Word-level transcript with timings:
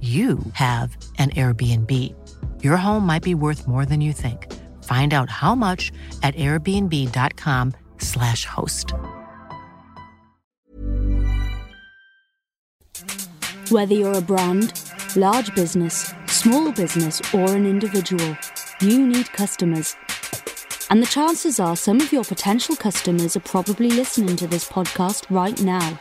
you 0.00 0.38
have 0.52 0.96
an 1.18 1.30
Airbnb. 1.30 2.14
Your 2.62 2.76
home 2.76 3.04
might 3.04 3.24
be 3.24 3.34
worth 3.34 3.66
more 3.66 3.84
than 3.84 4.00
you 4.00 4.12
think. 4.12 4.46
Find 4.84 5.12
out 5.12 5.28
how 5.28 5.56
much 5.56 5.90
at 6.22 6.36
airbnb.com/slash 6.36 8.44
host. 8.44 8.94
Whether 13.70 13.94
you're 13.94 14.16
a 14.16 14.22
brand, 14.22 14.80
large 15.16 15.52
business, 15.56 16.14
small 16.26 16.70
business, 16.70 17.20
or 17.34 17.56
an 17.56 17.66
individual, 17.66 18.38
you 18.80 19.04
need 19.04 19.32
customers. 19.32 19.96
And 20.90 21.02
the 21.02 21.06
chances 21.06 21.60
are 21.60 21.76
some 21.76 22.00
of 22.00 22.12
your 22.12 22.24
potential 22.24 22.76
customers 22.76 23.36
are 23.36 23.40
probably 23.40 23.90
listening 23.90 24.36
to 24.36 24.46
this 24.46 24.68
podcast 24.68 25.26
right 25.28 25.60
now. 25.60 25.98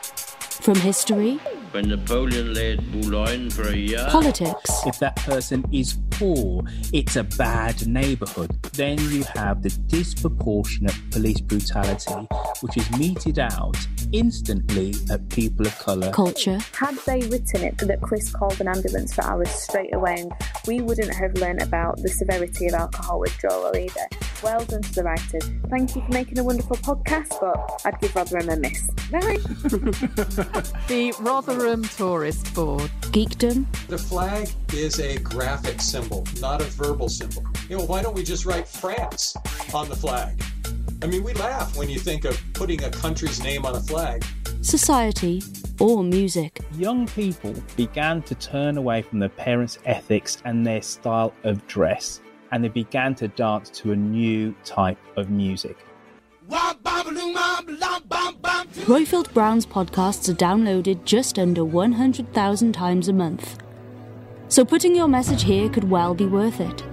From 0.62 0.76
history 0.76 1.40
when 1.72 1.90
Napoleon 1.90 2.54
laid 2.54 2.92
Boulogne 2.92 3.50
for 3.50 3.68
a 3.68 3.76
year. 3.76 4.06
Politics. 4.10 4.72
If 4.86 5.00
that 5.00 5.16
person 5.18 5.64
is 5.72 5.98
poor, 6.12 6.64
it's 6.94 7.16
a 7.16 7.24
bad 7.24 7.88
neighborhood. 7.88 8.52
Then 8.74 8.98
you 9.12 9.24
have 9.36 9.62
the 9.64 9.70
disproportionate 9.88 10.96
police 11.12 11.42
brutality, 11.42 12.28
which 12.62 12.78
is 12.78 12.90
meted 12.98 13.40
out 13.40 13.78
instantly 14.12 14.96
at 15.12 15.28
people 15.30 15.68
of 15.68 15.78
colour. 15.80 16.12
Culture. 16.12 16.60
Had 16.74 16.96
they 17.06 17.20
written 17.28 17.64
it 17.64 17.78
that 17.78 18.02
Chris 18.02 18.32
called 18.32 18.60
an 18.62 18.68
ambulance 18.68 19.14
for 19.14 19.24
hours 19.26 19.50
straight 19.50 19.94
away, 19.94 20.16
and 20.20 20.32
we 20.68 20.82
wouldn't 20.82 21.14
have 21.14 21.34
learned 21.36 21.62
about 21.62 21.98
the 21.98 22.10
severity 22.10 22.68
of 22.68 22.74
alcohol 22.74 23.20
withdrawal 23.20 23.76
either. 23.76 24.08
Well 24.44 24.64
done 24.66 24.82
to 24.84 24.94
the 24.94 25.04
writers. 25.04 25.50
Thank 25.70 25.96
you 25.96 26.02
for 26.04 26.12
making 26.12 26.38
a 26.38 26.44
wonderful 26.44 26.78
podcast, 26.78 27.40
but 27.42 27.82
I'd 27.86 28.00
give 28.00 28.16
Rotherham 28.16 28.50
a 28.50 28.56
miss. 28.56 28.90
Very. 29.10 29.38
the 30.88 31.14
Rotherham 31.20 31.57
Tourist 31.58 32.54
Board. 32.54 32.92
Geekdom. 33.12 33.66
The 33.88 33.98
flag 33.98 34.48
is 34.74 35.00
a 35.00 35.18
graphic 35.18 35.82
symbol, 35.82 36.24
not 36.40 36.62
a 36.62 36.66
verbal 36.66 37.10
symbol. 37.10 37.44
You 37.68 37.80
know, 37.80 37.86
why 37.86 38.04
don't 38.04 38.14
we 38.14 38.24
just 38.24 38.46
write 38.46 38.68
France 38.68 39.36
on 39.74 39.90
the 39.90 39.96
flag? 39.96 40.40
I 41.02 41.08
mean, 41.08 41.24
we 41.24 41.34
laugh 41.34 41.76
when 41.76 41.90
you 41.90 41.98
think 41.98 42.26
of 42.26 42.40
putting 42.54 42.84
a 42.84 42.92
country's 42.92 43.42
name 43.42 43.66
on 43.66 43.76
a 43.76 43.80
flag. 43.80 44.24
Society 44.62 45.42
or 45.80 46.04
music. 46.04 46.60
Young 46.76 47.08
people 47.08 47.56
began 47.76 48.22
to 48.24 48.36
turn 48.36 48.78
away 48.78 49.02
from 49.02 49.18
their 49.18 49.30
parents' 49.30 49.80
ethics 49.86 50.38
and 50.46 50.64
their 50.64 50.84
style 50.84 51.34
of 51.44 51.66
dress, 51.66 52.22
and 52.52 52.64
they 52.64 52.70
began 52.70 53.16
to 53.16 53.30
dance 53.30 53.72
to 53.72 53.94
a 53.94 53.96
new 53.96 54.54
type 54.64 55.00
of 55.16 55.32
music. 55.32 55.87
Roifield 58.88 59.34
Brown's 59.34 59.66
podcasts 59.66 60.30
are 60.30 60.34
downloaded 60.34 61.04
just 61.04 61.38
under 61.38 61.66
100,000 61.66 62.72
times 62.74 63.10
a 63.10 63.14
month. 63.14 63.58
So 64.48 64.64
putting 64.64 64.96
your 64.96 65.08
message 65.10 65.44
here 65.44 65.68
could 65.70 65.90
well 65.90 66.14
be 66.14 66.26
worth 66.26 66.62
it. 66.62 66.84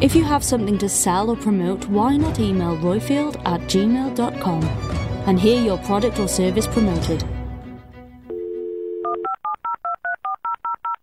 If 0.00 0.14
you 0.14 0.22
have 0.24 0.44
something 0.44 0.78
to 0.78 0.88
sell 0.88 1.30
or 1.30 1.36
promote, 1.36 1.88
why 1.88 2.16
not 2.16 2.38
email 2.38 2.76
roifield 2.76 3.36
at 3.44 3.60
gmail.com 3.62 4.62
and 5.26 5.40
hear 5.40 5.60
your 5.60 5.78
product 5.78 6.20
or 6.20 6.28
service 6.28 6.66
promoted? 6.66 7.24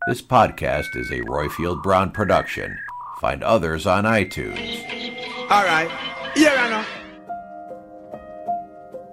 This 0.08 0.22
podcast 0.22 0.96
is 0.96 1.12
a 1.12 1.22
Roifield 1.22 1.84
Brown 1.84 2.12
production. 2.12 2.80
Find 3.20 3.44
others 3.44 3.86
on 3.86 4.06
iTunes. 4.06 4.82
All 5.52 5.64
right. 5.64 5.90
Yeah, 6.36 6.56
I 6.58 6.70
know. 6.70 6.99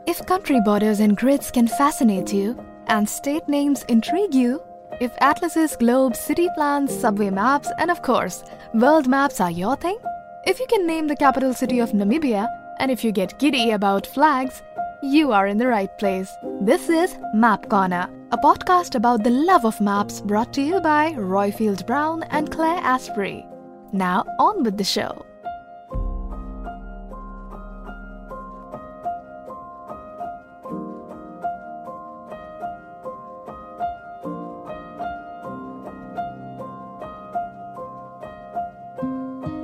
If 0.07 0.25
country 0.25 0.61
borders 0.61 1.01
and 1.01 1.17
grids 1.17 1.51
can 1.51 1.67
fascinate 1.67 2.33
you, 2.33 2.57
and 2.87 3.09
state 3.09 3.49
names 3.49 3.85
intrigue 3.89 4.37
you, 4.37 4.63
if 5.01 5.11
atlases, 5.21 5.75
globes, 5.75 6.21
city 6.21 6.49
plans, 6.55 6.97
subway 6.97 7.29
maps, 7.31 7.73
and 7.79 7.91
of 7.91 8.03
course, 8.03 8.45
world 8.73 9.09
maps 9.09 9.41
are 9.41 9.51
your 9.51 9.75
thing, 9.75 9.99
if 10.45 10.61
you 10.61 10.67
can 10.69 10.87
name 10.87 11.09
the 11.09 11.17
capital 11.17 11.53
city 11.53 11.81
of 11.81 11.91
Namibia, 11.91 12.47
and 12.79 12.93
if 12.93 13.03
you 13.03 13.11
get 13.11 13.37
giddy 13.41 13.73
about 13.73 14.07
flags, 14.07 14.63
you 15.03 15.33
are 15.33 15.49
in 15.49 15.59
the 15.59 15.67
right 15.67 15.91
place. 15.99 16.31
This 16.61 16.89
is 16.89 17.19
Map 17.35 17.69
Corner, 17.69 18.09
a 18.31 18.39
podcast 18.39 18.95
about 18.95 19.25
the 19.25 19.31
love 19.31 19.65
of 19.65 19.81
maps 19.81 20.21
brought 20.21 20.53
to 20.53 20.63
you 20.63 20.81
by 20.81 21.15
Roifield 21.15 21.85
Brown 21.85 22.23
and 22.31 22.49
Claire 22.53 22.79
Asprey. 22.79 23.45
Now, 23.93 24.25
on 24.39 24.63
with 24.63 24.79
the 24.79 24.85
show. 24.85 25.27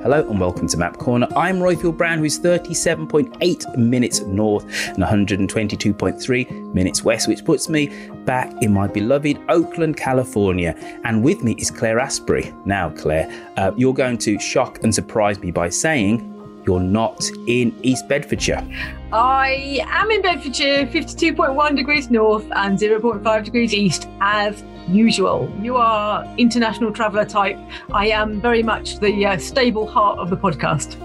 Hello 0.02 0.28
and 0.28 0.40
welcome 0.40 0.66
to 0.66 0.76
Map 0.76 0.98
Corner. 0.98 1.28
I'm 1.36 1.60
Roifield 1.60 1.96
Brown, 1.96 2.18
who's 2.18 2.36
37.8 2.40 3.76
minutes 3.76 4.18
north 4.22 4.64
and 4.88 4.98
122.3 4.98 6.74
minutes 6.74 7.04
west, 7.04 7.28
which 7.28 7.44
puts 7.44 7.68
me 7.68 7.86
back 8.24 8.52
in 8.64 8.72
my 8.72 8.88
beloved 8.88 9.38
Oakland, 9.48 9.96
California. 9.96 10.74
And 11.04 11.22
with 11.22 11.44
me 11.44 11.52
is 11.52 11.70
Claire 11.70 12.00
Asprey. 12.00 12.52
Now, 12.64 12.90
Claire, 12.90 13.30
uh, 13.56 13.70
you're 13.76 13.94
going 13.94 14.18
to 14.18 14.40
shock 14.40 14.82
and 14.82 14.92
surprise 14.92 15.38
me 15.38 15.52
by 15.52 15.68
saying 15.68 16.31
you're 16.66 16.80
not 16.80 17.24
in 17.46 17.74
East 17.82 18.08
Bedfordshire. 18.08 18.66
I 19.12 19.80
am 19.88 20.10
in 20.10 20.22
Bedfordshire, 20.22 20.86
52.1 20.86 21.76
degrees 21.76 22.10
north 22.10 22.46
and 22.52 22.78
0.5 22.78 23.44
degrees 23.44 23.74
east, 23.74 24.08
as 24.20 24.64
usual. 24.88 25.52
You 25.60 25.76
are 25.76 26.24
international 26.38 26.92
traveller 26.92 27.24
type. 27.24 27.58
I 27.92 28.08
am 28.08 28.40
very 28.40 28.62
much 28.62 28.98
the 29.00 29.26
uh, 29.26 29.38
stable 29.38 29.86
heart 29.86 30.18
of 30.18 30.30
the 30.30 30.36
podcast. 30.36 30.96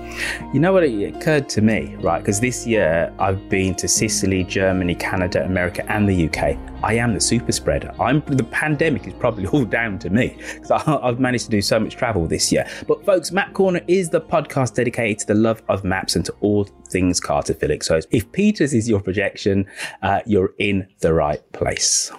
You 0.54 0.60
know 0.60 0.74
what? 0.74 0.84
It 0.84 1.16
occurred 1.16 1.50
to 1.50 1.62
me, 1.62 1.96
right? 2.00 2.20
Because 2.20 2.40
this 2.40 2.66
year 2.66 3.14
I've 3.20 3.50
been 3.50 3.76
to 3.76 3.88
Sicily, 3.88 4.44
Germany, 4.44 4.96
Canada, 4.96 5.44
America, 5.46 5.90
and 5.92 6.08
the 6.08 6.28
UK. 6.28 6.58
I 6.84 6.94
am 6.94 7.14
the 7.14 7.22
super 7.22 7.52
spreader. 7.52 7.94
I'm 8.00 8.22
the 8.28 8.44
pandemic 8.44 9.08
is 9.08 9.14
probably 9.14 9.48
all 9.48 9.66
down 9.80 10.00
to 10.00 10.10
me 10.10 10.38
because 10.54 10.72
I've 10.72 11.20
managed 11.20 11.46
to 11.46 11.52
do 11.52 11.62
so 11.62 11.80
much 11.80 11.96
travel 11.96 12.28
this 12.28 12.52
year. 12.52 12.68
But 12.88 13.06
folks, 13.06 13.32
Map 13.32 13.54
Corner 13.54 13.82
is 13.88 14.10
the 14.10 14.22
podcast 14.22 14.76
dedicated 14.76 15.20
to 15.20 15.28
the 15.28 15.36
love 15.36 15.62
of 15.70 15.84
maps 15.84 16.16
and 16.16 16.26
to 16.26 16.34
all 16.42 16.66
things 16.90 17.20
cartophilic. 17.20 17.84
So 17.84 18.00
if 18.12 18.32
Peters 18.32 18.74
is 18.74 18.88
your 18.88 19.02
projection, 19.02 19.66
uh, 20.02 20.22
you're 20.26 20.54
in 20.60 20.88
the 21.00 21.14
right 21.14 21.42
place. 21.52 22.12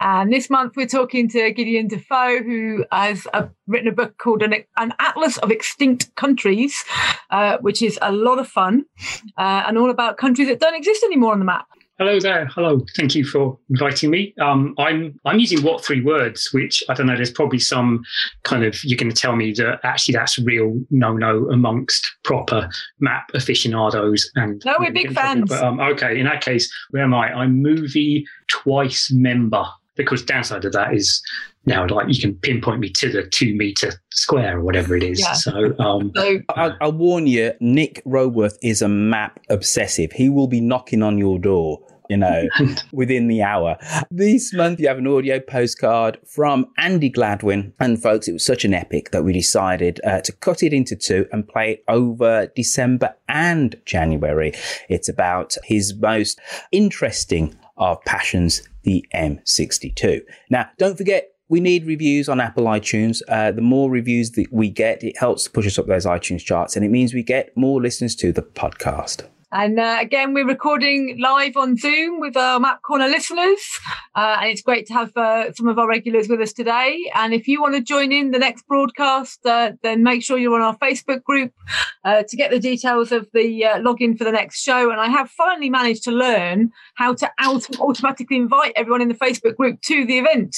And 0.00 0.32
this 0.32 0.50
month 0.50 0.74
we're 0.76 0.86
talking 0.86 1.28
to 1.30 1.50
Gideon 1.52 1.88
Defoe, 1.88 2.42
who 2.42 2.84
has 2.92 3.26
uh, 3.32 3.46
written 3.66 3.88
a 3.88 3.92
book 3.92 4.18
called 4.18 4.42
An, 4.42 4.54
An 4.76 4.92
Atlas 4.98 5.38
of 5.38 5.50
Extinct 5.50 6.14
Countries, 6.16 6.84
uh, 7.30 7.58
which 7.60 7.80
is 7.80 7.98
a 8.02 8.12
lot 8.12 8.38
of 8.38 8.46
fun 8.46 8.84
uh, 9.38 9.64
and 9.66 9.78
all 9.78 9.90
about 9.90 10.18
countries 10.18 10.48
that 10.48 10.60
don't 10.60 10.74
exist 10.74 11.02
anymore 11.02 11.32
on 11.32 11.38
the 11.38 11.44
map. 11.44 11.66
Hello 11.98 12.20
there. 12.20 12.44
Hello. 12.48 12.84
Thank 12.94 13.14
you 13.14 13.24
for 13.24 13.58
inviting 13.70 14.10
me. 14.10 14.34
Um, 14.38 14.74
I'm 14.76 15.18
I'm 15.24 15.38
using 15.38 15.62
what 15.62 15.82
three 15.82 16.02
words, 16.02 16.50
which 16.52 16.84
I 16.90 16.94
don't 16.94 17.06
know. 17.06 17.16
There's 17.16 17.30
probably 17.30 17.58
some 17.58 18.02
kind 18.42 18.64
of 18.64 18.78
you're 18.84 18.98
going 18.98 19.10
to 19.10 19.16
tell 19.16 19.34
me 19.34 19.52
that 19.52 19.80
actually 19.82 20.12
that's 20.12 20.38
real 20.38 20.78
no 20.90 21.16
no 21.16 21.48
amongst 21.48 22.06
proper 22.22 22.68
map 23.00 23.30
aficionados 23.32 24.30
and 24.34 24.62
no, 24.66 24.76
we're 24.78 24.92
big 24.92 25.14
fans. 25.14 25.48
But, 25.48 25.64
um, 25.64 25.80
okay, 25.80 26.18
in 26.18 26.26
that 26.26 26.42
case, 26.42 26.70
where 26.90 27.02
am 27.02 27.14
I? 27.14 27.32
I'm 27.32 27.62
movie 27.62 28.26
twice 28.48 29.10
member 29.10 29.64
The 29.96 30.04
course 30.04 30.22
downside 30.22 30.64
of 30.64 30.72
that 30.72 30.94
is 30.94 31.22
now 31.66 31.86
like 31.86 32.06
you 32.08 32.20
can 32.20 32.34
pinpoint 32.36 32.80
me 32.80 32.90
to 32.90 33.10
the 33.10 33.24
two 33.24 33.54
meter 33.56 33.92
square 34.12 34.58
or 34.58 34.62
whatever 34.62 34.96
it 34.96 35.02
is. 35.02 35.20
Yeah. 35.20 35.32
So, 35.32 35.76
um, 35.78 36.12
I, 36.16 36.72
I'll 36.80 36.92
warn 36.92 37.26
you, 37.26 37.52
Nick 37.60 38.02
Roworth 38.06 38.56
is 38.62 38.82
a 38.82 38.88
map 38.88 39.40
obsessive. 39.50 40.12
He 40.12 40.28
will 40.28 40.46
be 40.46 40.60
knocking 40.60 41.02
on 41.02 41.18
your 41.18 41.38
door. 41.38 41.80
You 42.08 42.18
know, 42.18 42.44
within 42.92 43.26
the 43.26 43.42
hour. 43.42 43.76
This 44.12 44.54
month, 44.54 44.78
you 44.78 44.86
have 44.86 44.98
an 44.98 45.08
audio 45.08 45.40
postcard 45.40 46.18
from 46.24 46.66
Andy 46.78 47.10
Gladwin. 47.10 47.72
And 47.80 48.00
folks, 48.00 48.28
it 48.28 48.32
was 48.32 48.46
such 48.46 48.64
an 48.64 48.72
epic 48.72 49.10
that 49.10 49.24
we 49.24 49.32
decided 49.32 50.00
uh, 50.04 50.20
to 50.20 50.30
cut 50.30 50.62
it 50.62 50.72
into 50.72 50.94
two 50.94 51.26
and 51.32 51.48
play 51.48 51.72
it 51.72 51.84
over 51.88 52.46
December 52.54 53.16
and 53.28 53.74
January. 53.86 54.52
It's 54.88 55.08
about 55.08 55.56
his 55.64 55.96
most 55.96 56.38
interesting 56.70 57.56
of 57.76 58.02
passions, 58.04 58.62
the 58.86 59.04
M62. 59.12 60.22
Now, 60.48 60.70
don't 60.78 60.96
forget, 60.96 61.32
we 61.48 61.60
need 61.60 61.86
reviews 61.86 62.28
on 62.28 62.40
Apple 62.40 62.64
iTunes. 62.64 63.20
Uh, 63.28 63.52
the 63.52 63.60
more 63.60 63.90
reviews 63.90 64.30
that 64.32 64.46
we 64.50 64.70
get, 64.70 65.02
it 65.02 65.18
helps 65.18 65.48
push 65.48 65.66
us 65.66 65.78
up 65.78 65.86
those 65.86 66.06
iTunes 66.06 66.40
charts, 66.40 66.76
and 66.76 66.84
it 66.84 66.88
means 66.88 67.12
we 67.12 67.22
get 67.22 67.54
more 67.56 67.82
listeners 67.82 68.14
to 68.16 68.32
the 68.32 68.42
podcast. 68.42 69.26
And 69.58 69.80
uh, 69.80 69.96
again, 69.98 70.34
we're 70.34 70.46
recording 70.46 71.16
live 71.18 71.56
on 71.56 71.78
Zoom 71.78 72.20
with 72.20 72.36
our 72.36 72.60
Map 72.60 72.82
Corner 72.82 73.08
listeners. 73.08 73.58
Uh, 74.14 74.36
and 74.40 74.50
it's 74.50 74.60
great 74.60 74.84
to 74.88 74.92
have 74.92 75.16
uh, 75.16 75.50
some 75.54 75.66
of 75.66 75.78
our 75.78 75.88
regulars 75.88 76.28
with 76.28 76.42
us 76.42 76.52
today. 76.52 77.10
And 77.14 77.32
if 77.32 77.48
you 77.48 77.62
want 77.62 77.74
to 77.74 77.80
join 77.80 78.12
in 78.12 78.32
the 78.32 78.38
next 78.38 78.66
broadcast, 78.68 79.46
uh, 79.46 79.72
then 79.82 80.02
make 80.02 80.22
sure 80.22 80.36
you're 80.36 80.54
on 80.54 80.60
our 80.60 80.76
Facebook 80.76 81.22
group 81.22 81.54
uh, 82.04 82.24
to 82.28 82.36
get 82.36 82.50
the 82.50 82.58
details 82.58 83.12
of 83.12 83.28
the 83.32 83.64
uh, 83.64 83.78
login 83.78 84.18
for 84.18 84.24
the 84.24 84.32
next 84.32 84.60
show. 84.60 84.90
And 84.90 85.00
I 85.00 85.08
have 85.08 85.30
finally 85.30 85.70
managed 85.70 86.04
to 86.04 86.10
learn 86.10 86.70
how 86.96 87.14
to 87.14 87.30
auto- 87.42 87.82
automatically 87.82 88.36
invite 88.36 88.74
everyone 88.76 89.00
in 89.00 89.08
the 89.08 89.14
Facebook 89.14 89.56
group 89.56 89.80
to 89.86 90.04
the 90.04 90.18
event, 90.18 90.54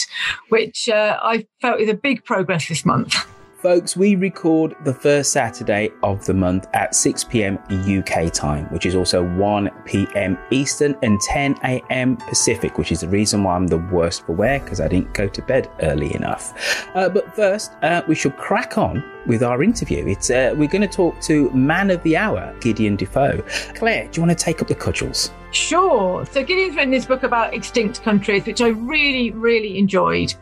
which 0.49 0.89
I 0.93 1.47
felt 1.63 1.81
is 1.81 1.89
a 1.89 1.95
big 1.95 2.25
progress 2.25 2.69
this 2.69 2.85
month. 2.85 3.15
Folks, 3.59 3.97
we 3.97 4.15
record 4.15 4.77
the 4.85 4.95
first 4.95 5.33
Saturday 5.33 5.91
of 6.05 6.25
the 6.25 6.33
month 6.33 6.69
at 6.75 6.95
6 6.95 7.25
pm 7.25 7.59
UK 7.69 8.33
time, 8.33 8.67
which 8.67 8.87
is 8.87 8.95
also 8.95 9.25
1 9.35 9.69
pm 9.85 10.39
Eastern 10.53 10.97
and 11.03 11.21
10 11.23 11.57
am 11.65 12.17
Pacific, 12.19 12.79
which 12.79 12.93
is 12.93 13.01
the 13.01 13.09
reason 13.09 13.43
why 13.43 13.57
I'm 13.57 13.67
the 13.67 13.79
worst 13.79 14.25
for 14.25 14.35
wear 14.35 14.61
because 14.61 14.81
I 14.81 14.87
didn't 14.87 15.13
go 15.13 15.27
to 15.27 15.43
bed 15.43 15.69
early 15.83 16.15
enough. 16.15 16.87
Uh, 16.95 17.09
but 17.09 17.35
first, 17.35 17.73
uh, 17.83 18.03
we 18.07 18.15
shall 18.15 18.31
crack 18.31 18.79
on 18.79 19.03
with 19.27 19.43
our 19.43 19.61
interview. 19.65 20.07
It's 20.07 20.31
uh, 20.31 20.55
we're 20.57 20.69
going 20.69 20.83
to 20.83 20.87
talk 20.87 21.21
to 21.23 21.51
man 21.51 21.91
of 21.91 22.01
the 22.05 22.17
hour, 22.17 22.55
Gideon 22.61 22.95
Defoe. 22.95 23.43
Claire, 23.75 24.05
do 24.05 24.21
you 24.21 24.25
want 24.25 24.39
to 24.39 24.45
take 24.45 24.63
up 24.63 24.69
the 24.69 24.77
cudgels? 24.77 25.33
Sure. 25.51 26.25
So 26.27 26.45
Gideon's 26.45 26.77
written 26.77 26.93
this 26.93 27.07
book 27.07 27.25
about 27.25 27.55
extinct 27.55 28.05
countries, 28.05 28.47
which 28.47 28.61
I 28.61 28.69
really, 28.69 29.33
really 29.33 29.79
enjoyed 29.79 30.33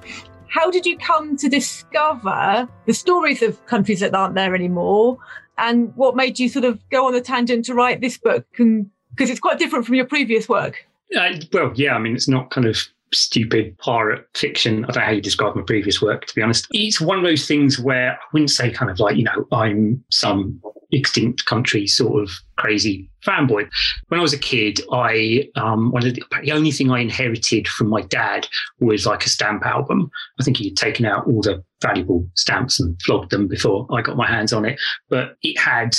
how 0.48 0.70
did 0.70 0.87
you 0.87 0.96
come 0.98 1.37
to 1.37 1.48
discover 1.48 2.69
the 2.87 2.94
stories 2.94 3.43
of 3.43 3.64
countries 3.66 4.00
that 4.00 4.14
aren't 4.14 4.34
there 4.34 4.54
anymore? 4.54 5.19
And 5.58 5.94
what 5.96 6.16
made 6.16 6.38
you 6.38 6.48
sort 6.48 6.64
of 6.64 6.78
go 6.90 7.06
on 7.06 7.12
the 7.12 7.20
tangent 7.20 7.64
to 7.66 7.75
write 7.75 8.00
this 8.00 8.19
book? 8.19 8.46
Because 8.52 9.31
it's 9.31 9.40
quite 9.40 9.58
different 9.58 9.87
from 9.87 9.94
your 9.94 10.04
previous 10.04 10.48
work. 10.48 10.87
Uh, 11.16 11.31
well, 11.52 11.72
yeah, 11.75 11.94
I 11.94 11.98
mean, 11.98 12.14
it's 12.14 12.28
not 12.28 12.50
kind 12.50 12.66
of 12.66 12.78
stupid 13.12 13.78
pirate 13.78 14.26
fiction. 14.34 14.84
I 14.84 14.88
don't 14.88 14.96
know 14.96 15.06
how 15.06 15.12
you 15.12 15.20
describe 15.20 15.54
my 15.54 15.62
previous 15.62 16.02
work, 16.02 16.26
to 16.26 16.34
be 16.34 16.43
honest. 16.43 16.66
It's 16.72 17.00
one 17.00 17.19
of 17.19 17.25
those 17.25 17.46
things 17.46 17.78
where 17.78 18.12
I 18.12 18.19
wouldn't 18.32 18.50
say 18.50 18.70
kind 18.70 18.90
of 18.90 19.00
like, 19.00 19.16
you 19.16 19.25
know, 19.25 19.46
I'm 19.52 20.04
some 20.10 20.60
extinct 20.92 21.44
country 21.46 21.86
sort 21.86 22.22
of 22.22 22.30
crazy 22.56 23.10
fanboy. 23.24 23.68
When 24.08 24.20
I 24.20 24.22
was 24.22 24.32
a 24.32 24.38
kid, 24.38 24.80
I 24.92 25.48
um, 25.56 25.90
one 25.90 26.06
of 26.06 26.14
the, 26.14 26.22
the, 26.42 26.52
only 26.52 26.70
thing 26.70 26.90
I 26.90 27.00
inherited 27.00 27.68
from 27.68 27.88
my 27.88 28.02
dad 28.02 28.46
was 28.80 29.06
like 29.06 29.24
a 29.24 29.28
stamp 29.28 29.64
album. 29.66 30.10
I 30.40 30.44
think 30.44 30.56
he 30.56 30.68
had 30.68 30.76
taken 30.76 31.04
out 31.04 31.26
all 31.26 31.42
the 31.42 31.62
valuable 31.82 32.26
stamps 32.34 32.80
and 32.80 33.00
flogged 33.02 33.30
them 33.30 33.48
before 33.48 33.86
I 33.92 34.02
got 34.02 34.16
my 34.16 34.26
hands 34.26 34.52
on 34.52 34.64
it. 34.64 34.80
But 35.08 35.36
it 35.42 35.58
had 35.58 35.96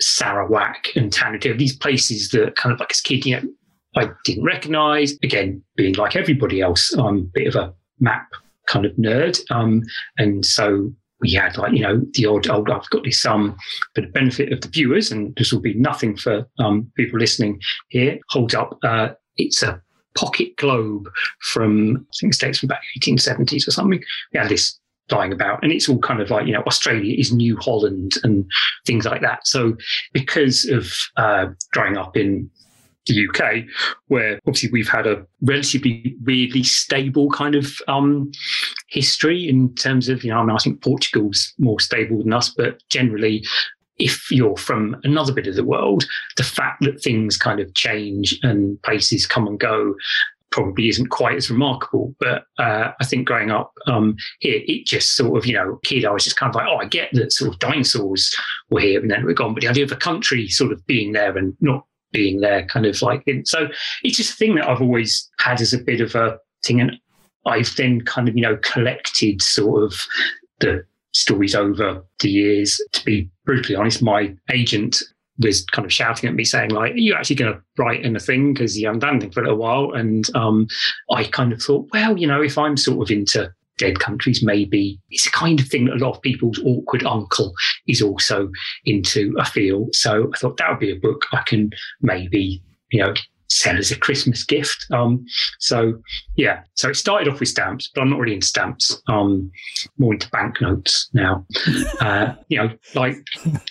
Sarawak 0.00 0.88
and 0.96 1.12
Tanatu, 1.12 1.56
these 1.58 1.76
places 1.76 2.30
that 2.30 2.56
kind 2.56 2.72
of 2.72 2.80
like 2.80 2.90
as 2.90 3.00
a 3.00 3.02
kid, 3.02 3.26
you 3.26 3.36
know, 3.36 3.48
I 3.96 4.10
didn't 4.24 4.44
recognize. 4.44 5.18
Again, 5.22 5.62
being 5.76 5.94
like 5.94 6.16
everybody 6.16 6.60
else, 6.60 6.92
I'm 6.94 7.18
a 7.18 7.30
bit 7.34 7.48
of 7.48 7.56
a 7.56 7.74
map 8.00 8.28
kind 8.66 8.86
of 8.86 8.92
nerd. 8.92 9.40
Um, 9.50 9.82
and 10.18 10.44
so 10.44 10.92
we 11.22 11.32
had 11.32 11.56
like, 11.56 11.72
you 11.72 11.80
know, 11.80 12.02
the 12.14 12.26
odd 12.26 12.48
old, 12.50 12.70
I've 12.70 12.90
got 12.90 13.04
this, 13.04 13.24
um, 13.24 13.56
for 13.94 14.02
the 14.02 14.08
benefit 14.08 14.52
of 14.52 14.60
the 14.60 14.68
viewers, 14.68 15.10
and 15.10 15.34
this 15.36 15.52
will 15.52 15.60
be 15.60 15.74
nothing 15.74 16.16
for 16.16 16.46
um, 16.58 16.90
people 16.96 17.18
listening 17.18 17.60
here, 17.88 18.18
hold 18.28 18.54
up, 18.54 18.78
uh, 18.82 19.10
it's 19.36 19.62
a 19.62 19.80
pocket 20.14 20.56
globe 20.56 21.08
from, 21.40 21.96
I 21.96 22.14
think 22.20 22.34
it 22.34 22.40
dates 22.40 22.58
from 22.58 22.68
about 22.68 22.82
1870s 23.00 23.66
or 23.66 23.70
something. 23.70 24.02
We 24.32 24.38
had 24.38 24.48
this 24.48 24.78
dying 25.08 25.32
about. 25.32 25.62
And 25.62 25.72
it's 25.72 25.88
all 25.88 25.98
kind 25.98 26.20
of 26.20 26.30
like, 26.30 26.46
you 26.46 26.52
know, 26.52 26.62
Australia 26.66 27.14
is 27.18 27.32
New 27.32 27.56
Holland 27.58 28.14
and 28.22 28.44
things 28.86 29.04
like 29.04 29.20
that. 29.22 29.46
So 29.46 29.76
because 30.12 30.64
of 30.66 30.92
uh, 31.16 31.46
growing 31.72 31.96
up 31.96 32.16
in 32.16 32.50
the 33.06 33.28
UK, 33.28 33.64
where 34.08 34.38
obviously 34.46 34.70
we've 34.70 34.88
had 34.88 35.06
a 35.06 35.24
relatively 35.40 36.16
weirdly 36.24 36.62
stable 36.62 37.30
kind 37.30 37.54
of 37.54 37.74
um, 37.88 38.30
history 38.88 39.48
in 39.48 39.74
terms 39.74 40.08
of, 40.08 40.24
you 40.24 40.30
know, 40.30 40.38
I, 40.38 40.44
mean, 40.44 40.56
I 40.56 40.58
think 40.58 40.82
Portugal's 40.82 41.52
more 41.58 41.80
stable 41.80 42.18
than 42.18 42.32
us, 42.32 42.50
but 42.50 42.82
generally, 42.88 43.44
if 43.98 44.30
you're 44.30 44.56
from 44.56 44.96
another 45.04 45.32
bit 45.32 45.46
of 45.46 45.54
the 45.54 45.64
world, 45.64 46.04
the 46.36 46.42
fact 46.42 46.82
that 46.82 47.02
things 47.02 47.36
kind 47.36 47.60
of 47.60 47.72
change 47.74 48.38
and 48.42 48.80
places 48.82 49.26
come 49.26 49.46
and 49.46 49.60
go 49.60 49.94
probably 50.50 50.88
isn't 50.88 51.08
quite 51.08 51.36
as 51.36 51.50
remarkable. 51.50 52.14
But 52.20 52.44
uh, 52.58 52.92
I 53.00 53.04
think 53.04 53.26
growing 53.26 53.50
up 53.50 53.72
um, 53.86 54.16
here, 54.40 54.60
it 54.64 54.86
just 54.86 55.16
sort 55.16 55.36
of, 55.36 55.46
you 55.46 55.54
know, 55.54 55.80
kid, 55.82 56.04
I 56.04 56.10
was 56.10 56.24
just 56.24 56.36
kind 56.36 56.50
of 56.50 56.54
like, 56.54 56.68
oh, 56.68 56.76
I 56.76 56.84
get 56.84 57.10
that 57.12 57.32
sort 57.32 57.52
of 57.52 57.58
dinosaurs 57.58 58.34
were 58.70 58.80
here 58.80 59.00
and 59.00 59.10
then 59.10 59.24
we're 59.24 59.34
gone. 59.34 59.54
But 59.54 59.62
the 59.62 59.68
idea 59.68 59.84
of 59.84 59.92
a 59.92 59.96
country 59.96 60.48
sort 60.48 60.72
of 60.72 60.86
being 60.86 61.12
there 61.12 61.36
and 61.36 61.56
not 61.60 61.86
being 62.12 62.40
there 62.40 62.64
kind 62.66 62.86
of 62.86 63.00
like 63.02 63.22
In, 63.26 63.44
so 63.46 63.68
it's 64.02 64.16
just 64.16 64.34
a 64.34 64.36
thing 64.36 64.54
that 64.56 64.68
I've 64.68 64.82
always 64.82 65.28
had 65.38 65.60
as 65.60 65.72
a 65.72 65.78
bit 65.78 66.00
of 66.00 66.14
a 66.14 66.38
thing. 66.64 66.80
And 66.80 66.98
I've 67.46 67.74
then 67.76 68.02
kind 68.02 68.28
of 68.28 68.36
you 68.36 68.42
know 68.42 68.56
collected 68.62 69.42
sort 69.42 69.82
of 69.82 69.94
the 70.60 70.84
stories 71.12 71.54
over 71.54 72.04
the 72.20 72.30
years. 72.30 72.80
To 72.92 73.04
be 73.04 73.30
brutally 73.44 73.76
honest 73.76 74.02
my 74.02 74.34
agent 74.52 75.02
was 75.38 75.64
kind 75.66 75.86
of 75.86 75.92
shouting 75.92 76.28
at 76.28 76.34
me 76.34 76.44
saying 76.44 76.70
like 76.70 76.92
are 76.92 76.98
you 76.98 77.14
actually 77.14 77.36
going 77.36 77.52
to 77.52 77.60
write 77.76 78.04
anything 78.04 78.52
because 78.52 78.78
you 78.78 78.86
haven't 78.86 79.00
done 79.00 79.14
anything 79.14 79.32
for 79.32 79.40
a 79.40 79.44
little 79.44 79.58
while. 79.58 79.92
And 79.92 80.24
um, 80.36 80.68
I 81.10 81.24
kind 81.24 81.52
of 81.52 81.62
thought 81.62 81.88
well 81.92 82.16
you 82.16 82.26
know 82.26 82.42
if 82.42 82.58
I'm 82.58 82.76
sort 82.76 83.02
of 83.02 83.10
into 83.10 83.52
dead 83.82 83.98
countries 83.98 84.42
maybe 84.42 84.98
it's 85.10 85.26
a 85.26 85.30
kind 85.30 85.60
of 85.60 85.66
thing 85.66 85.86
that 85.86 85.96
a 85.96 86.04
lot 86.04 86.16
of 86.16 86.22
people's 86.22 86.60
awkward 86.64 87.04
uncle 87.04 87.52
is 87.88 88.00
also 88.00 88.48
into 88.84 89.34
I 89.40 89.48
feel 89.48 89.88
so 89.92 90.30
I 90.32 90.38
thought 90.38 90.56
that 90.58 90.70
would 90.70 90.78
be 90.78 90.92
a 90.92 90.96
book 90.96 91.26
I 91.32 91.42
can 91.42 91.70
maybe 92.00 92.62
you 92.90 93.02
know 93.02 93.14
sell 93.52 93.76
as 93.76 93.90
a 93.90 93.98
Christmas 93.98 94.44
gift. 94.44 94.86
Um, 94.92 95.24
so 95.58 95.94
yeah, 96.36 96.62
so 96.74 96.88
it 96.88 96.96
started 96.96 97.28
off 97.28 97.40
with 97.40 97.48
stamps, 97.48 97.90
but 97.94 98.00
I'm 98.00 98.10
not 98.10 98.18
really 98.18 98.34
into 98.34 98.46
stamps. 98.46 99.00
Um, 99.08 99.50
more 99.98 100.14
into 100.14 100.28
banknotes 100.30 101.10
now. 101.12 101.46
uh, 102.00 102.34
you 102.48 102.58
know, 102.58 102.70
like 102.94 103.16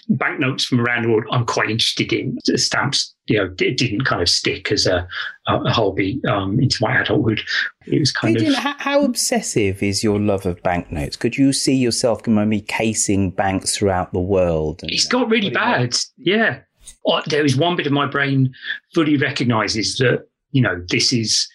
banknotes 0.09 0.65
from 0.65 0.81
around 0.81 1.03
the 1.03 1.09
world. 1.09 1.25
I'm 1.31 1.45
quite 1.45 1.69
interested 1.69 2.13
in 2.13 2.37
stamps. 2.55 3.15
You 3.25 3.37
know, 3.37 3.55
it 3.59 3.77
didn't 3.77 4.05
kind 4.05 4.21
of 4.21 4.29
stick 4.29 4.71
as 4.71 4.85
a, 4.85 5.07
a 5.47 5.71
hobby 5.71 6.21
um, 6.29 6.59
into 6.59 6.77
my 6.81 7.01
adulthood. 7.01 7.41
It 7.87 7.99
was 7.99 8.11
kind 8.11 8.35
Gideon, 8.35 8.53
of 8.53 8.59
how, 8.59 8.75
how 8.77 9.03
obsessive 9.03 9.81
is 9.81 10.03
your 10.03 10.19
love 10.19 10.45
of 10.45 10.61
banknotes? 10.61 11.15
Could 11.15 11.37
you 11.37 11.51
see 11.51 11.75
yourself 11.75 12.25
maybe 12.27 12.61
casing 12.61 13.31
banks 13.31 13.75
throughout 13.75 14.13
the 14.13 14.19
world? 14.19 14.81
It's 14.83 15.07
got 15.07 15.29
really 15.29 15.49
bad. 15.49 15.95
Yeah, 16.17 16.59
oh, 17.05 17.21
there 17.27 17.45
is 17.45 17.55
one 17.57 17.75
bit 17.75 17.87
of 17.87 17.93
my 17.93 18.05
brain 18.05 18.53
fully 18.93 19.17
recognizes 19.17 19.97
that 19.97 20.27
you 20.51 20.61
know 20.61 20.83
this 20.89 21.13
is 21.13 21.47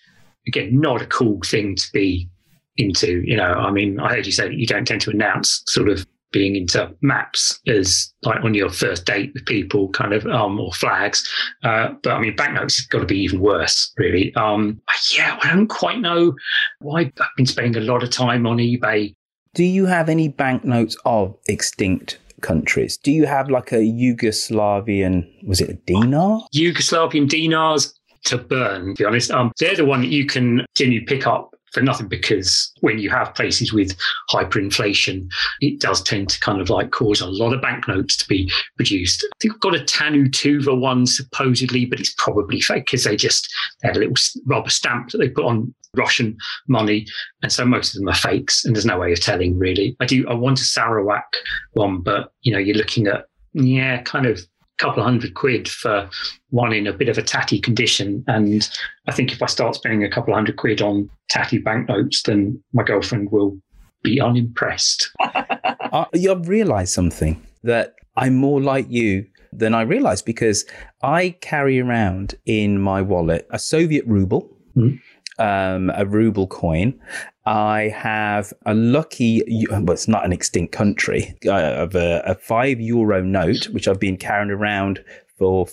again 0.47 0.81
not 0.81 1.03
a 1.03 1.07
cool 1.07 1.41
thing 1.45 1.77
to 1.77 1.87
be 1.93 2.29
into 2.77 3.23
you 3.25 3.37
know 3.37 3.53
i 3.55 3.71
mean 3.71 3.99
i 4.01 4.09
heard 4.15 4.27
you 4.27 4.33
say 4.33 4.49
that 4.49 4.57
you 4.57 4.67
don't 4.67 4.87
tend 4.87 5.01
to 5.01 5.11
announce 5.11 5.63
sort 5.67 5.89
of 5.89 6.07
being 6.33 6.57
into 6.57 6.93
maps 7.03 7.61
as 7.67 8.13
like 8.23 8.43
on 8.45 8.55
your 8.55 8.69
first 8.69 9.05
date 9.05 9.33
with 9.35 9.47
people 9.47 9.89
kind 9.91 10.13
of 10.13 10.27
um 10.27 10.59
or 10.61 10.73
flags 10.73 11.29
uh, 11.63 11.89
but 12.03 12.13
i 12.13 12.21
mean 12.21 12.35
banknotes 12.37 12.77
has 12.77 12.87
got 12.87 13.01
to 13.01 13.07
be 13.07 13.19
even 13.19 13.41
worse 13.41 13.93
really 13.97 14.35
um 14.35 14.81
yeah 15.17 15.39
i 15.43 15.53
don't 15.53 15.69
quite 15.69 16.01
know 16.01 16.35
why 16.81 17.01
i've 17.01 17.37
been 17.37 17.47
spending 17.47 17.83
a 17.83 17.87
lot 17.87 18.03
of 18.03 18.11
time 18.11 18.47
on 18.47 18.59
ebay 18.59 19.15
do 19.55 19.65
you 19.65 19.87
have 19.87 20.09
any 20.09 20.29
banknotes 20.29 20.97
of 21.05 21.35
extinct 21.49 22.19
countries. 22.43 22.97
Do 22.97 23.13
you 23.13 23.27
have 23.27 23.51
like 23.51 23.73
a 23.73 23.77
Yugoslavian, 23.77 25.27
was 25.47 25.61
it 25.61 25.71
a 25.71 25.75
dinar? 25.75 26.47
Yugoslavian 26.55 27.29
dinars 27.29 27.99
to 28.25 28.39
burn, 28.39 28.95
to 28.95 29.03
be 29.03 29.05
honest. 29.05 29.31
Um, 29.31 29.53
they're 29.59 29.77
the 29.77 29.85
one 29.85 30.03
that 30.03 30.11
you 30.11 30.27
can 30.27 30.67
generally 30.75 31.01
pick 31.01 31.27
up 31.27 31.56
for 31.73 31.81
nothing 31.81 32.09
because 32.09 32.73
when 32.81 32.99
you 32.99 33.11
have 33.11 33.35
places 33.35 33.73
with 33.73 33.97
hyperinflation, 34.31 35.29
it 35.61 35.81
does 35.81 36.03
tend 36.03 36.29
to 36.31 36.41
kind 36.41 36.61
of 36.61 36.71
like 36.71 36.91
cause 36.91 37.21
a 37.21 37.27
lot 37.27 37.53
of 37.53 37.63
banknotes 37.63 38.17
to 38.17 38.29
be 38.29 38.51
produced. 38.77 39.25
I 39.25 39.37
think 39.41 39.55
I've 39.55 39.61
got 39.61 39.77
a 39.77 39.85
Tannu 39.85 40.29
Tuva 40.31 40.79
one 40.79 41.07
supposedly, 41.07 41.85
but 41.85 42.01
it's 42.01 42.15
probably 42.19 42.61
fake 42.61 42.87
because 42.87 43.05
they 43.05 43.17
just 43.17 43.53
they 43.83 43.89
had 43.89 43.97
a 43.97 44.01
little 44.01 44.17
rubber 44.47 44.71
stamp 44.71 45.11
that 45.11 45.19
they 45.19 45.29
put 45.29 45.45
on 45.45 45.75
Russian 45.95 46.37
money, 46.69 47.07
and 47.43 47.53
so 47.53 47.65
most 47.65 47.95
of 47.95 48.01
them 48.01 48.09
are 48.09 48.15
fakes, 48.15 48.65
and 48.65 48.75
there's 48.75 48.87
no 48.87 48.99
way 48.99 49.13
of 49.13 49.21
telling 49.21 49.59
really. 49.59 49.97
I 50.01 50.07
do 50.07 50.27
I 50.29 50.35
want 50.35 50.61
a 50.61 50.65
Sarawak 50.65 51.37
one, 51.73 52.01
but 52.01 52.33
you 52.43 52.53
know 52.53 52.59
you're 52.59 52.77
looking 52.77 53.07
at 53.07 53.27
yeah, 53.65 54.03
kind 54.03 54.27
of 54.27 54.41
couple 54.79 55.03
of 55.03 55.07
hundred 55.07 55.35
quid 55.35 55.69
for 55.69 56.09
one 56.51 56.73
in 56.73 56.87
a 56.87 56.93
bit 56.93 57.09
of 57.09 57.19
a 57.19 57.23
tatty 57.23 57.59
condition. 57.59 58.25
And 58.27 58.69
I 59.07 59.13
think 59.13 59.33
if 59.33 59.43
I 59.43 59.47
start 59.47 59.75
spending 59.75 60.05
a 60.05 60.11
couple 60.11 60.33
of 60.33 60.37
hundred 60.37 60.57
quid 60.57 60.83
on 60.83 61.09
tatty 61.29 61.59
banknotes, 61.59 62.23
then 62.23 62.63
my 62.73 62.83
girlfriend 62.83 63.31
will 63.31 63.59
be 64.03 64.21
unimpressed. 64.21 65.11
uh, 65.21 66.05
I've 66.13 66.49
realised 66.49 66.93
something 66.93 67.45
that 67.63 67.95
I'm 68.17 68.37
more 68.37 68.61
like 68.61 68.87
you 68.89 69.27
than 69.53 69.75
I 69.75 69.83
realised 69.83 70.27
because 70.27 70.65
I 71.03 71.37
carry 71.41 71.81
around 71.81 72.35
in 72.45 72.81
my 72.81 73.03
wallet 73.03 73.47
a 73.51 73.59
Soviet 73.59 74.05
ruble. 74.07 74.57
Mm 74.77 75.01
um, 75.39 75.91
a 75.95 76.07
ruble 76.07 76.47
coin. 76.47 76.99
I 77.45 77.93
have 77.95 78.53
a 78.65 78.75
lucky, 78.75 79.67
well, 79.71 79.91
it's 79.91 80.09
not 80.09 80.25
an 80.25 80.33
extinct 80.33 80.73
country, 80.73 81.37
uh, 81.47 81.51
of 81.53 81.95
a, 81.95 82.23
a 82.27 82.35
five 82.35 82.81
euro 82.81 83.23
note, 83.23 83.69
which 83.71 83.87
I've 83.87 84.01
been 84.01 84.17
carrying 84.17 84.51
around 84.51 85.05
for 85.39 85.69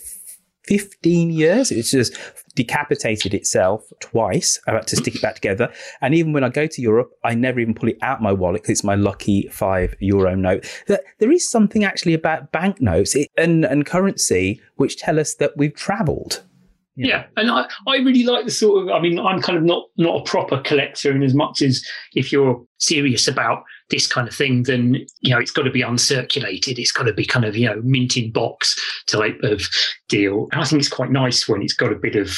15 0.65 1.31
years. 1.31 1.71
It's 1.71 1.91
just 1.91 2.15
decapitated 2.55 3.33
itself 3.33 3.91
twice. 3.99 4.59
I 4.67 4.73
had 4.73 4.87
to 4.87 4.95
stick 4.95 5.15
it 5.15 5.21
back 5.21 5.35
together. 5.35 5.73
And 6.01 6.13
even 6.13 6.33
when 6.33 6.43
I 6.43 6.49
go 6.49 6.67
to 6.67 6.81
Europe, 6.81 7.11
I 7.23 7.33
never 7.35 7.59
even 7.59 7.73
pull 7.73 7.89
it 7.89 7.97
out 8.01 8.21
my 8.21 8.31
wallet 8.31 8.61
because 8.61 8.71
it's 8.71 8.83
my 8.83 8.95
lucky 8.95 9.47
five 9.49 9.95
euro 9.99 10.35
note. 10.35 10.65
There 10.87 11.31
is 11.31 11.49
something 11.49 11.83
actually 11.83 12.13
about 12.13 12.51
banknotes 12.51 13.15
and, 13.37 13.65
and 13.65 13.85
currency 13.85 14.61
which 14.75 14.97
tell 14.97 15.19
us 15.19 15.35
that 15.35 15.57
we've 15.57 15.75
traveled. 15.75 16.43
Yeah. 16.95 17.07
yeah. 17.07 17.23
and 17.37 17.49
I, 17.49 17.67
I 17.87 17.97
really 17.97 18.23
like 18.23 18.45
the 18.45 18.51
sort 18.51 18.83
of. 18.83 18.89
I 18.89 18.99
mean, 18.99 19.19
I'm 19.19 19.41
kind 19.41 19.57
of 19.57 19.63
not 19.63 19.85
not 19.97 20.21
a 20.21 20.23
proper 20.23 20.59
collector, 20.59 21.11
in 21.11 21.23
as 21.23 21.33
much 21.33 21.61
as 21.61 21.85
if 22.13 22.31
you're 22.31 22.63
serious 22.77 23.27
about 23.27 23.63
this 23.89 24.07
kind 24.07 24.27
of 24.27 24.35
thing, 24.35 24.63
then 24.63 25.05
you 25.21 25.33
know 25.33 25.39
it's 25.39 25.51
got 25.51 25.63
to 25.63 25.71
be 25.71 25.81
uncirculated. 25.81 26.77
It's 26.77 26.91
got 26.91 27.03
to 27.03 27.13
be 27.13 27.25
kind 27.25 27.45
of 27.45 27.55
you 27.55 27.67
know 27.67 27.81
mint 27.83 28.17
in 28.17 28.31
box 28.31 28.79
type 29.07 29.39
of 29.43 29.61
deal. 30.07 30.47
And 30.51 30.61
I 30.61 30.65
think 30.65 30.81
it's 30.81 30.89
quite 30.89 31.11
nice 31.11 31.47
when 31.47 31.61
it's 31.61 31.73
got 31.73 31.91
a 31.91 31.95
bit 31.95 32.15
of 32.15 32.37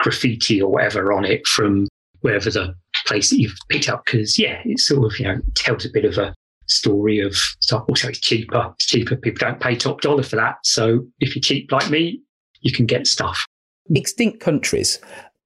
graffiti 0.00 0.60
or 0.60 0.70
whatever 0.70 1.12
on 1.12 1.24
it 1.24 1.46
from 1.46 1.86
wherever 2.20 2.50
the 2.50 2.74
place 3.06 3.30
that 3.30 3.38
you've 3.38 3.56
picked 3.70 3.88
up, 3.88 4.04
because 4.04 4.38
yeah, 4.38 4.60
it 4.64 4.78
sort 4.78 5.10
of 5.10 5.18
you 5.18 5.26
know 5.26 5.40
tells 5.54 5.86
a 5.86 5.90
bit 5.90 6.04
of 6.04 6.18
a 6.18 6.34
story 6.66 7.20
of 7.20 7.34
stuff. 7.34 7.84
Also, 7.88 8.08
it's 8.08 8.20
cheaper. 8.20 8.72
It's 8.74 8.86
cheaper. 8.86 9.16
People 9.16 9.48
don't 9.48 9.60
pay 9.60 9.74
top 9.74 10.00
dollar 10.00 10.22
for 10.22 10.36
that. 10.36 10.56
So 10.64 11.06
if 11.20 11.34
you're 11.34 11.42
cheap 11.42 11.72
like 11.72 11.90
me, 11.90 12.20
you 12.60 12.72
can 12.72 12.86
get 12.86 13.06
stuff. 13.06 13.46
Extinct 13.94 14.40
countries. 14.40 14.98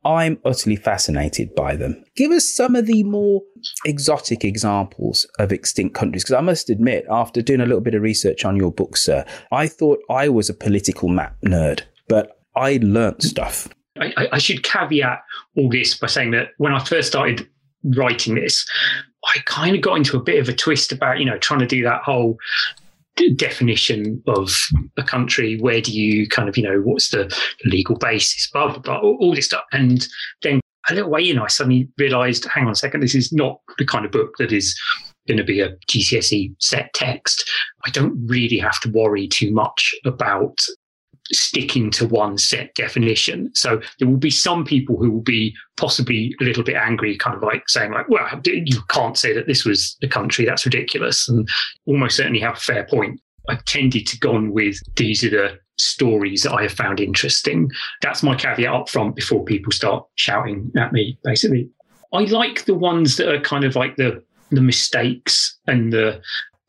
I'm 0.05 0.39
utterly 0.47 0.77
fascinated 0.77 1.55
by 1.55 1.77
them. 1.77 2.03
Give 2.17 2.31
us 2.31 2.55
some 2.55 2.75
of 2.75 2.87
the 2.87 3.05
more 3.05 3.43
exotic 3.85 4.45
examples 4.45 5.27
of 5.39 5.53
extinct 5.53 5.95
countries. 5.95 6.25
Because 6.25 6.37
I 6.37 6.41
must 6.41 6.71
admit, 6.71 7.05
after 7.11 7.43
doing 7.43 7.61
a 7.61 7.67
little 7.67 7.83
bit 7.83 7.95
of 7.95 8.03
research 8.03 8.45
on 8.45 8.57
your 8.57 8.73
book, 8.73 8.97
sir, 8.97 9.27
I 9.53 9.67
thought 9.67 10.01
I 10.09 10.31
was 10.31 10.49
a 10.49 10.55
political 10.55 11.09
map 11.09 11.37
nerd, 11.45 11.83
but 12.09 12.41
I 12.57 12.79
learnt 12.83 13.23
stuff. 13.23 13.69
I, 14.01 14.29
I 14.33 14.39
should 14.39 14.63
caveat 14.63 15.23
all 15.57 15.69
this 15.69 15.99
by 15.99 16.07
saying 16.07 16.31
that 16.31 16.53
when 16.57 16.73
I 16.73 16.83
first 16.83 17.09
started 17.09 17.47
writing 17.85 18.37
this, 18.37 18.67
I 19.35 19.41
kind 19.45 19.77
of 19.77 19.83
got 19.83 19.97
into 19.97 20.17
a 20.17 20.23
bit 20.23 20.41
of 20.41 20.49
a 20.49 20.55
twist 20.55 20.93
about, 20.93 21.19
you 21.19 21.27
know, 21.27 21.37
trying 21.39 21.61
to 21.61 21.67
do 21.67 21.83
that 21.83 22.03
whole 22.03 22.39
definition 23.37 24.23
of 24.27 24.55
a 24.97 25.03
country. 25.03 25.59
Where 25.59 25.81
do 25.81 25.93
you 25.93 26.29
kind 26.29 26.49
of, 26.49 26.57
you 26.57 26.63
know, 26.63 26.81
what's 26.81 27.11
the 27.11 27.35
legal 27.65 27.97
basis, 27.97 28.49
blah, 28.53 28.69
blah, 28.69 28.79
blah, 28.79 28.99
all 28.99 29.35
this 29.35 29.47
stuff. 29.47 29.65
And 29.73 30.07
then 30.43 30.61
a 30.89 30.95
little 30.95 31.11
way 31.11 31.29
in, 31.29 31.39
I 31.39 31.49
suddenly 31.49 31.89
realized, 31.99 32.47
hang 32.47 32.67
on 32.67 32.73
a 32.73 32.77
second, 32.77 33.01
this 33.01 33.15
is 33.15 33.33
not 33.33 33.61
the 33.79 33.85
kind 33.85 34.05
of 34.05 34.13
book 34.13 34.35
that 34.39 34.53
is 34.53 34.79
going 35.29 35.39
to 35.39 35.45
be 35.45 35.61
a 35.61 35.77
GCSE 35.89 36.55
set 36.59 36.93
text. 36.95 37.49
I 37.85 37.91
don't 37.91 38.17
really 38.27 38.59
have 38.59 38.81
to 38.81 38.91
worry 38.91 39.29
too 39.29 39.53
much 39.53 39.95
about 40.05 40.59
sticking 41.33 41.91
to 41.93 42.07
one 42.07 42.39
set 42.39 42.75
definition. 42.75 43.51
So 43.55 43.81
there 43.99 44.09
will 44.09 44.17
be 44.17 44.31
some 44.31 44.65
people 44.65 44.97
who 44.97 45.11
will 45.11 45.23
be 45.23 45.55
possibly 45.77 46.35
a 46.41 46.45
little 46.45 46.65
bit 46.65 46.77
angry, 46.77 47.17
kind 47.17 47.37
of 47.37 47.43
like 47.43 47.69
saying 47.69 47.93
like, 47.93 48.09
well, 48.09 48.27
you 48.45 48.81
can't 48.89 49.17
say 49.17 49.33
that 49.35 49.47
this 49.47 49.65
was 49.65 49.97
a 50.03 50.09
country. 50.09 50.45
That's 50.45 50.67
ridiculous. 50.67 51.29
And 51.29 51.49
almost 51.87 52.17
certainly 52.17 52.41
have 52.41 52.57
a 52.57 52.61
fair 52.61 52.85
point. 52.85 53.21
I've 53.49 53.65
tended 53.65 54.07
to 54.09 54.19
go 54.19 54.35
on 54.35 54.53
with 54.53 54.81
these 54.97 55.25
are 55.25 55.31
the 55.31 55.59
stories 55.79 56.43
that 56.43 56.53
I 56.53 56.63
have 56.63 56.73
found 56.73 57.01
interesting. 57.01 57.71
That's 58.03 58.23
my 58.23 58.35
caveat 58.35 58.73
up 58.73 58.89
front 58.89 59.17
before 59.17 59.45
people 59.45 59.73
start 59.73 60.05
shouting 60.17 60.71
at 60.77 60.93
me, 60.93 61.19
basically. 61.25 61.71
I 62.13 62.25
like 62.25 62.65
the 62.65 62.75
ones 62.75 63.17
that 63.17 63.33
are 63.33 63.41
kind 63.41 63.65
of 63.65 63.77
like 63.77 63.97
the 63.97 64.23
the 64.51 64.61
mistakes 64.61 65.59
and 65.67 65.93
the 65.93 66.21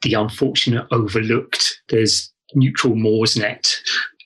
the 0.04 0.14
unfortunate 0.14 0.88
overlooked. 0.92 1.82
There's 1.90 2.32
neutral 2.54 2.94
Moresnet 2.94 3.76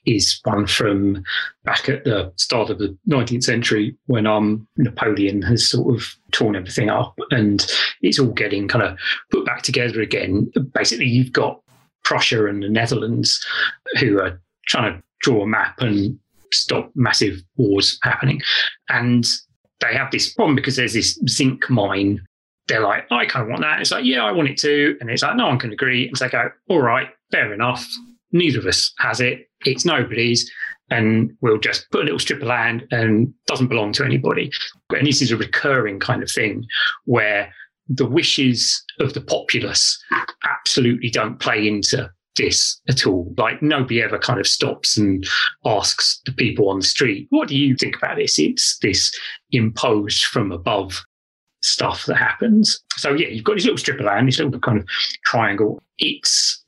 is 0.06 0.40
one 0.44 0.66
from 0.66 1.22
back 1.64 1.88
at 1.88 2.04
the 2.04 2.32
start 2.36 2.70
of 2.70 2.78
the 2.78 2.96
19th 3.08 3.42
century 3.42 3.96
when 4.06 4.26
um, 4.26 4.66
Napoleon 4.76 5.42
has 5.42 5.68
sort 5.68 5.94
of 5.94 6.04
torn 6.32 6.56
everything 6.56 6.88
up 6.88 7.18
and 7.30 7.66
it's 8.02 8.18
all 8.18 8.30
getting 8.30 8.68
kind 8.68 8.84
of 8.84 8.96
put 9.30 9.44
back 9.44 9.62
together 9.62 10.00
again. 10.00 10.50
Basically, 10.72 11.06
you've 11.06 11.32
got 11.32 11.60
Prussia 12.04 12.46
and 12.46 12.62
the 12.62 12.68
Netherlands 12.68 13.44
who 13.98 14.20
are 14.20 14.40
trying 14.66 14.94
to 14.94 15.02
draw 15.20 15.42
a 15.42 15.46
map 15.46 15.80
and 15.80 16.18
stop 16.52 16.90
massive 16.94 17.42
wars 17.56 17.98
happening. 18.02 18.40
And 18.88 19.26
they 19.80 19.94
have 19.94 20.10
this 20.10 20.32
problem 20.32 20.54
because 20.56 20.76
there's 20.76 20.94
this 20.94 21.18
zinc 21.28 21.68
mine. 21.68 22.24
They're 22.68 22.80
like, 22.80 23.06
I 23.10 23.26
kind 23.26 23.44
of 23.44 23.48
want 23.48 23.62
that. 23.62 23.80
It's 23.80 23.90
like, 23.90 24.04
yeah, 24.04 24.24
I 24.24 24.32
want 24.32 24.48
it 24.48 24.58
too. 24.58 24.96
And 25.00 25.10
it's 25.10 25.22
like, 25.22 25.36
no 25.36 25.46
one 25.46 25.58
can 25.58 25.72
agree. 25.72 26.08
And 26.08 26.16
so 26.16 26.24
they 26.24 26.30
go, 26.30 26.48
all 26.68 26.80
right, 26.80 27.08
fair 27.30 27.52
enough. 27.52 27.86
Neither 28.32 28.58
of 28.58 28.66
us 28.66 28.92
has 28.98 29.20
it 29.20 29.48
it's 29.66 29.84
nobody's 29.84 30.50
and 30.90 31.32
we'll 31.40 31.58
just 31.58 31.90
put 31.90 32.02
a 32.02 32.04
little 32.04 32.18
strip 32.18 32.40
of 32.42 32.48
land 32.48 32.86
and 32.90 33.32
doesn't 33.46 33.68
belong 33.68 33.92
to 33.92 34.04
anybody. 34.04 34.50
And 34.90 35.06
this 35.06 35.20
is 35.20 35.32
a 35.32 35.36
recurring 35.36 35.98
kind 35.98 36.22
of 36.22 36.30
thing 36.30 36.64
where 37.04 37.52
the 37.88 38.06
wishes 38.06 38.84
of 39.00 39.12
the 39.14 39.20
populace 39.20 40.02
absolutely 40.44 41.10
don't 41.10 41.40
play 41.40 41.66
into 41.66 42.08
this 42.36 42.80
at 42.88 43.06
all. 43.06 43.32
Like 43.36 43.62
nobody 43.62 44.02
ever 44.02 44.18
kind 44.18 44.38
of 44.38 44.46
stops 44.46 44.96
and 44.96 45.26
asks 45.64 46.20
the 46.24 46.32
people 46.32 46.68
on 46.68 46.80
the 46.80 46.86
street, 46.86 47.26
what 47.30 47.48
do 47.48 47.56
you 47.56 47.74
think 47.74 47.96
about 47.96 48.16
this? 48.16 48.38
It's 48.38 48.78
this 48.78 49.12
imposed 49.50 50.24
from 50.24 50.52
above 50.52 51.02
stuff 51.62 52.06
that 52.06 52.16
happens. 52.16 52.78
So 52.96 53.12
yeah, 53.14 53.28
you've 53.28 53.44
got 53.44 53.54
this 53.54 53.64
little 53.64 53.78
strip 53.78 53.98
of 53.98 54.06
land, 54.06 54.28
this 54.28 54.38
little 54.38 54.60
kind 54.60 54.78
of 54.78 54.86
triangle. 55.24 55.82
It's 55.98 56.64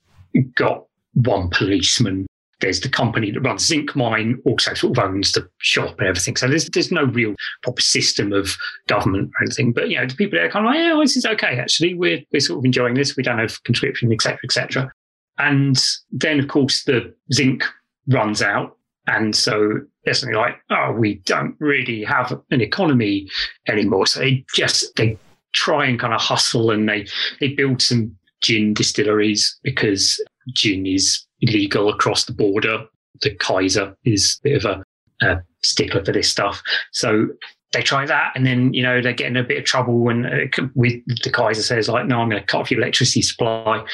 got 0.54 0.84
one 1.14 1.50
policeman 1.50 2.26
there's 2.60 2.80
the 2.80 2.88
company 2.88 3.30
that 3.30 3.40
runs 3.40 3.66
Zinc 3.66 3.94
Mine, 3.94 4.40
also 4.44 4.74
sort 4.74 4.98
of 4.98 5.04
owns 5.04 5.32
the 5.32 5.48
shop 5.58 5.98
and 5.98 6.08
everything. 6.08 6.36
So 6.36 6.48
there's 6.48 6.68
there's 6.70 6.90
no 6.90 7.04
real 7.04 7.34
proper 7.62 7.80
system 7.80 8.32
of 8.32 8.56
government 8.86 9.30
or 9.38 9.44
anything. 9.44 9.72
But 9.72 9.90
you 9.90 9.96
know, 9.96 10.06
the 10.06 10.14
people 10.14 10.38
there 10.38 10.46
are 10.46 10.50
kind 10.50 10.66
of 10.66 10.70
like, 10.70 10.78
yeah, 10.78 10.92
well, 10.92 11.02
this 11.02 11.16
is 11.16 11.24
okay. 11.24 11.58
Actually, 11.58 11.94
we're 11.94 12.20
we're 12.32 12.40
sort 12.40 12.58
of 12.58 12.64
enjoying 12.64 12.94
this. 12.94 13.16
We 13.16 13.22
don't 13.22 13.38
have 13.38 13.62
conscription, 13.64 14.12
etc., 14.12 14.38
etc. 14.44 14.92
And 15.38 15.80
then, 16.10 16.40
of 16.40 16.48
course, 16.48 16.84
the 16.84 17.14
zinc 17.32 17.64
runs 18.08 18.42
out, 18.42 18.76
and 19.06 19.36
so 19.36 19.80
they're 20.04 20.14
suddenly 20.14 20.40
like, 20.40 20.56
oh, 20.70 20.92
we 20.92 21.16
don't 21.26 21.54
really 21.60 22.02
have 22.02 22.32
an 22.50 22.60
economy 22.60 23.28
anymore. 23.68 24.06
So 24.06 24.20
they 24.20 24.44
just 24.54 24.96
they 24.96 25.16
try 25.54 25.86
and 25.86 26.00
kind 26.00 26.12
of 26.12 26.20
hustle, 26.20 26.72
and 26.72 26.88
they 26.88 27.06
they 27.40 27.54
build 27.54 27.80
some 27.80 28.16
gin 28.40 28.74
distilleries 28.74 29.58
because 29.62 30.20
gin 30.54 30.86
is 30.86 31.24
illegal 31.40 31.88
across 31.88 32.24
the 32.24 32.32
border. 32.32 32.84
The 33.22 33.34
Kaiser 33.34 33.96
is 34.04 34.38
a 34.40 34.48
bit 34.48 34.64
of 34.64 34.82
a, 35.22 35.26
a 35.26 35.42
stickler 35.62 36.04
for 36.04 36.12
this 36.12 36.28
stuff. 36.28 36.62
So 36.92 37.28
they 37.72 37.82
try 37.82 38.06
that, 38.06 38.32
and 38.34 38.46
then 38.46 38.72
you 38.72 38.82
know 38.82 39.02
they're 39.02 39.12
getting 39.12 39.36
a 39.36 39.42
bit 39.42 39.58
of 39.58 39.64
trouble 39.64 39.98
when 39.98 40.26
uh, 40.26 40.66
with 40.74 40.94
the 41.22 41.30
Kaiser 41.30 41.62
says 41.62 41.88
like, 41.88 42.06
"No, 42.06 42.20
I'm 42.20 42.30
going 42.30 42.40
to 42.40 42.46
cut 42.46 42.60
off 42.60 42.70
your 42.70 42.80
electricity 42.80 43.22
supply 43.22 43.84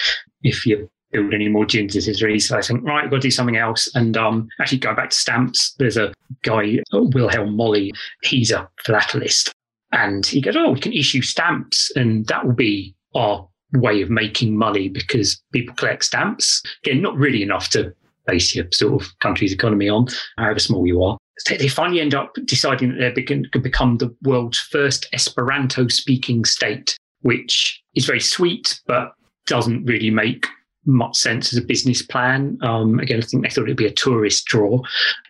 if 0.42 0.64
you 0.64 0.88
build 1.10 1.34
any 1.34 1.48
more 1.48 1.66
gin 1.66 1.88
distilleries." 1.88 2.48
So 2.48 2.58
I 2.58 2.62
think, 2.62 2.84
right, 2.84 3.02
we've 3.02 3.10
got 3.10 3.16
to 3.16 3.22
do 3.22 3.30
something 3.30 3.56
else. 3.56 3.90
And 3.94 4.16
um, 4.16 4.48
actually, 4.60 4.78
going 4.78 4.96
back 4.96 5.10
to 5.10 5.16
stamps, 5.16 5.74
there's 5.78 5.96
a 5.96 6.12
guy 6.42 6.78
Wilhelm 6.92 7.56
Molly. 7.56 7.92
He's 8.22 8.52
a 8.52 8.68
philatelist, 8.86 9.50
and 9.90 10.24
he 10.24 10.40
goes, 10.40 10.56
"Oh, 10.56 10.70
we 10.70 10.80
can 10.80 10.92
issue 10.92 11.22
stamps, 11.22 11.90
and 11.96 12.26
that 12.26 12.46
will 12.46 12.54
be 12.54 12.94
our 13.14 13.48
way 13.74 14.02
of 14.02 14.10
making 14.10 14.56
money 14.56 14.88
because 14.88 15.40
people 15.52 15.74
collect 15.74 16.04
stamps. 16.04 16.62
Again, 16.84 17.02
not 17.02 17.16
really 17.16 17.42
enough 17.42 17.68
to 17.70 17.92
base 18.26 18.54
your 18.54 18.66
sort 18.72 19.02
of 19.02 19.18
country's 19.20 19.52
economy 19.52 19.88
on, 19.88 20.06
however 20.38 20.58
small 20.58 20.86
you 20.86 21.02
are. 21.02 21.18
they, 21.48 21.68
finally 21.68 22.00
end 22.00 22.14
up 22.14 22.32
deciding 22.44 22.96
that 22.98 23.14
they 23.14 23.22
can 23.22 23.46
become 23.62 23.98
the 23.98 24.14
world's 24.22 24.58
first 24.58 25.06
Esperanto 25.12 25.88
speaking 25.88 26.44
state, 26.44 26.96
which 27.22 27.82
is 27.94 28.06
very 28.06 28.20
sweet, 28.20 28.80
but 28.86 29.12
doesn't 29.46 29.84
really 29.84 30.10
make 30.10 30.46
much 30.86 31.16
sense 31.16 31.52
as 31.52 31.58
a 31.58 31.64
business 31.64 32.02
plan. 32.02 32.58
Um, 32.62 32.98
again, 32.98 33.18
I 33.18 33.22
think 33.22 33.42
they 33.42 33.50
thought 33.50 33.64
it'd 33.64 33.76
be 33.76 33.86
a 33.86 33.92
tourist 33.92 34.46
draw, 34.46 34.80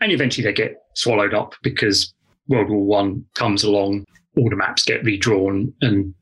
and 0.00 0.12
eventually 0.12 0.44
they 0.44 0.52
get 0.52 0.76
swallowed 0.94 1.34
up 1.34 1.54
because 1.62 2.12
World 2.48 2.70
War 2.70 2.84
One 2.84 3.24
comes 3.34 3.64
along, 3.64 4.04
all 4.36 4.50
the 4.50 4.56
maps 4.56 4.84
get 4.84 5.04
redrawn, 5.04 5.72
and 5.80 6.14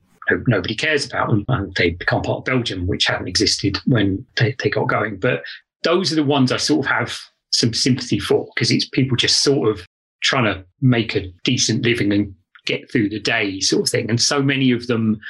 nobody 0.46 0.74
cares 0.74 1.06
about 1.06 1.28
them, 1.28 1.44
and 1.48 1.74
they 1.74 1.90
become 1.90 2.22
part 2.22 2.38
of 2.38 2.44
Belgium, 2.44 2.86
which 2.86 3.06
hadn't 3.06 3.28
existed 3.28 3.78
when 3.86 4.24
they, 4.36 4.54
they 4.58 4.70
got 4.70 4.88
going. 4.88 5.18
But 5.18 5.42
those 5.82 6.12
are 6.12 6.16
the 6.16 6.24
ones 6.24 6.52
I 6.52 6.56
sort 6.56 6.86
of 6.86 6.92
have 6.92 7.18
some 7.50 7.74
sympathy 7.74 8.18
for 8.18 8.48
because 8.54 8.70
it's 8.70 8.88
people 8.88 9.16
just 9.16 9.42
sort 9.42 9.68
of 9.68 9.86
trying 10.22 10.44
to 10.44 10.64
make 10.80 11.14
a 11.14 11.30
decent 11.44 11.84
living 11.84 12.12
and 12.12 12.34
get 12.64 12.90
through 12.90 13.08
the 13.08 13.20
day, 13.20 13.60
sort 13.60 13.82
of 13.82 13.88
thing. 13.88 14.08
And 14.08 14.20
so 14.20 14.42
many 14.42 14.70
of 14.70 14.86
them 14.86 15.20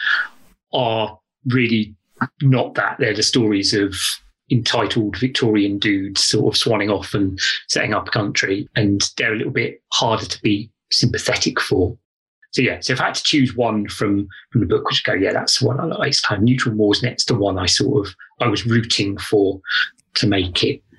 are 0.73 1.19
really 1.47 1.95
not 2.43 2.75
that. 2.75 2.97
They're 2.99 3.15
the 3.15 3.23
stories 3.23 3.75
of 3.75 3.97
entitled 4.51 5.17
Victorian 5.17 5.79
dudes 5.79 6.23
sort 6.23 6.55
of 6.55 6.61
swanning 6.61 6.95
off 6.95 7.15
and 7.15 7.39
setting 7.69 7.95
up 7.95 8.09
a 8.09 8.11
country, 8.11 8.69
and 8.77 9.11
they're 9.17 9.33
a 9.33 9.37
little 9.37 9.53
bit 9.53 9.83
harder 9.93 10.27
to 10.27 10.43
be 10.43 10.71
sympathetic 10.91 11.61
for. 11.61 11.97
So 12.53 12.61
yeah, 12.61 12.81
so 12.81 12.93
if 12.93 13.01
I 13.01 13.07
had 13.07 13.15
to 13.15 13.23
choose 13.23 13.57
one 13.57 13.89
from 13.89 14.29
from 14.51 14.61
the 14.61 14.67
book, 14.67 14.85
which 14.87 15.05
go, 15.05 15.15
yeah, 15.15 15.33
that's 15.33 15.59
the 15.59 15.67
one 15.67 15.81
I 15.81 15.85
like. 15.85 16.09
It's 16.09 16.21
kind 16.21 16.39
of 16.39 16.45
neutral 16.45 16.75
Moresnet 16.75 17.25
to 17.27 17.35
one 17.35 17.59
I 17.59 17.67
sort 17.67 18.07
of 18.07 18.15
I 18.41 18.49
was 18.49 18.67
rooting 18.67 19.19
for 19.19 19.61
to 20.15 20.27
make 20.27 20.63
it. 20.63 20.83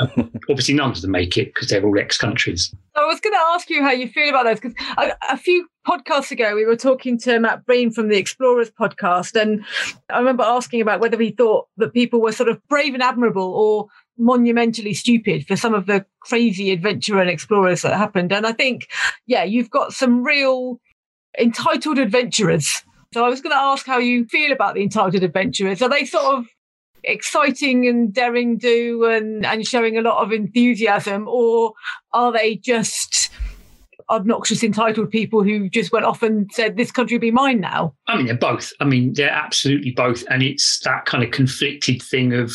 Um, 0.00 0.32
obviously, 0.48 0.72
none 0.72 0.90
of 0.90 1.02
them 1.02 1.10
make 1.10 1.36
it 1.36 1.52
because 1.52 1.68
they're 1.68 1.84
all 1.84 1.98
ex 1.98 2.16
countries. 2.16 2.74
I 2.94 3.04
was 3.04 3.20
going 3.20 3.34
to 3.34 3.40
ask 3.48 3.68
you 3.68 3.82
how 3.82 3.90
you 3.90 4.08
feel 4.08 4.30
about 4.30 4.44
those 4.44 4.58
because 4.60 4.74
a, 4.96 5.12
a, 5.28 5.36
few 5.36 5.68
podcasts 5.86 6.30
ago 6.30 6.54
we 6.54 6.64
were 6.64 6.76
talking 6.76 7.18
to 7.20 7.38
Matt 7.38 7.66
Breen 7.66 7.90
from 7.90 8.08
the 8.08 8.16
Explorers 8.16 8.70
podcast, 8.70 9.38
and 9.38 9.64
I 10.08 10.18
remember 10.18 10.44
asking 10.44 10.80
about 10.80 11.00
whether 11.00 11.20
he 11.20 11.30
thought 11.30 11.68
that 11.76 11.92
people 11.92 12.22
were 12.22 12.32
sort 12.32 12.48
of 12.48 12.66
brave 12.68 12.94
and 12.94 13.02
admirable 13.02 13.52
or 13.52 13.88
monumentally 14.16 14.94
stupid 14.94 15.46
for 15.46 15.56
some 15.56 15.74
of 15.74 15.84
the 15.84 16.06
crazy 16.20 16.70
adventure 16.70 17.20
and 17.20 17.28
explorers 17.28 17.82
that 17.82 17.96
happened. 17.96 18.32
And 18.32 18.46
I 18.46 18.52
think, 18.52 18.88
yeah, 19.26 19.44
you've 19.44 19.70
got 19.70 19.92
some 19.92 20.24
real 20.24 20.80
entitled 21.38 21.98
adventurers. 21.98 22.82
So 23.14 23.24
I 23.24 23.28
was 23.28 23.40
going 23.40 23.52
to 23.52 23.60
ask 23.60 23.86
how 23.86 23.98
you 23.98 24.26
feel 24.26 24.52
about 24.52 24.74
the 24.74 24.82
entitled 24.82 25.22
adventurers. 25.22 25.80
Are 25.80 25.88
they 25.88 26.04
sort 26.04 26.38
of 26.38 26.46
exciting 27.06 27.86
and 27.86 28.12
daring 28.12 28.58
do 28.58 29.04
and, 29.04 29.46
and 29.46 29.66
showing 29.66 29.96
a 29.96 30.02
lot 30.02 30.22
of 30.22 30.32
enthusiasm, 30.32 31.28
or 31.28 31.72
are 32.12 32.32
they 32.32 32.56
just 32.56 33.30
obnoxious 34.08 34.62
entitled 34.62 35.10
people 35.10 35.42
who 35.42 35.68
just 35.68 35.92
went 35.92 36.04
off 36.04 36.22
and 36.22 36.50
said 36.52 36.76
this 36.76 36.92
country 36.92 37.18
be 37.18 37.30
mine 37.30 37.60
now? 37.60 37.94
I 38.06 38.16
mean, 38.16 38.26
they're 38.26 38.36
both. 38.36 38.72
I 38.80 38.84
mean, 38.84 39.14
they're 39.14 39.30
absolutely 39.30 39.92
both, 39.92 40.24
and 40.28 40.42
it's 40.42 40.80
that 40.84 41.06
kind 41.06 41.24
of 41.24 41.30
conflicted 41.30 42.02
thing 42.02 42.32
of. 42.34 42.52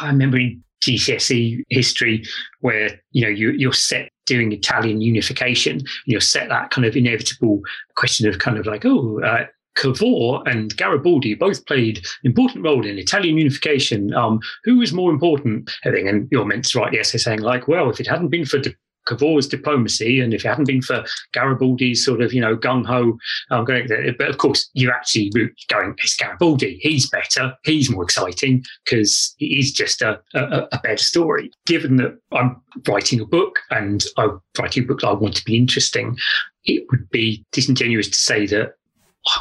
I 0.00 0.06
remember 0.06 0.38
in 0.38 0.62
GCSE 0.82 1.62
history 1.68 2.24
where 2.60 3.00
you 3.12 3.22
know 3.22 3.28
you, 3.28 3.50
you're 3.50 3.72
set 3.72 4.08
doing 4.26 4.52
Italian 4.52 5.00
unification. 5.00 5.82
You're 6.06 6.20
set 6.20 6.48
that 6.48 6.70
kind 6.70 6.86
of 6.86 6.96
inevitable 6.96 7.60
question 7.96 8.28
of 8.28 8.38
kind 8.38 8.58
of 8.58 8.66
like, 8.66 8.84
oh, 8.84 9.20
uh, 9.22 9.46
Cavour 9.76 10.42
and 10.46 10.76
Garibaldi 10.76 11.34
both 11.34 11.66
played 11.66 11.98
an 11.98 12.04
important 12.22 12.64
role 12.64 12.86
in 12.86 12.98
Italian 12.98 13.38
unification. 13.38 14.14
Um, 14.14 14.40
who 14.62 14.78
was 14.78 14.92
more 14.92 15.10
important? 15.10 15.70
Everything, 15.84 16.08
and 16.08 16.28
you're 16.30 16.44
meant 16.44 16.64
to 16.66 16.78
write 16.78 16.92
the 16.92 17.00
essay 17.00 17.18
saying 17.18 17.40
like, 17.40 17.66
well, 17.66 17.90
if 17.90 18.00
it 18.00 18.06
hadn't 18.06 18.28
been 18.28 18.44
for 18.44 18.60
Cavour's 19.06 19.46
diplomacy, 19.46 20.20
and 20.20 20.34
if 20.34 20.44
it 20.44 20.48
hadn't 20.48 20.66
been 20.66 20.82
for 20.82 21.04
Garibaldi's 21.32 22.04
sort 22.04 22.20
of, 22.20 22.32
you 22.32 22.40
know, 22.40 22.56
gung 22.56 22.84
ho, 22.84 23.16
um, 23.50 23.64
going 23.64 23.88
but 24.18 24.28
of 24.28 24.38
course, 24.38 24.68
you're 24.74 24.92
actually 24.92 25.30
going, 25.68 25.94
it's 25.98 26.16
Garibaldi. 26.16 26.78
He's 26.80 27.08
better. 27.08 27.54
He's 27.64 27.90
more 27.90 28.04
exciting 28.04 28.64
because 28.84 29.34
he's 29.38 29.72
just 29.72 30.02
a, 30.02 30.20
a, 30.34 30.66
a, 30.72 30.80
better 30.82 30.96
story. 30.96 31.50
Given 31.66 31.96
that 31.96 32.18
I'm 32.32 32.60
writing 32.88 33.20
a 33.20 33.26
book 33.26 33.60
and 33.70 34.04
I'm 34.16 34.40
writing 34.58 34.84
a 34.84 34.86
book 34.86 35.00
that 35.00 35.08
I 35.08 35.12
want 35.12 35.36
to 35.36 35.44
be 35.44 35.56
interesting, 35.56 36.16
it 36.64 36.84
would 36.90 37.08
be 37.10 37.44
disingenuous 37.52 38.08
to 38.08 38.16
say 38.16 38.46
that 38.46 38.74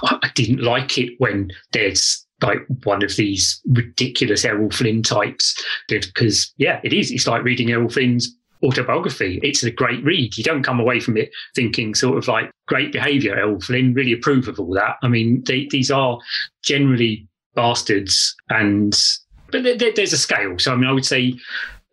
I 0.04 0.30
didn't 0.36 0.62
like 0.62 0.98
it 0.98 1.14
when 1.18 1.52
there's 1.72 2.26
like 2.42 2.66
one 2.84 3.04
of 3.04 3.16
these 3.16 3.62
ridiculous 3.68 4.46
Errol 4.46 4.70
Flynn 4.70 5.02
types 5.02 5.56
because 5.88 6.54
yeah, 6.58 6.80
it 6.84 6.94
is. 6.94 7.12
It's 7.12 7.28
like 7.28 7.44
reading 7.44 7.72
Errol 7.72 7.90
Flynn's 7.90 8.36
autobiography. 8.64 9.40
It's 9.44 9.64
a 9.64 9.72
great 9.72 10.04
read. 10.04 10.38
You 10.38 10.44
don't 10.44 10.64
come 10.64 10.80
away 10.80 11.00
from 11.00 11.18
it 11.18 11.32
thinking 11.56 11.94
sort 11.96 12.18
of 12.18 12.28
like 12.28 12.50
great 12.68 12.92
behaviour, 12.92 13.36
Errol 13.36 13.60
Flynn, 13.60 13.94
really 13.94 14.14
approve 14.14 14.48
of 14.48 14.60
all 14.60 14.74
that. 14.74 14.96
I 15.04 15.08
mean, 15.08 15.44
they, 15.46 15.68
these 15.70 15.92
are 15.92 16.18
generally 16.64 17.28
bastards 17.56 18.36
and 18.50 18.98
but 19.52 19.64
there, 19.64 19.92
there's 19.96 20.14
a 20.14 20.18
scale. 20.18 20.58
So 20.58 20.74
I 20.74 20.76
mean, 20.76 20.90
I 20.90 20.94
would 20.94 21.06
say 21.06 21.36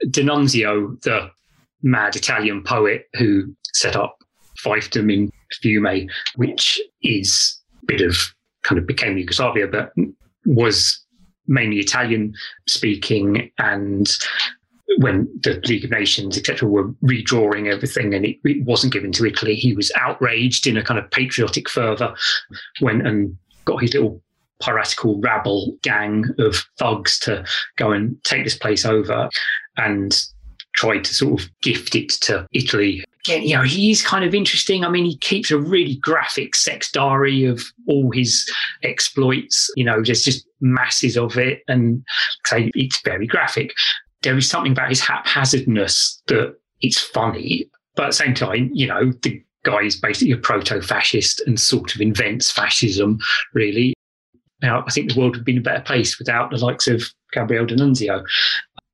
D'Annunzio, 0.08 1.00
the 1.02 1.30
mad 1.82 2.16
Italian 2.16 2.62
poet 2.64 3.04
who 3.14 3.54
set 3.74 3.96
up 3.96 4.16
fiefdom 4.64 5.12
in 5.12 5.30
Fiume, 5.62 6.08
which 6.36 6.80
is 7.02 7.60
a 7.82 7.86
bit 7.86 8.00
of 8.00 8.16
kind 8.62 8.78
of 8.78 8.86
became 8.86 9.18
Yugoslavia, 9.18 9.66
but 9.66 9.92
was 10.46 11.04
mainly 11.46 11.78
Italian 11.78 12.32
speaking 12.66 13.50
and 13.58 14.16
when 14.98 15.28
the 15.42 15.60
League 15.66 15.84
of 15.84 15.90
Nations, 15.90 16.36
etc., 16.36 16.68
were 16.68 16.88
redrawing 17.04 17.72
everything 17.72 18.14
and 18.14 18.24
it, 18.24 18.38
it, 18.44 18.64
wasn't 18.64 18.92
given 18.92 19.12
to 19.12 19.26
Italy, 19.26 19.54
he 19.54 19.74
was 19.74 19.92
outraged 19.96 20.66
in 20.66 20.76
a 20.76 20.82
kind 20.82 20.98
of 20.98 21.10
patriotic 21.10 21.68
fervour, 21.68 22.14
went 22.80 23.06
and 23.06 23.36
got 23.64 23.80
his 23.80 23.94
little 23.94 24.20
piratical 24.60 25.18
rabble 25.20 25.76
gang 25.82 26.24
of 26.38 26.64
thugs 26.78 27.18
to 27.20 27.44
go 27.76 27.92
and 27.92 28.22
take 28.24 28.44
this 28.44 28.56
place 28.56 28.84
over 28.84 29.30
and 29.76 30.26
tried 30.74 31.04
to 31.04 31.14
sort 31.14 31.40
of 31.40 31.48
gift 31.62 31.94
it 31.94 32.10
to 32.10 32.46
Italy. 32.52 33.04
Again, 33.24 33.42
you 33.42 33.56
know, 33.56 33.62
he's 33.62 34.02
kind 34.02 34.24
of 34.24 34.34
interesting. 34.34 34.84
I 34.84 34.88
mean, 34.88 35.04
he 35.04 35.16
keeps 35.18 35.50
a 35.50 35.58
really 35.58 35.96
graphic 35.96 36.54
sex 36.54 36.90
diary 36.90 37.44
of 37.44 37.62
all 37.86 38.10
his 38.12 38.50
exploits. 38.82 39.70
You 39.76 39.84
know, 39.84 40.02
there's 40.02 40.24
just 40.24 40.46
masses 40.60 41.16
of 41.16 41.36
it, 41.36 41.62
and 41.68 42.02
say 42.46 42.70
it's 42.74 43.00
very 43.02 43.26
graphic 43.26 43.72
there 44.22 44.36
is 44.36 44.48
something 44.48 44.72
about 44.72 44.88
his 44.88 45.00
haphazardness 45.00 46.22
that 46.26 46.56
it's 46.80 46.98
funny, 46.98 47.70
but 47.96 48.04
at 48.04 48.10
the 48.10 48.16
same 48.16 48.34
time, 48.34 48.70
you 48.72 48.86
know, 48.86 49.12
the 49.22 49.42
guy 49.64 49.82
is 49.82 49.96
basically 49.96 50.32
a 50.32 50.36
proto-fascist 50.36 51.42
and 51.46 51.60
sort 51.60 51.94
of 51.94 52.00
invents 52.00 52.50
fascism, 52.50 53.18
really. 53.54 53.94
Now, 54.62 54.84
I 54.86 54.90
think 54.90 55.10
the 55.12 55.18
world 55.18 55.32
would 55.32 55.40
have 55.40 55.46
been 55.46 55.58
a 55.58 55.62
better 55.62 55.82
place 55.82 56.18
without 56.18 56.50
the 56.50 56.58
likes 56.58 56.86
of 56.86 57.02
Gabriele 57.32 57.66
D'Annunzio. 57.66 58.24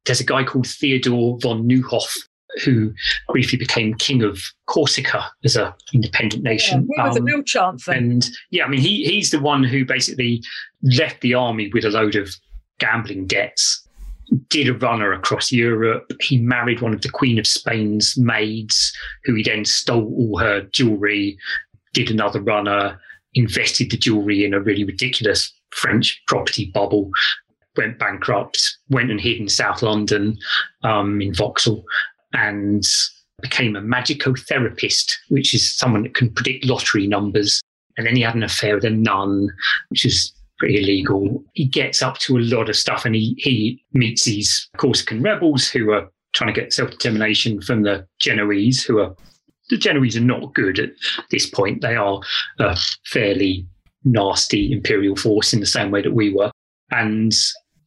There's 0.05 0.21
a 0.21 0.25
guy 0.25 0.45
called 0.45 0.67
Theodore 0.67 1.39
von 1.41 1.69
Neuhoff 1.69 2.17
who 2.65 2.93
briefly 3.29 3.59
became 3.59 3.95
king 3.95 4.23
of 4.23 4.41
Corsica 4.67 5.31
as 5.45 5.57
an 5.57 5.73
independent 5.93 6.43
nation. 6.43 6.89
Yeah, 6.97 7.03
he 7.03 7.09
was 7.09 7.17
um, 7.19 7.23
a 7.23 7.27
real 7.27 7.43
chance. 7.43 7.87
And 7.89 8.27
yeah, 8.51 8.65
I 8.65 8.69
mean, 8.69 8.81
he 8.81 9.05
he's 9.05 9.31
the 9.31 9.41
one 9.41 9.63
who 9.63 9.85
basically 9.85 10.43
left 10.83 11.21
the 11.21 11.35
army 11.35 11.71
with 11.75 11.85
a 11.85 11.91
load 11.91 12.15
of 12.15 12.35
gambling 12.79 13.27
debts 13.27 13.86
did 14.49 14.69
a 14.69 14.75
runner 14.75 15.13
across 15.13 15.53
Europe. 15.53 16.11
He 16.21 16.39
married 16.39 16.81
one 16.81 16.95
of 16.95 17.03
the 17.03 17.09
Queen 17.09 17.39
of 17.39 17.47
Spain's 17.47 18.17
maids, 18.17 18.93
who 19.25 19.35
he 19.35 19.43
then 19.43 19.65
stole 19.65 20.13
all 20.17 20.39
her 20.39 20.63
jewelry, 20.73 21.39
did 21.93 22.11
another 22.11 22.41
runner, 22.41 23.01
invested 23.35 23.91
the 23.91 23.97
jewelry 23.97 24.45
in 24.45 24.55
a 24.55 24.61
really 24.61 24.85
ridiculous 24.85 25.53
French 25.71 26.23
property 26.27 26.71
bubble, 26.73 27.11
went 27.77 27.99
bankrupt, 27.99 28.79
went 28.91 29.11
and 29.11 29.21
hid 29.21 29.39
in 29.39 29.49
South 29.49 29.83
London 29.83 30.37
um, 30.83 31.21
in 31.21 31.35
Vauxhall, 31.35 31.85
and 32.33 32.85
became 33.43 33.77
a 33.77 33.83
magicotherapist, 33.83 35.13
which 35.29 35.55
is 35.55 35.77
someone 35.77 36.03
that 36.03 36.15
can 36.15 36.31
predict 36.31 36.65
lottery 36.65 37.07
numbers. 37.07 37.61
And 37.97 38.07
then 38.07 38.17
he 38.17 38.23
had 38.23 38.35
an 38.35 38.43
affair 38.43 38.75
with 38.75 38.85
a 38.85 38.91
nun, 38.91 39.49
which 39.89 40.05
is 40.05 40.33
pretty 40.59 40.79
illegal. 40.79 41.45
He 41.53 41.67
gets 41.67 42.03
up 42.03 42.19
to 42.19 42.39
a 42.39 42.41
lot 42.41 42.69
of 42.69 42.77
stuff 42.77 43.05
and 43.05 43.15
he, 43.15 43.35
he 43.39 43.83
meets 43.93 44.25
these 44.25 44.69
Corsican 44.77 45.23
rebels 45.23 45.69
who 45.69 45.91
are 45.93 46.09
trying 46.35 46.53
to 46.53 46.61
get 46.61 46.73
self 46.73 46.91
determination 46.91 47.61
from 47.61 47.83
the 47.83 48.07
Genoese, 48.21 48.85
who 48.85 49.01
are 49.01 49.15
the 49.71 49.77
Genoese 49.77 50.17
are 50.17 50.21
not 50.21 50.55
good 50.55 50.79
at 50.79 50.91
this 51.31 51.49
point. 51.49 51.83
They 51.83 51.97
are 51.97 52.21
a 52.59 52.77
fairly 53.07 53.67
nasty 54.05 54.73
imperial 54.73 55.17
force 55.17 55.53
in 55.53 55.61
the 55.61 55.67
same 55.67 55.91
way 55.91 56.03
that 56.03 56.15
we 56.15 56.33
were, 56.33 56.51
and 56.91 57.35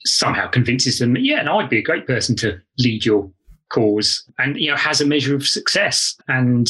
somehow 0.05 0.47
convinces 0.47 0.99
them, 0.99 1.15
yeah, 1.17 1.41
no, 1.41 1.59
I'd 1.59 1.69
be 1.69 1.79
a 1.79 1.83
great 1.83 2.05
person 2.05 2.35
to 2.37 2.59
lead 2.77 3.05
your 3.05 3.31
cause, 3.69 4.23
and 4.37 4.59
you 4.59 4.69
know 4.69 4.77
has 4.77 5.01
a 5.01 5.05
measure 5.05 5.35
of 5.35 5.47
success. 5.47 6.15
And 6.27 6.69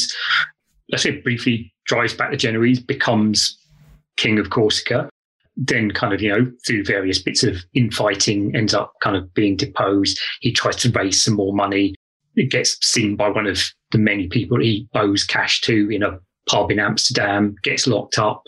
let's 0.90 1.02
say 1.02 1.20
briefly 1.20 1.72
drives 1.86 2.14
back 2.14 2.30
the 2.30 2.36
Genoese, 2.36 2.80
becomes 2.80 3.56
king 4.16 4.38
of 4.38 4.50
Corsica, 4.50 5.09
then 5.60 5.90
kind 5.90 6.14
of, 6.14 6.22
you 6.22 6.30
know, 6.30 6.50
through 6.66 6.84
various 6.84 7.22
bits 7.22 7.44
of 7.44 7.56
infighting, 7.74 8.56
ends 8.56 8.72
up 8.72 8.94
kind 9.02 9.14
of 9.14 9.32
being 9.34 9.56
deposed. 9.56 10.18
He 10.40 10.52
tries 10.52 10.76
to 10.76 10.90
raise 10.90 11.22
some 11.22 11.34
more 11.34 11.54
money. 11.54 11.94
it 12.34 12.50
gets 12.50 12.78
seen 12.84 13.14
by 13.14 13.28
one 13.28 13.46
of 13.46 13.60
the 13.90 13.98
many 13.98 14.26
people 14.26 14.58
he 14.58 14.88
owes 14.94 15.22
cash 15.22 15.60
to 15.62 15.90
in 15.90 16.02
a 16.02 16.18
pub 16.48 16.70
in 16.70 16.80
Amsterdam, 16.80 17.54
gets 17.62 17.86
locked 17.86 18.18
up, 18.18 18.42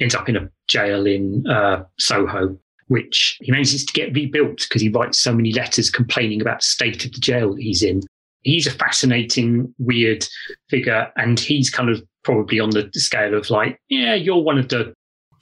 ends 0.00 0.14
up 0.14 0.28
in 0.28 0.36
a 0.36 0.48
jail 0.68 1.06
in 1.06 1.44
uh, 1.48 1.82
Soho, 1.98 2.56
which 2.86 3.38
he 3.40 3.50
manages 3.50 3.84
to 3.84 3.92
get 3.92 4.14
rebuilt 4.14 4.58
because 4.68 4.82
he 4.82 4.88
writes 4.88 5.18
so 5.18 5.34
many 5.34 5.52
letters 5.52 5.90
complaining 5.90 6.40
about 6.40 6.60
the 6.60 6.66
state 6.66 7.04
of 7.04 7.12
the 7.12 7.18
jail 7.18 7.54
that 7.54 7.62
he's 7.62 7.82
in. 7.82 8.02
He's 8.42 8.66
a 8.66 8.72
fascinating, 8.72 9.74
weird 9.78 10.26
figure, 10.68 11.10
and 11.16 11.40
he's 11.40 11.70
kind 11.70 11.90
of 11.90 12.02
probably 12.22 12.60
on 12.60 12.70
the 12.70 12.88
scale 12.94 13.34
of 13.34 13.50
like, 13.50 13.80
yeah, 13.88 14.14
you're 14.14 14.42
one 14.42 14.58
of 14.58 14.68
the 14.68 14.94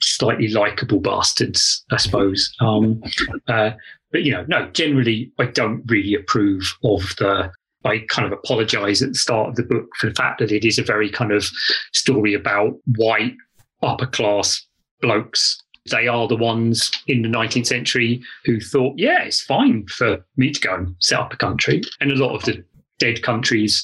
slightly 0.03 0.47
likable 0.49 0.99
bastards, 0.99 1.83
I 1.91 1.97
suppose. 1.97 2.53
Um, 2.59 3.01
uh, 3.47 3.71
but 4.11 4.23
you 4.23 4.31
know, 4.31 4.45
no, 4.47 4.69
generally, 4.71 5.31
I 5.39 5.45
don't 5.45 5.83
really 5.87 6.13
approve 6.15 6.75
of 6.83 7.01
the. 7.17 7.51
I 7.83 8.05
kind 8.09 8.31
of 8.31 8.37
apologize 8.37 9.01
at 9.01 9.09
the 9.09 9.15
start 9.15 9.49
of 9.49 9.55
the 9.55 9.63
book 9.63 9.87
for 9.99 10.07
the 10.07 10.13
fact 10.13 10.37
that 10.37 10.51
it 10.51 10.63
is 10.63 10.77
a 10.77 10.83
very 10.83 11.09
kind 11.09 11.31
of 11.31 11.49
story 11.93 12.35
about 12.35 12.77
white 12.95 13.33
upper 13.81 14.05
class 14.05 14.63
blokes. 15.01 15.59
They 15.89 16.07
are 16.07 16.27
the 16.27 16.35
ones 16.35 16.91
in 17.07 17.23
the 17.23 17.27
19th 17.27 17.65
century 17.65 18.21
who 18.45 18.59
thought, 18.59 18.99
yeah, 18.99 19.23
it's 19.23 19.41
fine 19.41 19.87
for 19.87 20.23
me 20.37 20.51
to 20.51 20.59
go 20.59 20.75
and 20.75 20.95
set 20.99 21.19
up 21.19 21.33
a 21.33 21.37
country. 21.37 21.81
And 21.99 22.11
a 22.11 22.15
lot 22.15 22.35
of 22.35 22.43
the 22.43 22.63
dead 22.99 23.23
countries 23.23 23.83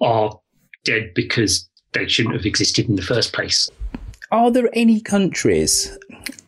are 0.00 0.32
dead 0.84 1.12
because 1.14 1.68
they 1.92 2.08
shouldn't 2.08 2.34
have 2.34 2.46
existed 2.46 2.88
in 2.88 2.96
the 2.96 3.02
first 3.02 3.34
place. 3.34 3.68
Are 4.30 4.50
there 4.50 4.68
any 4.74 5.00
countries, 5.00 5.96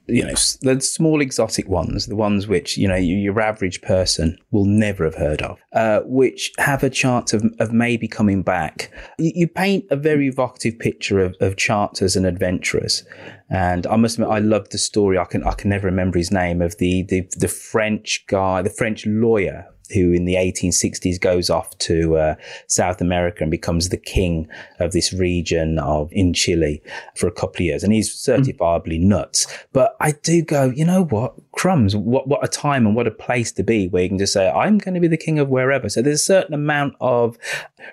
you 0.06 0.22
know, 0.22 0.34
the 0.60 0.80
small 0.80 1.22
exotic 1.22 1.66
ones, 1.66 2.06
the 2.06 2.16
ones 2.16 2.46
which, 2.46 2.76
you 2.76 2.86
know, 2.86 2.96
your 2.96 3.40
average 3.40 3.80
person 3.80 4.36
will 4.50 4.66
never 4.66 5.04
have 5.04 5.14
heard 5.14 5.40
of, 5.40 5.58
uh, 5.72 6.00
which 6.04 6.52
have 6.58 6.82
a 6.82 6.90
chance 6.90 7.32
of, 7.32 7.44
of 7.58 7.72
maybe 7.72 8.06
coming 8.06 8.42
back? 8.42 8.90
You, 9.18 9.48
paint 9.48 9.86
a 9.90 9.96
very 9.96 10.28
evocative 10.28 10.78
picture 10.78 11.20
of, 11.20 11.34
of 11.40 11.56
charters 11.56 12.16
and 12.16 12.26
adventurers. 12.26 13.02
And 13.48 13.86
I 13.86 13.96
must 13.96 14.16
admit, 14.16 14.28
I 14.30 14.40
love 14.40 14.68
the 14.68 14.78
story. 14.78 15.16
I 15.16 15.24
can, 15.24 15.42
I 15.44 15.52
can 15.52 15.70
never 15.70 15.86
remember 15.86 16.18
his 16.18 16.30
name 16.30 16.60
of 16.60 16.76
the, 16.76 17.04
the, 17.04 17.26
the 17.36 17.48
French 17.48 18.24
guy, 18.26 18.60
the 18.60 18.70
French 18.70 19.06
lawyer 19.06 19.66
who 19.92 20.12
in 20.12 20.24
the 20.24 20.35
1860s 20.35 21.20
goes 21.20 21.50
off 21.50 21.76
to 21.79 22.16
uh, 22.16 22.35
South 22.66 23.00
America 23.00 23.42
and 23.42 23.50
becomes 23.50 23.88
the 23.88 23.96
king 23.96 24.48
of 24.79 24.92
this 24.92 25.12
region 25.12 25.79
of 25.79 26.09
in 26.12 26.33
Chile 26.33 26.83
for 27.16 27.26
a 27.26 27.33
couple 27.33 27.57
of 27.57 27.61
years. 27.61 27.83
And 27.83 27.92
he's 27.92 28.14
certifiably 28.14 29.00
mm. 29.00 29.05
nuts. 29.05 29.46
But 29.72 29.96
I 30.00 30.12
do 30.12 30.42
go, 30.42 30.70
you 30.70 30.85
know 30.85 31.05
what? 31.05 31.35
Crumbs, 31.53 31.94
what, 31.94 32.29
what 32.29 32.44
a 32.44 32.48
time 32.48 32.87
and 32.87 32.94
what 32.94 33.07
a 33.07 33.11
place 33.11 33.53
to 33.53 33.62
be 33.62 33.88
where 33.88 34.03
you 34.03 34.09
can 34.09 34.18
just 34.18 34.33
say, 34.33 34.48
I'm 34.50 34.79
going 34.79 34.94
to 34.94 35.00
be 35.00 35.09
the 35.09 35.16
king 35.16 35.38
of 35.38 35.48
wherever. 35.48 35.88
So 35.88 36.03
there's 36.03 36.20
a 36.20 36.24
certain 36.24 36.55
amount 36.55 36.94
of 37.00 37.38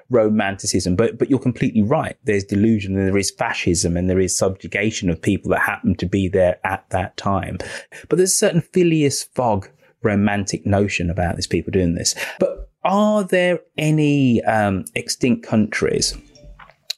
romanticism, 0.10 0.96
but, 0.96 1.18
but 1.18 1.30
you're 1.30 1.40
completely 1.40 1.82
right. 1.82 2.18
There's 2.24 2.44
delusion 2.44 2.98
and 2.98 3.08
there 3.08 3.18
is 3.18 3.32
fascism 3.32 3.98
and 3.98 4.10
there 4.10 4.20
is 4.20 4.38
subjugation 4.38 5.10
of 5.10 5.22
people 5.22 5.52
that 5.52 5.62
happen 5.62 5.96
to 5.96 6.06
be 6.06 6.28
there 6.28 6.60
at 6.64 6.90
that 6.92 7.18
time. 7.18 7.58
But 8.10 8.18
there's 8.18 8.32
a 8.32 8.36
certain 8.36 8.62
Phileas 8.62 9.24
Fogg 9.24 9.70
romantic 10.04 10.66
notion 10.66 11.10
about 11.10 11.36
these 11.36 11.48
people 11.48 11.72
doing 11.72 11.96
this. 11.96 12.16
But 12.40 12.70
are 12.84 13.24
there 13.24 13.60
any 13.78 14.44
um, 14.44 14.86
extinct 14.96 15.46
countries 15.46 16.16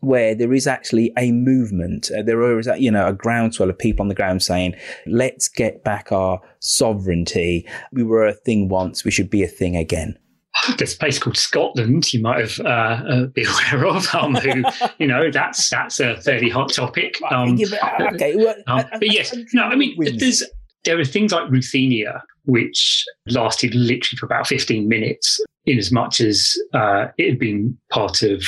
where 0.02 0.34
there 0.34 0.54
is 0.54 0.68
actually 0.68 1.12
a 1.18 1.32
movement. 1.32 2.10
Uh, 2.18 2.22
there 2.22 2.58
is, 2.58 2.70
you 2.78 2.92
know, 2.92 3.08
a 3.08 3.14
groundswell 3.14 3.70
of 3.70 3.78
people 3.78 4.04
on 4.04 4.08
the 4.08 4.16
ground 4.16 4.42
saying, 4.42 4.76
let's 5.06 5.48
get 5.48 5.84
back 5.84 6.12
our 6.12 6.40
sovereignty. 6.60 7.68
We 7.92 8.04
were 8.04 8.26
a 8.26 8.34
thing 8.34 8.70
once. 8.70 9.04
We 9.04 9.12
should 9.12 9.30
be 9.30 9.44
a 9.44 9.48
thing 9.48 9.76
again. 9.76 10.18
There's 10.78 10.96
a 10.96 10.98
place 10.98 11.20
called 11.20 11.38
Scotland 11.38 12.12
you 12.12 12.22
might 12.22 12.40
have 12.40 12.60
uh, 12.66 13.04
uh, 13.08 13.26
be 13.28 13.46
aware 13.72 13.88
of. 13.88 14.14
Um, 14.14 14.36
who, 14.36 14.64
you 14.98 15.08
know, 15.08 15.30
that's 15.32 15.70
that's 15.70 16.00
a 16.00 16.20
fairly 16.22 16.50
hot 16.50 16.74
topic. 16.74 17.18
Um, 17.30 17.58
yeah, 17.58 17.68
but, 18.00 18.14
okay, 18.16 18.36
well, 18.36 18.56
um, 18.66 18.86
but 18.92 19.14
yes, 19.14 19.36
no, 19.54 19.64
I 19.64 19.76
mean, 19.76 19.96
there's 20.18 20.44
there 20.86 21.00
are 21.00 21.06
things 21.06 21.32
like 21.32 21.50
Ruthenia, 21.50 22.24
which 22.46 23.06
lasted 23.28 23.76
literally 23.76 24.18
for 24.18 24.26
about 24.26 24.48
15 24.48 24.88
minutes, 24.88 25.40
in 25.66 25.78
as 25.78 25.92
much 25.92 26.22
as 26.22 26.56
uh, 26.74 27.08
it 27.18 27.30
had 27.30 27.40
been 27.40 27.78
part 27.92 28.24
of 28.24 28.44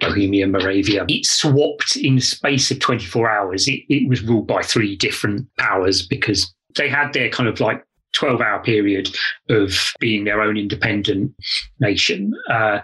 Bohemia, 0.00 0.46
Moravia. 0.46 1.04
It 1.08 1.26
swapped 1.26 1.96
in 1.96 2.16
the 2.16 2.20
space 2.22 2.70
of 2.70 2.80
24 2.80 3.30
hours. 3.30 3.68
It, 3.68 3.82
it 3.88 4.08
was 4.08 4.22
ruled 4.22 4.46
by 4.46 4.62
three 4.62 4.96
different 4.96 5.46
powers 5.58 6.06
because 6.06 6.52
they 6.76 6.88
had 6.88 7.12
their 7.12 7.30
kind 7.30 7.48
of 7.48 7.60
like 7.60 7.84
12 8.14 8.40
hour 8.40 8.62
period 8.62 9.08
of 9.48 9.74
being 10.00 10.24
their 10.24 10.40
own 10.40 10.56
independent 10.56 11.32
nation. 11.78 12.32
Uh, 12.50 12.80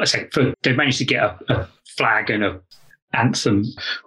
I 0.00 0.04
say, 0.04 0.28
for, 0.32 0.54
they 0.62 0.72
managed 0.72 0.98
to 0.98 1.04
get 1.04 1.22
a, 1.22 1.38
a 1.48 1.68
flag 1.96 2.30
and 2.30 2.44
a 2.44 2.60
anthem 3.14 3.64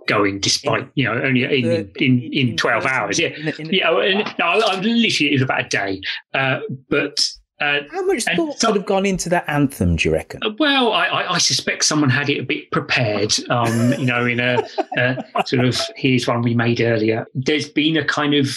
going 0.08 0.40
despite 0.40 0.88
you 0.96 1.06
know 1.06 1.14
only 1.22 1.44
in 1.44 1.92
in, 1.98 2.30
in 2.32 2.58
12 2.58 2.86
hours 2.86 3.20
yeah 3.20 3.30
yeah 3.58 4.34
no 4.40 4.46
I, 4.46 4.80
literally 4.80 5.32
it 5.32 5.34
was 5.34 5.42
about 5.42 5.66
a 5.66 5.70
day 5.70 6.02
uh, 6.34 6.60
but 6.90 7.30
uh, 7.60 7.80
How 7.90 8.06
much 8.06 8.24
thought 8.36 8.60
so, 8.60 8.70
would 8.70 8.78
have 8.78 8.86
gone 8.86 9.06
into 9.06 9.30
that 9.30 9.44
anthem, 9.50 9.96
do 9.96 10.08
you 10.08 10.14
reckon? 10.14 10.42
Uh, 10.44 10.52
well, 10.60 10.94
I, 10.94 11.24
I, 11.24 11.38
suspect 11.40 11.86
someone 11.86 12.12
had 12.12 12.30
it 12.30 12.40
a 12.40 12.44
bit 12.44 12.70
prepared, 12.70 13.34
um, 13.50 13.94
you 13.94 14.06
know, 14.06 14.28
in 14.28 14.40
a, 14.40 14.64
a, 14.96 15.24
sort 15.44 15.66
of 15.66 15.82
here's 15.96 16.28
one 16.28 16.44
we 16.44 16.54
made 16.54 16.82
earlier. 16.82 17.26
There's 17.34 17.68
been 17.68 17.98
a 17.98 18.06
kind 18.06 18.36
of 18.36 18.48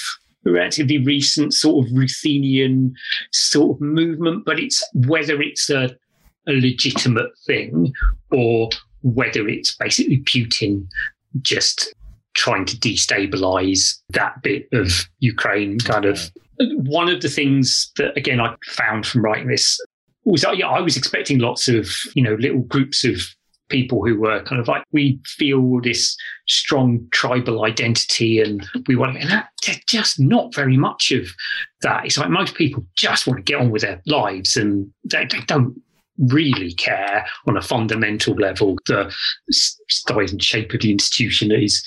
relatively 0.45 0.99
recent 0.99 1.55
sort 1.55 1.87
of 1.87 1.93
Ruthenian 1.93 2.95
sort 3.33 3.77
of 3.77 3.81
movement, 3.81 4.45
but 4.45 4.59
it's 4.59 4.87
whether 4.93 5.41
it's 5.41 5.71
a, 5.71 5.97
a 6.47 6.53
legitimate 6.53 7.31
thing 7.47 7.95
or 8.31 8.69
whether 9.03 9.49
it's 9.49 9.75
basically 9.77 10.19
Putin 10.19 10.87
just 11.43 11.95
trying 12.35 12.65
to 12.65 12.77
destabilize 12.77 13.99
that 14.11 14.41
bit 14.43 14.69
of 14.73 15.09
Ukraine 15.19 15.79
kind 15.81 16.05
of 16.05 16.31
one 16.59 17.09
of 17.09 17.21
the 17.23 17.29
things 17.29 17.91
that 17.97 18.17
again 18.17 18.41
I 18.41 18.55
found 18.67 19.07
from 19.07 19.25
writing 19.25 19.49
this 19.49 19.81
was 20.25 20.43
that 20.43 20.57
yeah, 20.57 20.69
I 20.69 20.81
was 20.81 20.97
expecting 20.97 21.39
lots 21.39 21.69
of, 21.69 21.89
you 22.15 22.23
know, 22.23 22.35
little 22.35 22.61
groups 22.61 23.05
of 23.05 23.21
people 23.69 24.05
who 24.05 24.19
were 24.19 24.43
kind 24.43 24.61
of 24.61 24.69
like 24.69 24.83
we 24.93 25.21
feel 25.25 25.81
this 25.81 26.17
strong 26.49 27.07
tribal 27.13 27.65
identity 27.65 28.41
and 28.41 28.67
we 28.89 28.97
want 28.97 29.15
to 29.15 29.21
and 29.21 29.31
that, 29.31 29.51
just 29.87 30.19
not 30.19 30.55
very 30.55 30.77
much 30.77 31.13
of 31.13 31.29
that. 31.83 32.05
It's 32.05 32.19
like 32.19 32.31
most 32.31 32.55
people 32.55 32.85
just 32.97 33.27
want 33.27 33.39
to 33.39 33.43
get 33.43 33.61
on 33.61 33.71
with 33.71 33.83
their 33.83 34.03
lives 34.07 34.57
and 34.57 34.91
they, 35.05 35.25
they 35.25 35.41
don't 35.47 35.81
really 36.29 36.73
care 36.75 37.27
on 37.47 37.57
a 37.57 37.63
fundamental 37.63 38.35
level 38.35 38.77
the 38.87 39.13
size 39.51 40.33
and 40.33 40.43
shape 40.43 40.73
of 40.75 40.81
the 40.81 40.93
institution 40.93 41.49
that 41.49 41.63
is 41.63 41.83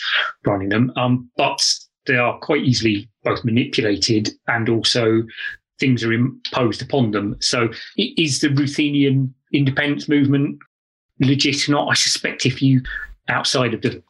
running 0.46 0.70
them. 0.70 0.92
Um, 0.96 1.30
but 1.38 1.62
they 2.06 2.18
are 2.18 2.38
quite 2.40 2.64
easily 2.64 3.10
both 3.24 3.46
manipulated 3.46 4.32
and 4.48 4.68
also 4.70 5.24
things 5.80 6.04
are 6.04 6.14
imposed 6.14 6.82
upon 6.82 7.12
them. 7.12 7.36
So 7.40 7.70
is 7.98 8.42
the 8.42 8.50
Ruthenian 8.50 9.34
independence 9.54 10.10
movement 10.10 10.58
legit 11.20 11.68
or 11.68 11.74
not? 11.74 11.90
I 11.90 11.94
suspect 11.94 12.46
if 12.46 12.62
you, 12.62 12.82
outside 13.30 13.74
of 13.74 13.82
the 13.82 14.02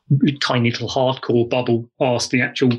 tiny 0.41 0.71
little 0.71 0.89
hardcore 0.89 1.49
bubble, 1.49 1.89
ask 2.01 2.29
the 2.29 2.41
actual 2.41 2.71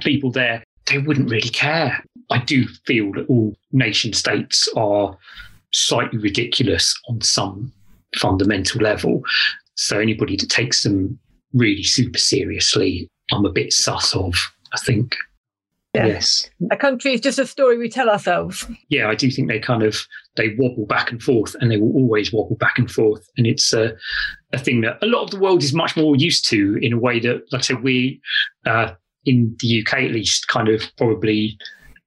people 0.00 0.30
there, 0.30 0.62
they 0.86 0.98
wouldn't 0.98 1.30
really 1.30 1.48
care. 1.48 2.02
I 2.30 2.38
do 2.38 2.66
feel 2.86 3.12
that 3.12 3.26
all 3.28 3.54
nation 3.72 4.12
states 4.12 4.68
are 4.76 5.16
slightly 5.72 6.18
ridiculous 6.18 6.94
on 7.08 7.20
some 7.20 7.72
fundamental 8.16 8.80
level. 8.80 9.22
So 9.76 9.98
anybody 9.98 10.36
that 10.36 10.50
takes 10.50 10.82
them 10.82 11.18
really 11.54 11.82
super 11.82 12.18
seriously, 12.18 13.08
I'm 13.32 13.44
a 13.44 13.52
bit 13.52 13.72
sus 13.72 14.14
of, 14.14 14.34
I 14.72 14.78
think. 14.78 15.16
Yeah. 15.94 16.06
Yes. 16.06 16.48
A 16.70 16.76
country 16.76 17.14
is 17.14 17.20
just 17.20 17.40
a 17.40 17.46
story 17.46 17.76
we 17.76 17.88
tell 17.88 18.08
ourselves. 18.08 18.64
Yeah, 18.90 19.08
I 19.08 19.16
do 19.16 19.28
think 19.28 19.48
they 19.48 19.58
kind 19.58 19.82
of 19.82 20.06
they 20.36 20.54
wobble 20.56 20.86
back 20.86 21.10
and 21.10 21.20
forth 21.20 21.56
and 21.60 21.70
they 21.70 21.78
will 21.78 21.92
always 21.92 22.32
wobble 22.32 22.56
back 22.56 22.78
and 22.78 22.88
forth. 22.88 23.28
And 23.36 23.46
it's 23.46 23.72
a, 23.72 23.96
a 24.52 24.58
thing 24.58 24.82
that 24.82 24.98
a 25.02 25.06
lot 25.06 25.24
of 25.24 25.30
the 25.30 25.40
world 25.40 25.64
is 25.64 25.74
much 25.74 25.96
more 25.96 26.14
used 26.14 26.48
to 26.50 26.78
in 26.80 26.92
a 26.92 26.98
way 26.98 27.18
that, 27.20 27.42
like 27.50 27.60
I 27.60 27.62
said, 27.62 27.82
we 27.82 28.20
uh, 28.66 28.92
in 29.24 29.56
the 29.58 29.82
UK 29.82 29.94
at 29.94 30.12
least 30.12 30.46
kind 30.46 30.68
of 30.68 30.82
probably 30.96 31.58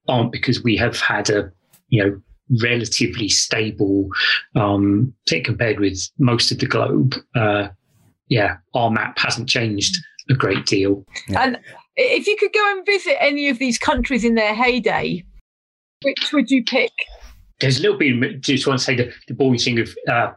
aren't 0.08 0.32
because 0.32 0.64
we 0.64 0.78
have 0.78 1.00
had 1.00 1.30
a 1.30 1.52
you 1.90 2.04
know 2.04 2.22
relatively 2.62 3.30
stable, 3.30 4.10
um, 4.56 5.14
compared 5.44 5.80
with 5.80 6.00
most 6.20 6.52
of 6.52 6.60
the 6.60 6.66
globe. 6.66 7.16
Uh, 7.36 7.70
yeah, 8.28 8.58
our 8.74 8.90
map 8.90 9.18
hasn't 9.18 9.50
changed 9.50 9.96
a 10.30 10.34
great 10.34 10.66
deal. 10.66 11.06
And 11.36 11.60
if 11.96 12.28
you 12.28 12.36
could 12.40 12.54
go 12.54 12.72
and 12.72 12.86
visit 12.86 13.22
any 13.22 13.50
of 13.50 13.60
these 13.60 13.78
countries 13.78 14.24
in 14.24 14.36
their 14.36 14.56
heyday, 14.56 15.24
which 16.04 16.32
would 16.34 16.50
you 16.50 16.64
pick? 16.64 16.92
There's 17.60 17.80
a 17.80 17.82
little 17.82 17.98
bit, 17.98 18.42
just 18.42 18.68
want 18.68 18.80
to 18.80 18.84
say 18.84 18.96
the, 18.96 19.14
the 19.28 19.34
boring 19.34 19.60
thing 19.60 19.80
of 19.80 19.96
uh, 20.10 20.32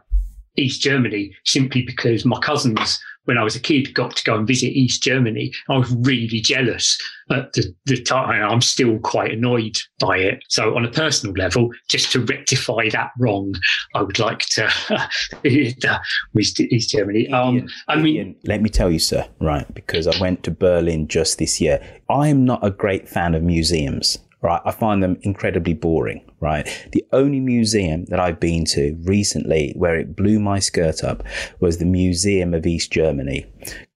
East 0.55 0.81
Germany, 0.81 1.35
simply 1.45 1.83
because 1.83 2.25
my 2.25 2.39
cousins 2.39 2.99
when 3.27 3.37
I 3.37 3.43
was 3.43 3.55
a 3.55 3.59
kid, 3.59 3.93
got 3.93 4.15
to 4.15 4.23
go 4.23 4.37
and 4.37 4.47
visit 4.47 4.67
East 4.67 5.03
Germany. 5.03 5.51
I 5.69 5.77
was 5.77 5.93
really 5.99 6.39
jealous 6.39 6.97
at 7.29 7.51
the, 7.53 7.73
the 7.85 8.01
time. 8.01 8.41
I'm 8.41 8.61
still 8.61 8.99
quite 8.99 9.33
annoyed 9.33 9.77
by 9.99 10.17
it. 10.17 10.43
So, 10.47 10.75
on 10.75 10.85
a 10.85 10.91
personal 10.91 11.35
level, 11.35 11.69
just 11.89 12.11
to 12.13 12.21
rectify 12.21 12.89
that 12.91 13.11
wrong, 13.19 13.53
I 13.95 14.01
would 14.01 14.17
like 14.17 14.39
to 14.51 14.71
visit 15.43 16.73
East 16.73 16.89
Germany. 16.89 17.27
Um, 17.29 17.67
I 17.89 17.97
mean, 17.97 18.37
let 18.45 18.61
me 18.61 18.69
tell 18.69 18.89
you, 18.89 18.99
sir, 18.99 19.27
right? 19.39 19.71
Because 19.73 20.07
I 20.07 20.17
went 20.19 20.43
to 20.43 20.51
Berlin 20.51 21.07
just 21.07 21.37
this 21.37 21.59
year. 21.59 21.81
I 22.09 22.29
am 22.29 22.45
not 22.45 22.65
a 22.65 22.71
great 22.71 23.09
fan 23.09 23.35
of 23.35 23.43
museums 23.43 24.17
right? 24.47 24.61
I 24.63 24.71
find 24.71 25.03
them 25.03 25.17
incredibly 25.23 25.73
boring, 25.73 26.23
right? 26.39 26.65
The 26.93 27.03
only 27.11 27.41
museum 27.41 28.05
that 28.05 28.21
I've 28.21 28.39
been 28.39 28.63
to 28.75 28.97
recently 29.03 29.73
where 29.75 29.97
it 29.97 30.15
blew 30.15 30.39
my 30.39 30.59
skirt 30.59 31.03
up 31.03 31.21
was 31.59 31.79
the 31.79 31.85
Museum 31.85 32.53
of 32.53 32.65
East 32.65 32.89
Germany. 32.89 33.45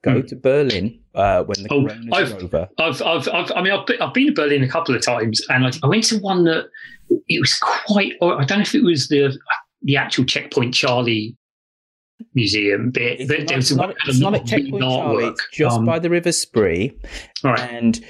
Go 0.04 0.22
mm. 0.22 0.28
to 0.28 0.36
Berlin 0.36 1.00
uh, 1.16 1.44
when 1.44 1.64
the 1.64 1.70
oh, 1.72 1.88
I've, 2.14 2.34
over. 2.44 2.68
I've, 2.78 3.02
I've, 3.02 3.30
I've, 3.30 3.52
I 3.56 3.62
mean, 3.62 3.72
I've 3.72 3.86
been, 3.86 4.02
I've 4.02 4.14
been 4.14 4.28
to 4.28 4.34
Berlin 4.34 4.62
a 4.62 4.68
couple 4.68 4.94
of 4.94 5.02
times, 5.02 5.42
and 5.50 5.66
I, 5.66 5.72
I 5.84 5.88
went 5.88 6.04
to 6.06 6.20
one 6.20 6.44
that 6.44 6.66
it 7.10 7.40
was 7.40 7.58
quite. 7.58 8.14
I 8.22 8.44
don't 8.44 8.58
know 8.58 8.62
if 8.62 8.76
it 8.76 8.84
was 8.84 9.08
the 9.08 9.38
the 9.84 9.96
actual 9.96 10.26
Checkpoint 10.26 10.74
Charlie 10.74 11.38
museum 12.34 12.92
bit. 12.92 13.22
It's 13.22 13.30
not, 13.30 13.52
it's 13.52 13.72
not, 13.72 13.96
it's 14.06 14.20
not 14.20 14.36
a 14.36 14.44
checkpoint 14.44 14.84
Charlie. 14.84 15.28
It's 15.28 15.48
just 15.54 15.78
um, 15.78 15.86
by 15.86 15.98
the 16.00 16.10
River 16.10 16.34
Spree, 16.34 16.92
right. 17.42 17.60
and 17.60 18.04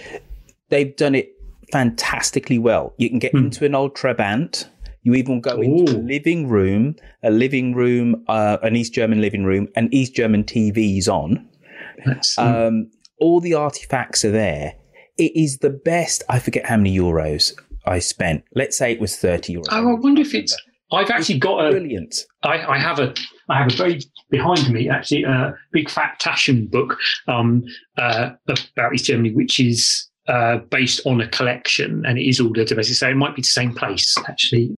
they've 0.70 0.96
done 0.96 1.14
it 1.14 1.36
fantastically 1.72 2.60
well. 2.60 2.94
You 2.98 3.10
can 3.10 3.20
get 3.20 3.34
mm. 3.34 3.46
into 3.46 3.66
an 3.66 3.76
old 3.76 3.96
Trabant. 3.96 4.68
You 5.04 5.16
even 5.16 5.42
go 5.42 5.58
Ooh. 5.58 5.62
into 5.62 5.94
a 5.94 5.98
living 5.98 6.48
room, 6.48 6.96
a 7.24 7.32
living 7.32 7.74
room, 7.74 8.24
uh, 8.28 8.58
an 8.62 8.76
East 8.76 8.94
German 8.94 9.20
living 9.20 9.44
room, 9.44 9.68
and 9.76 9.92
East 9.94 10.16
German 10.16 10.44
TVs 10.44 11.08
on. 11.08 11.48
Um, 12.38 12.90
all 13.20 13.40
the 13.40 13.54
artifacts 13.54 14.26
are 14.26 14.32
there. 14.32 14.74
It 15.18 15.32
is 15.36 15.60
the 15.60 15.70
best. 15.70 16.24
I 16.30 16.40
forget 16.40 16.66
how 16.66 16.78
many 16.78 16.98
euros 16.98 17.54
I 17.86 18.00
spent. 18.00 18.44
Let's 18.56 18.78
say 18.78 18.92
it 18.92 19.00
was 19.00 19.18
thirty 19.18 19.56
euros. 19.56 19.66
Oh, 19.72 19.90
I 19.90 19.94
wonder 19.94 20.22
if 20.22 20.34
it's. 20.34 20.56
I've 20.92 21.10
actually 21.10 21.36
it's 21.36 21.44
got 21.44 21.66
a 21.66 21.72
brilliant. 21.72 22.16
I, 22.44 22.58
I 22.66 22.78
have 22.78 23.00
a 23.00 23.14
I 23.50 23.60
have 23.60 23.72
a 23.72 23.76
very 23.76 24.02
behind 24.30 24.70
me 24.72 24.90
actually 24.90 25.24
a 25.24 25.54
big 25.72 25.90
fat 25.90 26.20
Taschen 26.22 26.70
book 26.70 26.98
um, 27.28 27.64
uh, 27.98 28.32
about 28.48 28.94
East 28.94 29.06
Germany, 29.06 29.34
which 29.34 29.60
is 29.60 30.10
uh, 30.28 30.58
based 30.58 31.06
on 31.06 31.22
a 31.22 31.28
collection, 31.28 32.06
and 32.06 32.18
it 32.18 32.28
is 32.28 32.40
all 32.40 32.54
databases. 32.54 32.96
So 32.96 33.10
it 33.10 33.16
might 33.16 33.36
be 33.36 33.42
the 33.42 33.48
same 33.48 33.74
place 33.74 34.16
actually. 34.28 34.76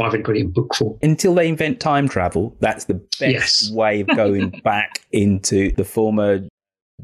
I've 0.00 0.22
got 0.22 0.36
it 0.36 0.40
in 0.40 0.50
book 0.50 0.74
form. 0.74 0.98
Until 1.02 1.34
they 1.34 1.46
invent 1.46 1.78
time 1.78 2.08
travel, 2.08 2.56
that's 2.60 2.86
the 2.86 2.94
best 2.94 3.20
yes. 3.20 3.70
way 3.74 4.00
of 4.00 4.06
going 4.08 4.50
back 4.64 5.04
into 5.12 5.72
the 5.72 5.84
former 5.84 6.40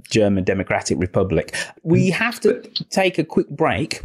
German 0.08 0.44
Democratic 0.44 0.98
Republic. 0.98 1.54
We 1.82 2.10
mm. 2.10 2.14
have 2.14 2.40
to 2.40 2.62
take 2.90 3.18
a 3.18 3.24
quick 3.24 3.48
break. 3.50 4.02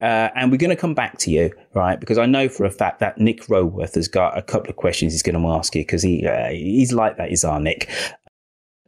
Uh, 0.00 0.30
and 0.34 0.50
we're 0.50 0.56
going 0.56 0.68
to 0.68 0.74
come 0.74 0.94
back 0.94 1.16
to 1.16 1.30
you, 1.30 1.52
right? 1.74 2.00
Because 2.00 2.18
I 2.18 2.26
know 2.26 2.48
for 2.48 2.64
a 2.64 2.70
fact 2.72 2.98
that 2.98 3.18
Nick 3.18 3.48
Roworth 3.48 3.94
has 3.94 4.08
got 4.08 4.36
a 4.36 4.42
couple 4.42 4.68
of 4.68 4.74
questions 4.74 5.12
he's 5.12 5.22
going 5.22 5.40
to 5.40 5.48
ask 5.50 5.76
you 5.76 5.82
because 5.82 6.02
he 6.02 6.26
uh, 6.26 6.48
he's 6.48 6.92
like 6.92 7.18
that. 7.18 7.30
Is 7.30 7.44
our 7.44 7.60
Nick? 7.60 7.88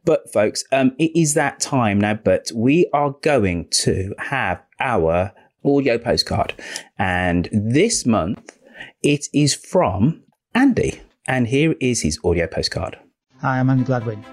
But 0.05 0.31
folks, 0.31 0.63
um, 0.71 0.95
it 0.99 1.19
is 1.19 1.33
that 1.33 1.59
time 1.59 1.99
now, 1.99 2.13
but 2.13 2.51
we 2.53 2.87
are 2.93 3.15
going 3.23 3.67
to 3.81 4.13
have 4.19 4.61
our 4.79 5.33
audio 5.65 5.97
postcard. 5.97 6.53
And 6.99 7.49
this 7.51 8.05
month 8.05 8.59
it 9.01 9.27
is 9.33 9.55
from 9.55 10.23
Andy. 10.53 11.01
And 11.27 11.47
here 11.47 11.73
is 11.81 12.01
his 12.01 12.19
audio 12.23 12.45
postcard. 12.45 12.99
Hi, 13.41 13.59
I'm 13.59 13.69
Andy 13.69 13.83
Gladwin. 13.83 14.23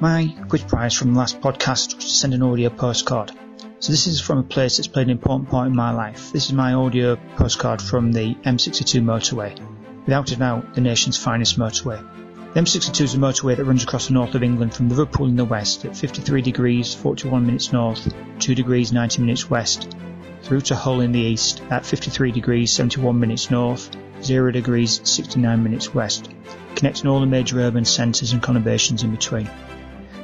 My 0.00 0.32
quiz 0.48 0.62
prize 0.62 0.94
from 0.94 1.12
the 1.12 1.18
last 1.18 1.40
podcast 1.40 1.96
was 1.96 2.04
to 2.04 2.10
send 2.10 2.34
an 2.34 2.42
audio 2.42 2.70
postcard. 2.70 3.32
So 3.80 3.92
this 3.92 4.06
is 4.06 4.20
from 4.20 4.38
a 4.38 4.42
place 4.44 4.76
that's 4.76 4.86
played 4.86 5.08
an 5.08 5.10
important 5.10 5.50
part 5.50 5.66
in 5.66 5.74
my 5.74 5.90
life. 5.90 6.32
This 6.32 6.46
is 6.46 6.52
my 6.52 6.74
audio 6.74 7.16
postcard 7.36 7.82
from 7.82 8.12
the 8.12 8.34
M62 8.44 9.02
motorway. 9.02 9.58
Without 10.04 10.30
a 10.30 10.36
doubt, 10.36 10.74
the 10.74 10.80
nation's 10.80 11.18
finest 11.18 11.58
motorway. 11.58 12.25
The 12.56 12.62
M62 12.62 13.02
is 13.02 13.14
a 13.14 13.18
motorway 13.18 13.54
that 13.54 13.66
runs 13.66 13.82
across 13.82 14.06
the 14.06 14.14
north 14.14 14.34
of 14.34 14.42
England 14.42 14.72
from 14.72 14.88
Liverpool 14.88 15.26
in 15.26 15.36
the 15.36 15.44
west 15.44 15.84
at 15.84 15.94
53 15.94 16.40
degrees 16.40 16.94
41 16.94 17.44
minutes 17.44 17.70
north, 17.70 18.10
2 18.38 18.54
degrees 18.54 18.94
90 18.94 19.20
minutes 19.20 19.50
west, 19.50 19.94
through 20.40 20.62
to 20.62 20.74
Hull 20.74 21.02
in 21.02 21.12
the 21.12 21.20
east 21.20 21.60
at 21.68 21.84
53 21.84 22.32
degrees 22.32 22.72
71 22.72 23.20
minutes 23.20 23.50
north, 23.50 23.94
0 24.22 24.52
degrees 24.52 25.02
69 25.04 25.62
minutes 25.62 25.92
west, 25.92 26.30
connecting 26.76 27.10
all 27.10 27.20
the 27.20 27.26
major 27.26 27.60
urban 27.60 27.84
centres 27.84 28.32
and 28.32 28.42
conurbations 28.42 29.04
in 29.04 29.10
between. 29.10 29.50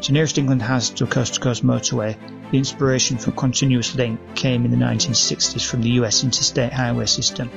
So 0.00 0.14
nearest 0.14 0.38
England 0.38 0.62
has 0.62 0.88
to 0.88 1.04
a 1.04 1.08
coast-to-coast 1.08 1.66
motorway, 1.66 2.16
the 2.50 2.56
inspiration 2.56 3.18
for 3.18 3.32
continuous 3.32 3.94
link 3.94 4.18
came 4.36 4.64
in 4.64 4.70
the 4.70 4.78
1960s 4.78 5.66
from 5.66 5.82
the 5.82 5.90
US 6.00 6.24
interstate 6.24 6.72
highway 6.72 7.04
system. 7.04 7.50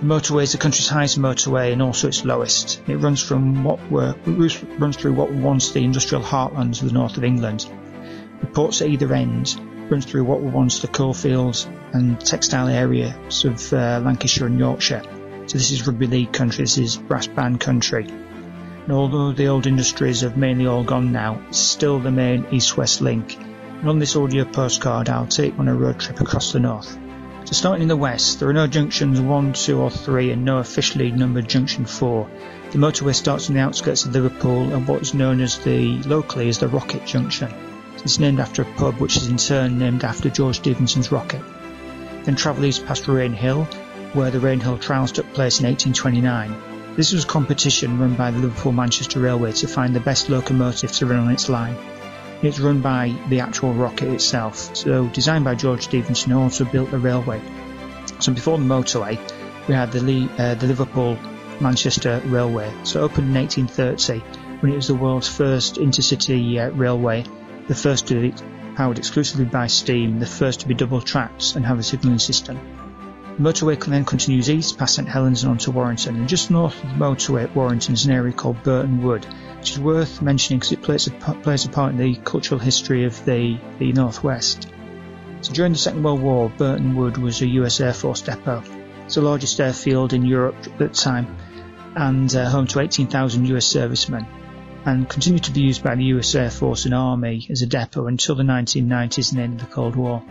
The 0.00 0.06
motorway 0.06 0.44
is 0.44 0.52
the 0.52 0.58
country's 0.58 0.88
highest 0.88 1.18
motorway 1.18 1.74
and 1.74 1.82
also 1.82 2.08
its 2.08 2.24
lowest. 2.24 2.80
It 2.86 2.96
runs 2.96 3.22
from 3.22 3.62
what 3.64 3.78
were 3.90 4.14
runs 4.78 4.96
through 4.96 5.12
what 5.12 5.30
were 5.30 5.42
once 5.42 5.72
the 5.72 5.84
industrial 5.84 6.24
heartlands 6.24 6.80
of 6.80 6.88
the 6.88 6.94
north 6.94 7.18
of 7.18 7.24
England. 7.24 7.70
The 8.40 8.46
ports 8.46 8.80
at 8.80 8.88
either 8.88 9.12
end 9.12 9.60
runs 9.90 10.06
through 10.06 10.24
what 10.24 10.40
were 10.40 10.48
once 10.48 10.80
the 10.80 10.88
coalfields 10.88 11.68
and 11.92 12.18
textile 12.18 12.68
areas 12.68 13.44
of 13.44 13.72
uh, 13.74 14.00
Lancashire 14.02 14.46
and 14.46 14.58
Yorkshire. 14.58 15.02
So 15.44 15.58
this 15.58 15.70
is 15.70 15.86
rugby 15.86 16.06
league 16.06 16.32
country. 16.32 16.62
This 16.62 16.78
is 16.78 16.96
brass 16.96 17.26
band 17.26 17.60
country. 17.60 18.06
And 18.06 18.92
although 18.92 19.32
the 19.32 19.48
old 19.48 19.66
industries 19.66 20.22
have 20.22 20.34
mainly 20.34 20.66
all 20.66 20.82
gone 20.82 21.12
now, 21.12 21.44
it's 21.48 21.58
still 21.58 21.98
the 21.98 22.10
main 22.10 22.46
east-west 22.50 23.02
link. 23.02 23.36
And 23.36 23.88
on 23.90 23.98
this 23.98 24.16
audio 24.16 24.46
postcard, 24.46 25.10
I'll 25.10 25.26
take 25.26 25.58
on 25.58 25.68
a 25.68 25.74
road 25.74 26.00
trip 26.00 26.22
across 26.22 26.52
the 26.52 26.60
north. 26.60 26.96
So 27.50 27.54
starting 27.54 27.82
in 27.82 27.88
the 27.88 27.96
west, 27.96 28.38
there 28.38 28.48
are 28.48 28.52
no 28.52 28.68
junctions 28.68 29.20
1, 29.20 29.54
2 29.54 29.80
or 29.80 29.90
3 29.90 30.30
and 30.30 30.44
no 30.44 30.58
officially 30.58 31.10
numbered 31.10 31.48
junction 31.48 31.84
4. 31.84 32.30
The 32.70 32.78
motorway 32.78 33.12
starts 33.12 33.48
on 33.48 33.56
the 33.56 33.60
outskirts 33.60 34.04
of 34.04 34.12
Liverpool 34.12 34.72
and 34.72 34.86
what 34.86 35.02
is 35.02 35.14
known 35.14 35.40
as 35.40 35.58
the 35.58 36.00
locally 36.04 36.48
as 36.48 36.60
the 36.60 36.68
Rocket 36.68 37.04
Junction. 37.06 37.52
It's 38.04 38.20
named 38.20 38.38
after 38.38 38.62
a 38.62 38.72
pub 38.76 39.00
which 39.00 39.16
is 39.16 39.26
in 39.26 39.36
turn 39.36 39.80
named 39.80 40.04
after 40.04 40.30
George 40.30 40.58
Stephenson's 40.58 41.10
rocket. 41.10 41.42
Then 42.22 42.36
travel 42.36 42.64
east 42.66 42.86
past 42.86 43.06
Rainhill, 43.06 43.66
where 44.14 44.30
the 44.30 44.38
Rainhill 44.38 44.80
trials 44.80 45.10
took 45.10 45.26
place 45.34 45.58
in 45.58 45.66
1829. 45.66 46.94
This 46.94 47.12
was 47.12 47.24
a 47.24 47.26
competition 47.26 47.98
run 47.98 48.14
by 48.14 48.30
the 48.30 48.38
Liverpool 48.38 48.70
Manchester 48.70 49.18
Railway 49.18 49.50
to 49.54 49.66
find 49.66 49.92
the 49.92 49.98
best 49.98 50.30
locomotive 50.30 50.92
to 50.92 51.06
run 51.06 51.18
on 51.18 51.32
its 51.32 51.48
line. 51.48 51.74
It's 52.42 52.58
run 52.58 52.80
by 52.80 53.14
the 53.28 53.40
actual 53.40 53.74
rocket 53.74 54.08
itself. 54.08 54.74
So 54.74 55.06
designed 55.08 55.44
by 55.44 55.54
George 55.54 55.82
Stephenson, 55.82 56.32
who 56.32 56.40
also 56.40 56.64
built 56.64 56.90
the 56.90 56.98
railway. 56.98 57.40
So 58.18 58.32
before 58.32 58.58
the 58.58 58.64
motorway, 58.64 59.18
we 59.68 59.74
had 59.74 59.92
the, 59.92 60.28
uh, 60.38 60.54
the 60.54 60.66
Liverpool 60.66 61.18
Manchester 61.60 62.22
Railway. 62.24 62.72
So 62.84 63.02
opened 63.02 63.28
in 63.28 63.34
1830 63.34 64.20
when 64.60 64.72
it 64.72 64.76
was 64.76 64.88
the 64.88 64.94
world's 64.94 65.28
first 65.28 65.76
intercity 65.76 66.58
uh, 66.58 66.70
railway, 66.72 67.24
the 67.68 67.74
first 67.74 68.06
to 68.08 68.20
be 68.20 68.34
powered 68.74 68.98
exclusively 68.98 69.44
by 69.44 69.66
steam, 69.66 70.18
the 70.18 70.26
first 70.26 70.60
to 70.60 70.68
be 70.68 70.74
double 70.74 71.00
tracked 71.00 71.56
and 71.56 71.66
have 71.66 71.78
a 71.78 71.82
signalling 71.82 72.18
system. 72.18 72.79
The 73.40 73.48
motorway 73.48 73.82
then 73.82 74.04
continues 74.04 74.50
east 74.50 74.76
past 74.76 74.96
St 74.96 75.08
Helens 75.08 75.44
and 75.44 75.52
on 75.52 75.56
to 75.60 75.70
Warrington, 75.70 76.14
and 76.14 76.28
just 76.28 76.50
north 76.50 76.74
of 76.84 76.90
the 76.90 76.96
motorway 76.96 77.44
at 77.44 77.56
Warrington 77.56 77.94
is 77.94 78.04
an 78.04 78.12
area 78.12 78.34
called 78.34 78.62
Burtonwood, 78.62 79.24
which 79.56 79.70
is 79.70 79.80
worth 79.80 80.20
mentioning 80.20 80.58
because 80.58 80.72
it 80.72 80.82
plays 80.82 81.06
a, 81.06 81.10
plays 81.10 81.64
a 81.64 81.70
part 81.70 81.92
in 81.92 81.96
the 81.96 82.16
cultural 82.16 82.60
history 82.60 83.04
of 83.04 83.24
the, 83.24 83.58
the 83.78 83.94
Northwest. 83.94 84.68
So 85.40 85.54
during 85.54 85.72
the 85.72 85.78
Second 85.78 86.02
World 86.02 86.20
War, 86.20 86.50
Burtonwood 86.50 87.16
was 87.16 87.40
a 87.40 87.46
US 87.46 87.80
Air 87.80 87.94
Force 87.94 88.20
depot. 88.20 88.62
It's 89.06 89.14
the 89.14 89.22
largest 89.22 89.58
airfield 89.58 90.12
in 90.12 90.26
Europe 90.26 90.56
at 90.66 90.76
the 90.76 90.88
time 90.88 91.34
and 91.96 92.34
uh, 92.36 92.46
home 92.46 92.66
to 92.66 92.80
18,000 92.80 93.46
US 93.56 93.64
servicemen 93.64 94.26
and 94.84 95.08
continued 95.08 95.44
to 95.44 95.52
be 95.52 95.62
used 95.62 95.82
by 95.82 95.94
the 95.94 96.04
US 96.16 96.34
Air 96.34 96.50
Force 96.50 96.84
and 96.84 96.92
Army 96.92 97.46
as 97.48 97.62
a 97.62 97.66
depot 97.66 98.06
until 98.06 98.34
the 98.34 98.42
1990s 98.42 99.30
and 99.30 99.38
the 99.38 99.44
end 99.44 99.62
of 99.62 99.66
the 99.66 99.74
Cold 99.74 99.96
War. 99.96 100.22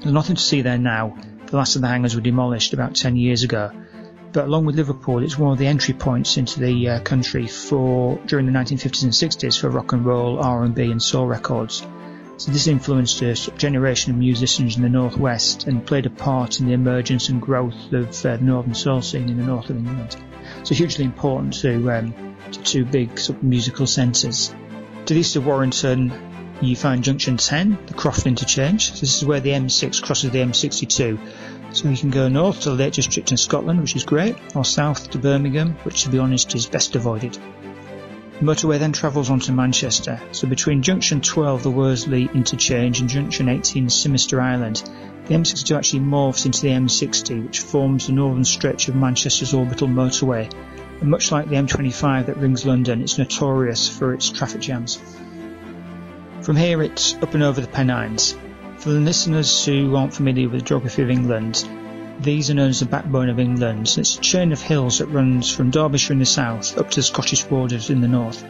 There's 0.00 0.12
nothing 0.12 0.36
to 0.36 0.42
see 0.42 0.60
there 0.60 0.76
now. 0.76 1.16
The 1.54 1.58
last 1.58 1.76
of 1.76 1.82
the 1.82 1.86
hangars 1.86 2.16
were 2.16 2.20
demolished 2.20 2.72
about 2.72 2.96
10 2.96 3.14
years 3.14 3.44
ago 3.44 3.70
but 4.32 4.46
along 4.46 4.64
with 4.64 4.74
Liverpool, 4.74 5.22
it's 5.22 5.38
one 5.38 5.52
of 5.52 5.58
the 5.58 5.68
entry 5.68 5.94
points 5.94 6.36
into 6.36 6.58
the 6.58 6.88
uh, 6.88 7.00
country 7.02 7.46
for 7.46 8.18
during 8.26 8.46
the 8.46 8.52
1950s 8.52 9.04
and 9.04 9.12
60s 9.12 9.60
for 9.60 9.70
rock 9.70 9.92
and 9.92 10.04
roll, 10.04 10.40
R&B, 10.40 10.90
and 10.90 11.00
soul 11.00 11.24
records. 11.28 11.86
So 12.38 12.50
this 12.50 12.66
influenced 12.66 13.22
a 13.22 13.34
generation 13.52 14.10
of 14.10 14.18
musicians 14.18 14.74
in 14.74 14.82
the 14.82 14.88
northwest 14.88 15.68
and 15.68 15.86
played 15.86 16.06
a 16.06 16.10
part 16.10 16.58
in 16.58 16.66
the 16.66 16.72
emergence 16.72 17.28
and 17.28 17.40
growth 17.40 17.92
of 17.92 18.08
uh, 18.26 18.36
the 18.36 18.42
northern 18.42 18.74
soul 18.74 19.00
scene 19.02 19.28
in 19.28 19.36
the 19.36 19.44
north 19.44 19.70
of 19.70 19.76
England. 19.76 20.16
So 20.64 20.74
hugely 20.74 21.04
important 21.04 21.54
to, 21.60 21.92
um, 21.92 22.36
to 22.50 22.60
two 22.64 22.84
big 22.84 23.16
sort 23.20 23.38
of 23.38 23.44
musical 23.44 23.86
centres. 23.86 24.52
To 25.06 25.14
the 25.14 25.20
east 25.20 25.36
of 25.36 25.46
Warrington, 25.46 26.33
you 26.64 26.76
find 26.76 27.02
Junction 27.04 27.36
10, 27.36 27.78
the 27.86 27.94
Croft 27.94 28.26
Interchange. 28.26 28.92
So 28.92 29.00
this 29.00 29.16
is 29.16 29.24
where 29.24 29.40
the 29.40 29.50
M6 29.50 30.02
crosses 30.02 30.30
the 30.30 30.38
M62 30.38 31.18
so 31.74 31.88
you 31.88 31.96
can 31.96 32.10
go 32.10 32.28
north 32.28 32.60
to 32.60 32.70
the 32.70 32.76
Lake 32.76 32.92
District 32.92 33.32
in 33.32 33.36
Scotland, 33.36 33.80
which 33.80 33.96
is 33.96 34.04
great, 34.04 34.36
or 34.54 34.64
south 34.64 35.10
to 35.10 35.18
Birmingham, 35.18 35.76
which 35.82 36.04
to 36.04 36.08
be 36.08 36.18
honest 36.18 36.54
is 36.54 36.66
best 36.66 36.94
avoided. 36.94 37.34
The 37.34 38.44
motorway 38.44 38.78
then 38.78 38.92
travels 38.92 39.28
on 39.28 39.40
to 39.40 39.52
Manchester, 39.52 40.20
so 40.30 40.46
between 40.46 40.82
junction 40.82 41.20
12, 41.20 41.64
the 41.64 41.70
Worsley 41.70 42.30
interchange, 42.32 43.00
and 43.00 43.08
junction 43.08 43.48
18, 43.48 43.88
Simister 43.88 44.40
Island, 44.40 44.88
the 45.26 45.34
M62 45.34 45.76
actually 45.76 46.00
morphs 46.00 46.46
into 46.46 46.60
the 46.60 46.68
M60, 46.68 47.44
which 47.44 47.60
forms 47.60 48.06
the 48.06 48.12
northern 48.12 48.44
stretch 48.44 48.88
of 48.88 48.94
Manchester's 48.94 49.54
orbital 49.54 49.88
motorway. 49.88 50.52
And 51.00 51.10
much 51.10 51.32
like 51.32 51.48
the 51.48 51.56
M25 51.56 52.26
that 52.26 52.36
rings 52.36 52.64
London, 52.64 53.02
it's 53.02 53.18
notorious 53.18 53.88
for 53.88 54.14
its 54.14 54.30
traffic 54.30 54.60
jams. 54.60 55.00
From 56.44 56.56
here, 56.56 56.82
it's 56.82 57.14
up 57.22 57.32
and 57.32 57.42
over 57.42 57.62
the 57.62 57.66
Pennines. 57.66 58.36
For 58.76 58.90
the 58.90 59.00
listeners 59.00 59.64
who 59.64 59.96
aren't 59.96 60.12
familiar 60.12 60.46
with 60.46 60.60
the 60.60 60.66
geography 60.66 61.00
of 61.00 61.08
England, 61.08 61.66
these 62.20 62.50
are 62.50 62.54
known 62.54 62.68
as 62.68 62.80
the 62.80 62.84
backbone 62.84 63.30
of 63.30 63.40
England. 63.40 63.94
It's 63.96 64.18
a 64.18 64.20
chain 64.20 64.52
of 64.52 64.60
hills 64.60 64.98
that 64.98 65.06
runs 65.06 65.50
from 65.50 65.70
Derbyshire 65.70 66.12
in 66.12 66.18
the 66.18 66.26
south 66.26 66.76
up 66.76 66.90
to 66.90 66.96
the 66.96 67.02
Scottish 67.02 67.44
borders 67.44 67.88
in 67.88 68.02
the 68.02 68.08
north. 68.08 68.44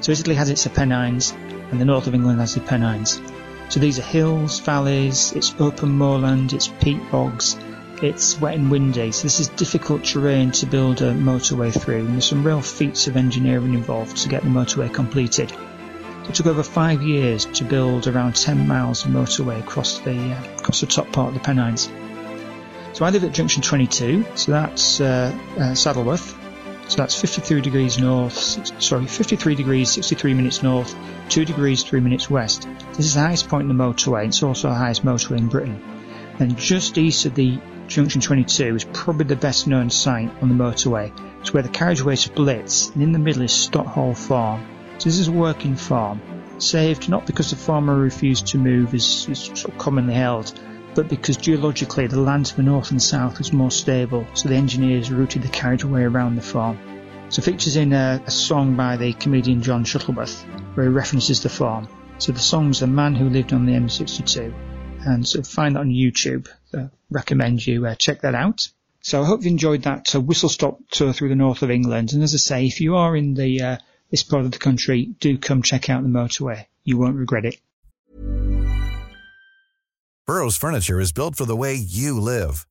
So 0.00 0.10
Italy 0.10 0.34
has 0.34 0.50
its 0.50 0.66
Apennines, 0.66 1.32
and 1.70 1.80
the 1.80 1.84
north 1.84 2.08
of 2.08 2.16
England 2.16 2.40
has 2.40 2.56
the 2.56 2.62
Pennines. 2.62 3.22
So 3.68 3.78
these 3.78 4.00
are 4.00 4.02
hills, 4.02 4.58
valleys, 4.58 5.32
it's 5.36 5.54
open 5.60 5.90
moorland, 5.90 6.52
it's 6.52 6.66
peat 6.66 6.98
bogs, 7.12 7.56
it's 8.02 8.40
wet 8.40 8.56
and 8.56 8.72
windy, 8.72 9.12
so 9.12 9.22
this 9.22 9.38
is 9.38 9.46
difficult 9.50 10.02
terrain 10.02 10.50
to 10.50 10.66
build 10.66 11.00
a 11.00 11.12
motorway 11.12 11.72
through, 11.72 12.06
and 12.06 12.14
there's 12.14 12.28
some 12.28 12.44
real 12.44 12.60
feats 12.60 13.06
of 13.06 13.16
engineering 13.16 13.74
involved 13.74 14.16
to 14.16 14.28
get 14.28 14.42
the 14.42 14.48
motorway 14.48 14.92
completed. 14.92 15.52
It 16.30 16.36
took 16.36 16.46
over 16.46 16.62
five 16.62 17.02
years 17.02 17.44
to 17.46 17.64
build 17.64 18.06
around 18.06 18.36
10 18.36 18.68
miles 18.68 19.04
of 19.04 19.10
motorway 19.10 19.58
across 19.58 19.98
the 19.98 20.12
uh, 20.12 20.54
across 20.58 20.80
the 20.80 20.86
top 20.86 21.10
part 21.10 21.26
of 21.26 21.34
the 21.34 21.40
Pennines. 21.40 21.90
So 22.92 23.04
I 23.04 23.10
live 23.10 23.24
at 23.24 23.32
junction 23.32 23.62
22, 23.62 24.24
so 24.36 24.52
that's 24.52 25.00
uh, 25.00 25.36
uh, 25.56 25.74
Saddleworth, 25.74 26.36
so 26.88 26.96
that's 26.98 27.20
53 27.20 27.60
degrees 27.62 27.98
north, 27.98 28.32
sorry, 28.80 29.06
53 29.06 29.56
degrees, 29.56 29.90
63 29.90 30.34
minutes 30.34 30.62
north, 30.62 30.94
2 31.30 31.44
degrees, 31.44 31.82
3 31.82 31.98
minutes 31.98 32.30
west. 32.30 32.68
This 32.92 33.06
is 33.06 33.14
the 33.14 33.22
highest 33.22 33.48
point 33.48 33.68
in 33.68 33.76
the 33.76 33.84
motorway, 33.84 34.28
it's 34.28 34.44
also 34.44 34.68
the 34.68 34.76
highest 34.76 35.04
motorway 35.04 35.38
in 35.38 35.48
Britain. 35.48 35.82
And 36.38 36.56
just 36.56 36.96
east 36.96 37.26
of 37.26 37.34
the 37.34 37.58
junction 37.88 38.20
22 38.20 38.76
is 38.76 38.84
probably 38.84 39.26
the 39.26 39.34
best 39.34 39.66
known 39.66 39.90
site 39.90 40.30
on 40.40 40.48
the 40.48 40.64
motorway. 40.64 41.10
It's 41.40 41.52
where 41.52 41.64
the 41.64 41.68
carriageway 41.70 42.14
splits, 42.14 42.90
and 42.90 43.02
in 43.02 43.10
the 43.10 43.18
middle 43.18 43.42
is 43.42 43.52
Stott 43.52 43.88
Hall 43.88 44.14
Farm. 44.14 44.64
So 45.00 45.08
this 45.08 45.18
is 45.18 45.28
a 45.28 45.32
working 45.32 45.76
farm, 45.76 46.20
saved 46.58 47.08
not 47.08 47.24
because 47.24 47.48
the 47.48 47.56
farmer 47.56 47.96
refused 47.96 48.48
to 48.48 48.58
move 48.58 48.92
as 48.92 49.26
is 49.30 49.38
sort 49.38 49.64
of 49.64 49.78
commonly 49.78 50.12
held, 50.12 50.52
but 50.94 51.08
because 51.08 51.38
geologically 51.38 52.06
the 52.06 52.20
land 52.20 52.44
to 52.44 52.56
the 52.56 52.62
north 52.62 52.90
and 52.90 53.02
south 53.02 53.38
was 53.38 53.50
more 53.50 53.70
stable, 53.70 54.26
so 54.34 54.50
the 54.50 54.56
engineers 54.56 55.10
routed 55.10 55.40
the 55.40 55.48
carriageway 55.48 56.02
around 56.02 56.36
the 56.36 56.42
farm. 56.42 56.78
So 57.30 57.40
features 57.40 57.76
in 57.76 57.94
a, 57.94 58.22
a 58.26 58.30
song 58.30 58.76
by 58.76 58.98
the 58.98 59.14
comedian 59.14 59.62
John 59.62 59.84
Shuttleworth, 59.84 60.44
where 60.74 60.84
he 60.84 60.92
references 60.92 61.42
the 61.42 61.48
farm. 61.48 61.88
So 62.18 62.32
the 62.32 62.38
song's 62.38 62.80
The 62.80 62.86
Man 62.86 63.14
Who 63.14 63.30
Lived 63.30 63.54
on 63.54 63.64
the 63.64 63.72
M62, 63.72 64.52
and 65.06 65.26
so 65.26 65.42
find 65.42 65.76
that 65.76 65.80
on 65.80 65.88
YouTube. 65.88 66.46
So 66.72 66.90
recommend 67.10 67.66
you 67.66 67.86
uh, 67.86 67.94
check 67.94 68.20
that 68.20 68.34
out. 68.34 68.68
So 69.00 69.22
I 69.22 69.24
hope 69.24 69.44
you 69.44 69.50
enjoyed 69.50 69.84
that 69.84 70.14
uh, 70.14 70.20
whistle 70.20 70.50
stop 70.50 70.78
tour 70.90 71.14
through 71.14 71.30
the 71.30 71.36
north 71.36 71.62
of 71.62 71.70
England. 71.70 72.12
And 72.12 72.22
as 72.22 72.34
I 72.34 72.36
say, 72.36 72.66
if 72.66 72.82
you 72.82 72.96
are 72.96 73.16
in 73.16 73.32
the 73.32 73.62
uh, 73.62 73.76
this 74.10 74.22
part 74.22 74.44
of 74.44 74.50
the 74.50 74.58
country, 74.58 75.10
do 75.20 75.38
come 75.38 75.62
check 75.62 75.88
out 75.88 76.02
the 76.02 76.08
motorway. 76.08 76.66
You 76.84 76.98
won't 76.98 77.16
regret 77.16 77.44
it. 77.44 77.56
Burrow's 80.26 80.56
furniture 80.56 81.00
is 81.00 81.12
built 81.12 81.34
for 81.34 81.44
the 81.44 81.56
way 81.56 81.74
you 81.74 82.20
live. 82.20 82.66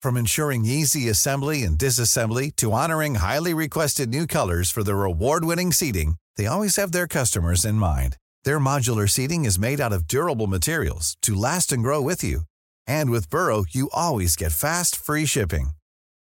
From 0.00 0.16
ensuring 0.16 0.64
easy 0.64 1.08
assembly 1.08 1.64
and 1.64 1.76
disassembly 1.76 2.54
to 2.56 2.72
honoring 2.72 3.16
highly 3.16 3.52
requested 3.52 4.08
new 4.08 4.26
colors 4.26 4.70
for 4.70 4.84
their 4.84 5.04
award-winning 5.04 5.72
seating, 5.72 6.16
they 6.36 6.46
always 6.46 6.76
have 6.76 6.92
their 6.92 7.08
customers 7.08 7.64
in 7.64 7.74
mind. 7.74 8.16
Their 8.44 8.60
modular 8.60 9.10
seating 9.10 9.44
is 9.44 9.58
made 9.58 9.80
out 9.80 9.92
of 9.92 10.06
durable 10.06 10.46
materials 10.46 11.16
to 11.22 11.34
last 11.34 11.72
and 11.72 11.82
grow 11.82 12.00
with 12.00 12.22
you. 12.22 12.42
And 12.86 13.10
with 13.10 13.28
Burrow, 13.28 13.64
you 13.70 13.90
always 13.92 14.36
get 14.36 14.52
fast, 14.52 14.94
free 14.94 15.26
shipping. 15.26 15.70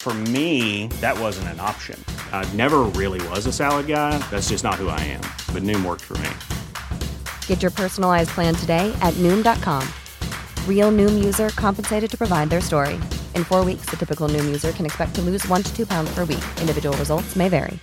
For 0.00 0.14
me, 0.14 0.86
that 1.02 1.18
wasn't 1.18 1.48
an 1.48 1.60
option. 1.60 2.02
I 2.32 2.50
never 2.54 2.80
really 2.96 3.20
was 3.28 3.44
a 3.44 3.52
salad 3.52 3.88
guy. 3.88 4.16
That's 4.30 4.48
just 4.48 4.64
not 4.64 4.76
who 4.76 4.88
I 4.88 5.00
am. 5.00 5.20
But 5.52 5.64
Noom 5.64 5.84
worked 5.84 6.04
for 6.04 6.16
me. 6.18 6.30
Get 7.46 7.60
your 7.60 7.70
personalized 7.70 8.30
plan 8.30 8.54
today 8.54 8.90
at 9.02 9.12
Noom.com. 9.14 9.86
Real 10.66 10.90
Noom 10.90 11.22
user 11.22 11.50
compensated 11.50 12.10
to 12.10 12.16
provide 12.16 12.48
their 12.48 12.62
story. 12.62 12.94
In 13.34 13.44
four 13.44 13.66
weeks, 13.66 13.84
the 13.90 13.98
typical 13.98 14.30
Noom 14.30 14.46
user 14.46 14.72
can 14.72 14.86
expect 14.86 15.14
to 15.16 15.20
lose 15.20 15.46
one 15.46 15.62
to 15.62 15.76
two 15.76 15.84
pounds 15.84 16.10
per 16.14 16.24
week. 16.24 16.44
Individual 16.60 16.96
results 16.96 17.36
may 17.36 17.50
vary. 17.50 17.78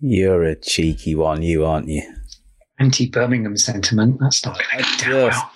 You're 0.00 0.42
a 0.42 0.54
cheeky 0.54 1.14
one, 1.14 1.40
you 1.40 1.64
aren't 1.64 1.88
you? 1.88 2.02
Anti 2.78 3.08
Birmingham 3.08 3.56
sentiment. 3.56 4.18
That's 4.20 4.44
not 4.44 4.58
going 4.58 4.84
to 4.84 5.04
go 5.04 5.10
down 5.10 5.30
well. 5.30 5.53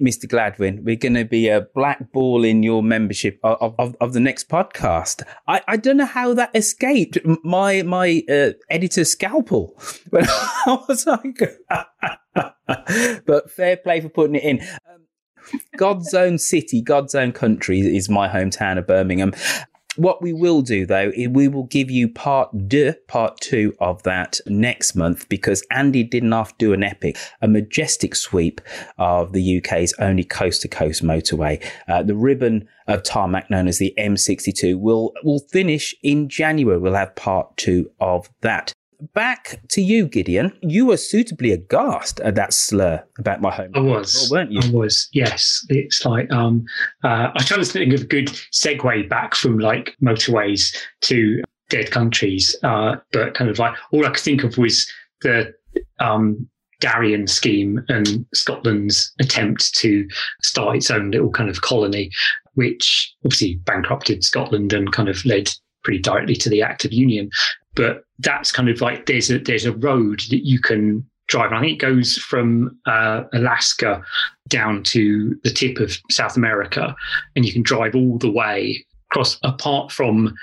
Mr. 0.00 0.28
Gladwin, 0.28 0.84
we're 0.84 0.96
going 0.96 1.14
to 1.14 1.24
be 1.24 1.48
a 1.48 1.62
blackballing 1.76 2.64
your 2.64 2.82
membership 2.82 3.38
of, 3.42 3.74
of, 3.78 3.96
of, 4.00 4.12
the 4.12 4.20
next 4.20 4.48
podcast. 4.48 5.22
I, 5.46 5.62
I 5.68 5.76
don't 5.76 5.96
know 5.96 6.06
how 6.06 6.34
that 6.34 6.50
escaped 6.54 7.18
my 7.44 7.82
my 7.82 8.22
uh, 8.28 8.52
editor's 8.70 9.10
scalpel 9.10 9.80
when 10.10 10.24
I 10.28 10.84
was 10.88 11.06
like, 11.06 11.40
but 13.26 13.50
fair 13.50 13.76
play 13.76 14.00
for 14.00 14.08
putting 14.08 14.36
it 14.36 14.44
in. 14.44 14.60
Um, 14.60 15.06
God's 15.76 16.12
own 16.14 16.38
city, 16.38 16.82
God's 16.82 17.14
own 17.14 17.32
country 17.32 17.80
is 17.80 18.08
my 18.08 18.28
hometown 18.28 18.78
of 18.78 18.86
Birmingham. 18.86 19.32
What 19.98 20.22
we 20.22 20.32
will 20.32 20.62
do 20.62 20.86
though, 20.86 21.10
is 21.12 21.28
we 21.28 21.48
will 21.48 21.64
give 21.64 21.90
you 21.90 22.08
part 22.08 22.68
deux, 22.68 22.94
part 23.08 23.40
two 23.40 23.74
of 23.80 24.04
that 24.04 24.38
next 24.46 24.94
month 24.94 25.28
because 25.28 25.66
Andy 25.72 26.04
didn't 26.04 26.30
have 26.30 26.56
to 26.56 26.66
do 26.66 26.72
an 26.72 26.84
epic, 26.84 27.16
a 27.42 27.48
majestic 27.48 28.14
sweep 28.14 28.60
of 28.96 29.32
the 29.32 29.58
UK's 29.58 29.92
only 29.98 30.22
coast 30.22 30.62
to 30.62 30.68
coast 30.68 31.02
motorway. 31.02 31.60
Uh, 31.88 32.04
the 32.04 32.14
ribbon 32.14 32.68
of 32.86 33.02
tarmac 33.02 33.50
known 33.50 33.66
as 33.66 33.78
the 33.78 33.92
M62 33.98 34.78
will, 34.78 35.14
will 35.24 35.40
finish 35.40 35.96
in 36.04 36.28
January. 36.28 36.78
We'll 36.78 36.94
have 36.94 37.16
part 37.16 37.56
two 37.56 37.90
of 38.00 38.30
that 38.42 38.72
back 39.14 39.60
to 39.70 39.80
you, 39.80 40.06
Gideon. 40.06 40.52
You 40.62 40.86
were 40.86 40.96
suitably 40.96 41.52
aghast 41.52 42.20
at 42.20 42.34
that 42.34 42.52
slur 42.52 43.04
about 43.18 43.40
my 43.40 43.50
home. 43.50 43.72
I 43.74 43.80
was, 43.80 44.28
weren't 44.30 44.52
you? 44.52 44.60
I 44.62 44.70
was. 44.70 45.08
Yes, 45.12 45.64
it's 45.68 46.04
like 46.04 46.30
um, 46.32 46.64
uh, 47.04 47.28
I 47.28 47.32
was 47.34 47.46
trying 47.46 47.60
to 47.60 47.66
think 47.66 47.92
of 47.94 48.02
a 48.02 48.06
good 48.06 48.28
segue 48.52 49.08
back 49.08 49.34
from 49.34 49.58
like 49.58 49.96
motorways 50.02 50.76
to 51.02 51.42
dead 51.68 51.90
countries, 51.90 52.56
uh, 52.62 52.96
but 53.12 53.34
kind 53.34 53.50
of 53.50 53.58
like 53.58 53.74
all 53.92 54.06
I 54.06 54.10
could 54.10 54.20
think 54.22 54.44
of 54.44 54.58
was 54.58 54.90
the 55.22 55.52
um, 56.00 56.48
Darien 56.80 57.26
scheme 57.26 57.84
and 57.88 58.24
Scotland's 58.34 59.12
attempt 59.20 59.74
to 59.76 60.08
start 60.42 60.76
its 60.76 60.90
own 60.90 61.10
little 61.10 61.30
kind 61.30 61.50
of 61.50 61.62
colony, 61.62 62.10
which 62.54 63.14
obviously 63.24 63.56
bankrupted 63.64 64.24
Scotland 64.24 64.72
and 64.72 64.92
kind 64.92 65.08
of 65.08 65.24
led 65.24 65.50
pretty 65.84 66.00
directly 66.00 66.36
to 66.36 66.48
the 66.48 66.62
Act 66.62 66.84
of 66.84 66.92
Union. 66.92 67.30
But 67.74 68.04
that's 68.20 68.52
kind 68.52 68.68
of 68.68 68.80
like 68.80 69.06
there's 69.06 69.30
a 69.30 69.38
there's 69.38 69.64
a 69.64 69.72
road 69.72 70.20
that 70.30 70.46
you 70.46 70.60
can 70.60 71.08
drive. 71.28 71.50
And 71.50 71.56
I 71.56 71.60
think 71.60 71.74
it 71.74 71.86
goes 71.86 72.16
from 72.16 72.78
uh, 72.86 73.24
Alaska 73.32 74.02
down 74.48 74.82
to 74.84 75.38
the 75.44 75.50
tip 75.50 75.78
of 75.78 75.96
South 76.10 76.36
America, 76.36 76.94
and 77.36 77.44
you 77.44 77.52
can 77.52 77.62
drive 77.62 77.94
all 77.94 78.18
the 78.18 78.30
way 78.30 78.84
across. 79.10 79.38
Apart 79.42 79.92
from 79.92 80.34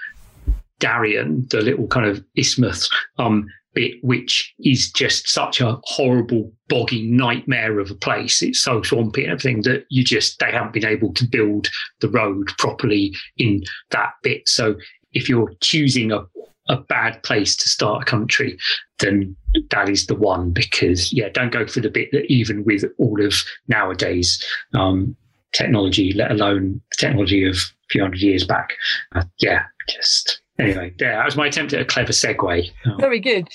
Darien, 0.80 1.48
the 1.50 1.62
little 1.62 1.88
kind 1.88 2.06
of 2.06 2.24
isthmus, 2.36 2.90
um, 3.18 3.48
bit 3.76 3.96
which 4.02 4.56
is 4.60 4.92
just 4.92 5.30
such 5.30 5.62
a 5.62 5.78
horrible 5.84 6.52
boggy 6.70 7.06
nightmare 7.12 7.78
of 7.80 7.92
a 7.92 7.96
place 7.96 8.42
it's 8.42 8.62
so 8.62 8.82
swampy 8.82 9.24
and 9.24 9.34
everything 9.34 9.62
that 9.62 9.86
you 9.90 10.04
just 10.04 10.40
they 10.40 10.52
haven't 10.52 10.74
been 10.74 10.86
able 10.86 11.14
to 11.14 11.28
build 11.28 11.70
the 12.00 12.10
road 12.10 12.48
properly 12.58 13.14
in 13.38 13.62
that 13.92 14.14
bit 14.24 14.48
so 14.48 14.76
if 15.14 15.30
you're 15.30 15.52
choosing 15.62 16.12
a 16.12 16.26
a 16.68 16.78
bad 16.78 17.22
place 17.24 17.56
to 17.58 17.70
start 17.70 18.02
a 18.02 18.06
country, 18.06 18.58
then 19.00 19.36
that 19.72 19.90
is 19.90 20.08
the 20.08 20.16
one 20.16 20.52
because 20.52 21.14
yeah, 21.14 21.30
don't 21.30 21.52
go 21.52 21.66
for 21.68 21.80
the 21.80 21.90
bit 21.90 22.10
that 22.12 22.26
even 22.32 22.64
with 22.64 22.84
all 22.98 23.24
of 23.24 23.34
nowadays 23.68 24.44
um, 24.74 25.16
technology, 25.54 26.14
let 26.14 26.32
alone 26.32 26.82
the 26.92 26.98
technology 26.98 27.48
of 27.48 27.56
a 27.56 27.88
few 27.90 28.02
hundred 28.02 28.22
years 28.22 28.46
back, 28.46 28.74
uh, 29.14 29.24
yeah, 29.40 29.64
just 29.90 30.42
anyway, 30.60 30.94
yeah, 31.00 31.18
that 31.18 31.26
was 31.26 31.36
my 31.36 31.48
attempt 31.48 31.74
at 31.74 31.82
a 31.82 31.86
clever 31.86 32.12
segue. 32.12 32.70
Um, 32.86 33.00
Very 33.00 33.20
good. 33.20 33.48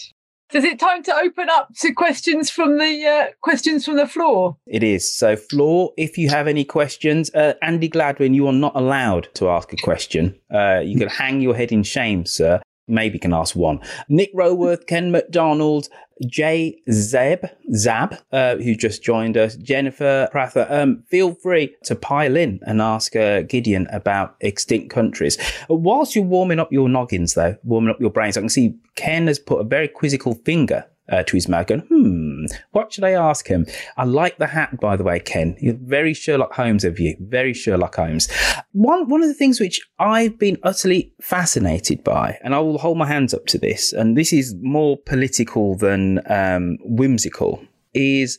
So 0.52 0.58
is 0.58 0.64
it 0.64 0.80
time 0.80 1.04
to 1.04 1.14
open 1.14 1.48
up 1.48 1.68
to 1.78 1.92
questions 1.92 2.50
from 2.50 2.78
the 2.78 3.06
uh, 3.06 3.32
questions 3.40 3.84
from 3.84 3.96
the 3.96 4.08
floor? 4.08 4.56
It 4.66 4.82
is. 4.82 5.16
So, 5.16 5.36
floor, 5.36 5.92
if 5.96 6.18
you 6.18 6.28
have 6.28 6.48
any 6.48 6.64
questions, 6.64 7.32
uh, 7.34 7.54
Andy 7.62 7.88
Gladwin, 7.88 8.34
you 8.34 8.48
are 8.48 8.52
not 8.52 8.74
allowed 8.74 9.28
to 9.34 9.48
ask 9.48 9.72
a 9.72 9.76
question. 9.76 10.36
Uh, 10.52 10.80
you 10.80 10.98
can 10.98 11.06
hang 11.06 11.40
your 11.40 11.54
head 11.54 11.70
in 11.70 11.84
shame, 11.84 12.26
sir 12.26 12.60
maybe 12.90 13.18
can 13.18 13.32
ask 13.32 13.56
one. 13.56 13.80
Nick 14.08 14.30
Roworth, 14.34 14.86
Ken 14.86 15.10
McDonald, 15.10 15.88
Jay 16.26 16.82
Zeb, 16.90 17.46
Zab, 17.74 18.16
uh, 18.32 18.56
who 18.56 18.74
just 18.74 19.02
joined 19.02 19.36
us, 19.36 19.56
Jennifer 19.56 20.28
Prather. 20.30 20.66
Um, 20.68 21.02
feel 21.08 21.34
free 21.34 21.74
to 21.84 21.94
pile 21.94 22.36
in 22.36 22.60
and 22.66 22.82
ask 22.82 23.16
uh, 23.16 23.42
Gideon 23.42 23.86
about 23.90 24.36
extinct 24.40 24.90
countries. 24.90 25.38
Whilst 25.68 26.14
you're 26.14 26.24
warming 26.24 26.58
up 26.58 26.72
your 26.72 26.88
noggins, 26.88 27.34
though, 27.34 27.56
warming 27.64 27.90
up 27.90 28.00
your 28.00 28.10
brains, 28.10 28.36
I 28.36 28.40
can 28.40 28.50
see 28.50 28.74
Ken 28.96 29.26
has 29.28 29.38
put 29.38 29.60
a 29.60 29.64
very 29.64 29.88
quizzical 29.88 30.34
finger 30.44 30.84
uh, 31.10 31.22
to 31.24 31.36
his 31.36 31.48
mouth, 31.48 31.66
going, 31.66 31.80
hmm, 31.88 32.46
what 32.72 32.92
should 32.92 33.04
I 33.04 33.12
ask 33.12 33.46
him? 33.48 33.66
I 33.96 34.04
like 34.04 34.38
the 34.38 34.46
hat, 34.46 34.80
by 34.80 34.96
the 34.96 35.04
way, 35.04 35.20
Ken. 35.20 35.56
You're 35.60 35.74
very 35.74 36.14
Sherlock 36.14 36.54
Holmes 36.54 36.84
of 36.84 36.98
you, 36.98 37.16
very 37.20 37.52
Sherlock 37.52 37.96
Holmes. 37.96 38.28
One, 38.72 39.08
one 39.08 39.22
of 39.22 39.28
the 39.28 39.34
things 39.34 39.60
which 39.60 39.80
I've 39.98 40.38
been 40.38 40.58
utterly 40.62 41.12
fascinated 41.20 42.04
by, 42.04 42.38
and 42.42 42.54
I 42.54 42.60
will 42.60 42.78
hold 42.78 42.98
my 42.98 43.06
hands 43.06 43.34
up 43.34 43.46
to 43.46 43.58
this, 43.58 43.92
and 43.92 44.16
this 44.16 44.32
is 44.32 44.54
more 44.60 44.96
political 44.96 45.76
than 45.76 46.20
um, 46.30 46.78
whimsical, 46.82 47.62
is 47.92 48.38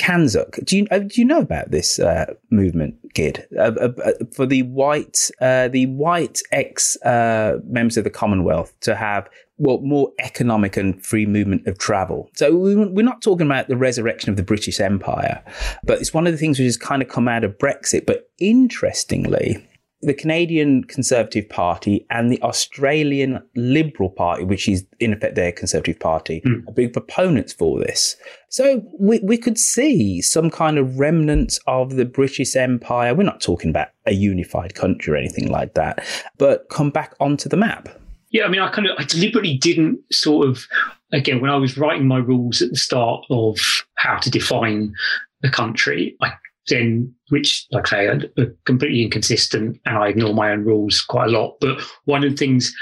CANZUK. 0.00 0.64
Do 0.64 0.78
you 0.78 0.86
uh, 0.90 1.00
do 1.00 1.20
you 1.20 1.26
know 1.26 1.40
about 1.40 1.70
this 1.70 1.98
uh, 1.98 2.32
movement, 2.50 2.96
Gid? 3.12 3.46
Uh, 3.56 3.72
uh, 3.78 3.92
uh 4.02 4.12
for 4.34 4.46
the 4.46 4.62
white 4.62 5.30
uh, 5.42 5.68
the 5.68 5.86
white 5.86 6.40
ex 6.52 6.96
members 7.04 7.98
of 7.98 8.04
the 8.04 8.10
Commonwealth 8.10 8.72
to 8.80 8.94
have 8.94 9.28
well 9.60 9.80
more 9.82 10.10
economic 10.18 10.76
and 10.76 11.04
free 11.04 11.26
movement 11.26 11.66
of 11.66 11.78
travel. 11.78 12.28
So 12.34 12.56
we're 12.56 13.04
not 13.04 13.22
talking 13.22 13.46
about 13.46 13.68
the 13.68 13.76
resurrection 13.76 14.30
of 14.30 14.36
the 14.36 14.42
British 14.42 14.80
Empire, 14.80 15.44
but 15.84 16.00
it's 16.00 16.14
one 16.14 16.26
of 16.26 16.32
the 16.32 16.38
things 16.38 16.58
which 16.58 16.66
has 16.66 16.76
kind 16.76 17.02
of 17.02 17.08
come 17.08 17.28
out 17.28 17.44
of 17.44 17.58
Brexit. 17.58 18.06
But 18.06 18.30
interestingly, 18.38 19.64
the 20.02 20.14
Canadian 20.14 20.84
Conservative 20.84 21.46
Party 21.50 22.06
and 22.08 22.32
the 22.32 22.42
Australian 22.42 23.42
Liberal 23.54 24.08
Party, 24.08 24.44
which 24.44 24.66
is 24.66 24.86
in 24.98 25.12
effect 25.12 25.34
their 25.34 25.52
Conservative 25.52 26.00
Party, 26.00 26.40
mm. 26.40 26.66
are 26.66 26.72
big 26.72 26.94
proponents 26.94 27.52
for 27.52 27.78
this. 27.78 28.16
So 28.48 28.82
we, 28.98 29.20
we 29.22 29.36
could 29.36 29.58
see 29.58 30.22
some 30.22 30.48
kind 30.50 30.78
of 30.78 30.98
remnants 30.98 31.60
of 31.66 31.96
the 31.96 32.06
British 32.06 32.56
Empire. 32.56 33.14
We're 33.14 33.24
not 33.24 33.42
talking 33.42 33.68
about 33.68 33.88
a 34.06 34.12
unified 34.12 34.74
country 34.74 35.12
or 35.12 35.16
anything 35.16 35.50
like 35.50 35.74
that, 35.74 36.02
but 36.38 36.70
come 36.70 36.88
back 36.88 37.14
onto 37.20 37.50
the 37.50 37.58
map. 37.58 37.90
Yeah, 38.30 38.44
I 38.44 38.48
mean, 38.48 38.60
I 38.60 38.70
kind 38.70 38.86
of, 38.86 38.96
I 38.98 39.04
deliberately 39.04 39.56
didn't 39.56 40.00
sort 40.12 40.48
of, 40.48 40.66
again, 41.12 41.40
when 41.40 41.50
I 41.50 41.56
was 41.56 41.76
writing 41.76 42.06
my 42.06 42.18
rules 42.18 42.62
at 42.62 42.70
the 42.70 42.76
start 42.76 43.24
of 43.30 43.58
how 43.96 44.18
to 44.18 44.30
define 44.30 44.94
the 45.42 45.50
country, 45.50 46.16
I 46.22 46.32
then 46.68 47.12
which, 47.30 47.66
like 47.72 47.92
I 47.92 48.16
say, 48.16 48.28
are 48.38 48.56
completely 48.64 49.02
inconsistent, 49.02 49.80
and 49.84 49.98
I 49.98 50.08
ignore 50.08 50.34
my 50.34 50.50
own 50.52 50.64
rules 50.64 51.00
quite 51.00 51.28
a 51.28 51.30
lot. 51.30 51.56
But 51.60 51.80
one 52.04 52.24
of 52.24 52.30
the 52.30 52.36
things 52.36 52.74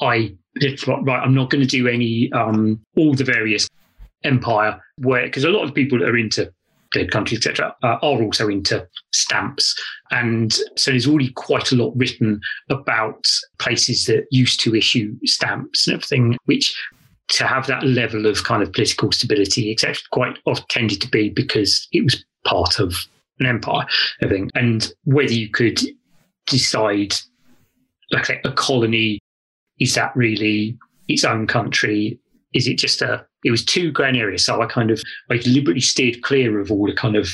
I 0.00 0.34
did 0.56 0.86
right, 0.86 1.22
I'm 1.22 1.34
not 1.34 1.50
going 1.50 1.62
to 1.62 1.68
do 1.68 1.88
any 1.88 2.30
um, 2.32 2.80
all 2.96 3.14
the 3.14 3.24
various 3.24 3.68
empire 4.24 4.78
where 4.98 5.24
because 5.24 5.44
a 5.44 5.48
lot 5.48 5.64
of 5.64 5.74
people 5.74 5.98
that 5.98 6.08
are 6.08 6.16
into 6.16 6.52
dead 6.92 7.10
countries, 7.10 7.38
etc., 7.38 7.74
uh, 7.82 7.98
are 8.02 8.22
also 8.22 8.48
into 8.48 8.86
stamps. 9.12 9.74
And 10.10 10.52
so 10.76 10.90
there's 10.90 11.06
already 11.06 11.32
quite 11.32 11.72
a 11.72 11.76
lot 11.76 11.92
written 11.96 12.40
about 12.68 13.24
places 13.58 14.06
that 14.06 14.26
used 14.30 14.60
to 14.60 14.74
issue 14.74 15.14
stamps 15.24 15.86
and 15.86 15.94
everything, 15.94 16.36
which 16.46 16.74
to 17.28 17.46
have 17.46 17.66
that 17.68 17.84
level 17.84 18.26
of 18.26 18.44
kind 18.44 18.62
of 18.62 18.72
political 18.72 19.12
stability, 19.12 19.70
etc., 19.70 19.96
quite 20.10 20.38
often 20.46 20.64
tended 20.68 21.00
to 21.00 21.08
be 21.08 21.30
because 21.30 21.86
it 21.92 22.02
was 22.02 22.24
part 22.44 22.80
of 22.80 22.94
an 23.38 23.46
empire, 23.46 23.86
everything, 24.20 24.50
and 24.54 24.92
whether 25.04 25.32
you 25.32 25.48
could 25.48 25.80
decide, 26.46 27.14
like 28.10 28.28
a 28.44 28.52
colony, 28.52 29.20
is 29.78 29.94
that 29.94 30.14
really 30.16 30.76
its 31.08 31.24
own 31.24 31.46
country? 31.46 32.18
Is 32.52 32.66
it 32.66 32.78
just 32.78 33.00
a? 33.00 33.24
It 33.44 33.50
was 33.50 33.64
too 33.64 33.90
grand 33.92 34.18
so 34.40 34.60
I 34.60 34.66
kind 34.66 34.90
of 34.90 35.00
I 35.30 35.38
deliberately 35.38 35.80
steered 35.80 36.22
clear 36.22 36.60
of 36.60 36.70
all 36.70 36.86
the 36.86 36.92
kind 36.92 37.16
of 37.16 37.30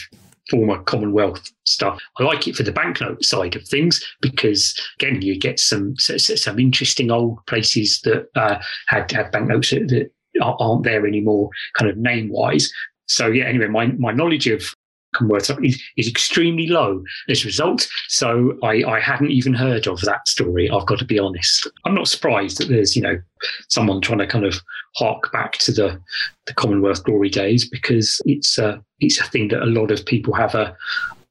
former 0.50 0.82
Commonwealth 0.82 1.50
stuff. 1.64 2.00
I 2.18 2.24
like 2.24 2.46
it 2.46 2.56
for 2.56 2.62
the 2.62 2.72
banknote 2.72 3.24
side 3.24 3.56
of 3.56 3.66
things 3.66 4.04
because 4.20 4.74
again, 5.00 5.22
you 5.22 5.38
get 5.38 5.58
some 5.58 5.94
some 5.96 6.58
interesting 6.58 7.10
old 7.10 7.44
places 7.46 8.00
that 8.04 8.28
uh, 8.34 8.58
had 8.86 9.10
had 9.10 9.32
banknotes 9.32 9.70
that 9.70 10.10
aren't 10.40 10.84
there 10.84 11.06
anymore, 11.06 11.50
kind 11.76 11.90
of 11.90 11.96
name 11.96 12.28
wise. 12.30 12.70
So 13.06 13.28
yeah, 13.28 13.44
anyway, 13.44 13.68
my 13.68 13.86
my 13.86 14.12
knowledge 14.12 14.46
of 14.46 14.74
Commonwealth 15.16 15.50
is, 15.62 15.82
is 15.96 16.08
extremely 16.08 16.66
low 16.66 17.02
as 17.28 17.42
a 17.42 17.46
result. 17.46 17.88
So 18.08 18.58
I, 18.62 18.84
I 18.84 19.00
hadn't 19.00 19.30
even 19.30 19.54
heard 19.54 19.86
of 19.86 20.00
that 20.02 20.26
story. 20.28 20.70
I've 20.70 20.86
got 20.86 20.98
to 20.98 21.04
be 21.04 21.18
honest. 21.18 21.68
I'm 21.84 21.94
not 21.94 22.08
surprised 22.08 22.58
that 22.58 22.68
there's 22.68 22.94
you 22.94 23.02
know 23.02 23.20
someone 23.68 24.00
trying 24.00 24.18
to 24.18 24.26
kind 24.26 24.44
of 24.44 24.60
hark 24.96 25.32
back 25.32 25.58
to 25.58 25.72
the 25.72 26.00
the 26.46 26.54
Commonwealth 26.54 27.04
glory 27.04 27.30
days 27.30 27.68
because 27.68 28.20
it's 28.26 28.58
a 28.58 28.82
it's 29.00 29.20
a 29.20 29.24
thing 29.24 29.48
that 29.48 29.62
a 29.62 29.66
lot 29.66 29.90
of 29.90 30.04
people 30.04 30.34
have 30.34 30.54
a 30.54 30.76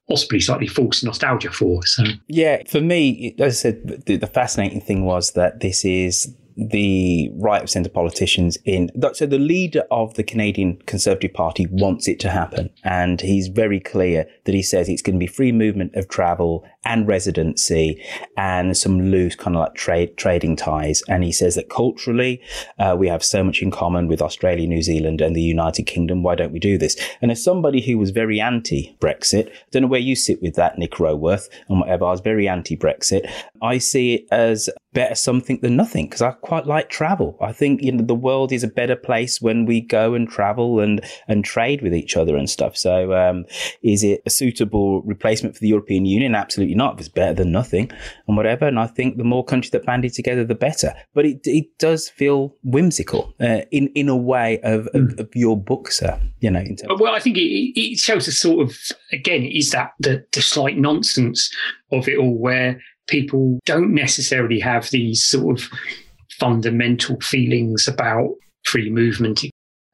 possibly 0.10 0.40
slightly 0.40 0.68
false 0.68 1.04
nostalgia 1.04 1.52
for. 1.52 1.84
So 1.86 2.04
yeah, 2.28 2.64
for 2.68 2.82
me, 2.82 3.36
as 3.40 3.58
I 3.58 3.70
said, 3.70 4.04
the, 4.06 4.18
the 4.18 4.28
fascinating 4.28 4.82
thing 4.82 5.06
was 5.06 5.32
that 5.32 5.62
this 5.62 5.84
is 5.84 6.34
the 6.58 7.30
right 7.36 7.62
of 7.62 7.70
centre 7.70 7.90
politicians 7.90 8.58
in. 8.66 8.90
So 9.14 9.26
the 9.26 9.40
leader 9.40 9.84
of 9.92 10.14
the 10.14 10.24
Canadian 10.24 10.78
Conservative 10.86 11.34
Party 11.34 11.68
wants 11.70 12.08
it 12.08 12.20
to 12.22 12.30
happen. 12.30 12.70
And 12.84 13.22
he's 13.22 13.48
very 13.48 13.80
clear 13.80 14.28
that 14.46 14.56
he 14.56 14.64
says 14.64 14.88
it's 14.88 15.02
going 15.02 15.16
to 15.16 15.20
be 15.20 15.28
free 15.28 15.52
movement 15.52 15.96
of 15.96 16.08
travel 16.08 16.66
and 16.86 17.08
residency 17.08 18.02
and 18.38 18.78
some 18.78 19.12
loose 19.12 19.36
kind 19.36 19.56
of 19.56 19.62
like 19.62 19.76
trade, 19.76 20.18
trading 20.18 20.56
ties. 20.56 21.04
And 21.10 21.24
he 21.24 21.32
says 21.32 21.56
that 21.56 21.70
culturally, 21.70 22.42
uh, 22.80 22.96
we 22.98 23.08
have 23.08 23.24
so 23.24 23.44
much 23.44 23.62
in 23.62 23.72
common 23.72 24.08
with 24.08 24.22
Australia, 24.22 24.68
New 24.68 24.82
Zealand 24.82 25.22
and 25.22 25.36
the 25.36 25.42
United 25.42 25.84
Kingdom. 25.84 26.24
Why 26.24 26.36
don't 26.36 26.54
we 26.54 26.60
do 26.60 26.78
this? 26.78 26.96
And 27.22 27.32
as 27.32 27.44
somebody 27.44 27.82
who 27.82 27.98
was 27.98 28.12
very 28.12 28.40
anti 28.40 28.96
Brexit, 29.00 29.50
I 29.50 29.54
don't 29.72 29.84
know 29.84 29.88
where 29.88 30.00
you 30.00 30.16
sit 30.16 30.42
with 30.42 30.56
that, 30.56 30.78
Nick 30.78 31.00
Roworth 31.00 31.50
and 31.68 31.80
whatever. 31.80 32.06
I 32.06 32.12
was 32.12 32.22
very 32.22 32.48
anti 32.48 32.78
Brexit. 32.78 33.30
I 33.62 33.80
see 33.80 34.16
it 34.16 34.28
as 34.32 34.70
better 34.94 35.16
something 35.16 35.60
than 35.62 35.76
nothing 35.76 36.06
because 36.06 36.22
I 36.22 36.32
quite 36.32 36.66
like 36.66 36.90
travel. 36.90 37.38
I 37.42 37.52
think 37.52 37.82
you 37.82 37.92
know 37.92 38.04
the 38.04 38.16
world 38.16 38.52
is 38.52 38.64
a 38.64 38.68
better 38.68 38.96
place 38.96 39.42
when 39.42 39.66
we 39.66 39.82
go 39.82 40.14
and 40.14 40.28
travel 40.28 40.80
and 40.80 41.04
and 41.28 41.44
trade 41.44 41.82
with 41.82 41.94
each 41.94 42.16
other 42.16 42.36
and 42.38 42.50
stuff. 42.50 42.78
So, 42.78 43.14
um, 43.14 43.46
is 43.84 44.04
it 44.04 44.22
a 44.26 44.30
suitable 44.30 45.02
replacement 45.04 45.56
for 45.56 45.62
the 45.62 45.68
European 45.68 46.06
Union? 46.06 46.36
Absolutely 46.36 46.75
not. 46.76 47.00
It's 47.00 47.10
better 47.10 47.34
than 47.34 47.52
nothing 47.52 47.92
and 48.28 48.38
whatever. 48.38 48.68
And 48.68 48.80
I 48.80 48.88
think 48.88 49.18
the 49.18 49.24
more 49.24 49.44
countries 49.44 49.72
that 49.72 49.86
band 49.86 50.06
it 50.06 50.14
together, 50.14 50.44
the 50.44 50.56
better. 50.56 50.94
But 51.14 51.26
it 51.26 51.40
it 51.46 51.66
does 51.80 52.10
feel 52.10 52.56
whimsical 52.64 53.34
uh, 53.40 53.62
in 53.72 53.88
in 53.96 54.10
a 54.10 54.18
way 54.18 54.60
of, 54.62 54.88
of, 54.88 55.12
hmm. 55.12 55.20
of, 55.20 55.36
your 55.36 55.60
book, 55.60 55.92
sir. 55.92 56.20
You 56.40 56.52
know. 56.52 56.64
well, 57.00 57.16
I 57.16 57.20
think 57.20 57.38
it, 57.38 57.42
it 57.42 58.00
shows 58.00 58.28
a 58.28 58.32
sort 58.32 58.68
of 58.68 58.78
again 59.12 59.44
is 59.44 59.72
that 59.72 59.92
the 60.00 60.26
the 60.34 60.42
slight 60.42 60.78
nonsense 60.78 61.54
of 61.92 62.08
it 62.08 62.18
all 62.18 62.38
where 62.38 62.80
people 63.08 63.60
don't 63.66 63.94
necessarily 63.94 64.60
have 64.60 64.90
these 64.90 65.24
sort 65.24 65.60
of 65.60 65.70
fundamental 66.40 67.20
feelings 67.22 67.88
about 67.88 68.36
free 68.64 68.90
movement. 68.90 69.44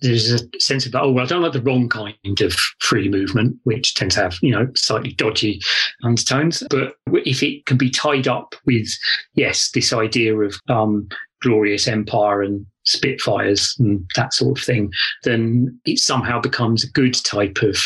There's 0.02 0.32
a 0.32 0.40
sense 0.60 0.86
of, 0.86 0.96
oh, 0.96 1.12
well, 1.12 1.24
I 1.24 1.28
don't 1.28 1.42
like 1.42 1.54
the 1.54 1.62
wrong 1.62 1.88
kind 1.88 2.16
of 2.42 2.54
free 2.80 3.08
movement, 3.08 3.58
which 3.64 3.94
tends 3.96 4.16
to 4.16 4.22
have, 4.22 4.38
you 4.42 4.52
know, 4.52 4.68
slightly 4.76 5.14
dodgy 5.14 5.62
undertones. 6.04 6.64
But 6.70 6.96
if 7.08 7.44
it 7.44 7.66
can 7.66 7.78
be 7.78 7.90
tied 7.90 8.28
up 8.28 8.56
with, 8.66 8.88
yes, 9.36 9.70
this 9.72 9.94
idea 9.94 10.36
of 10.36 10.56
um, 10.70 11.08
glorious 11.42 11.88
empire 11.88 12.42
and 12.42 12.66
Spitfires 12.84 13.76
and 13.78 14.04
that 14.16 14.34
sort 14.34 14.58
of 14.58 14.66
thing, 14.66 14.92
then 15.24 15.80
it 15.86 16.00
somehow 16.00 16.42
becomes 16.42 16.84
a 16.84 16.92
good 16.92 17.14
type 17.14 17.60
of 17.62 17.78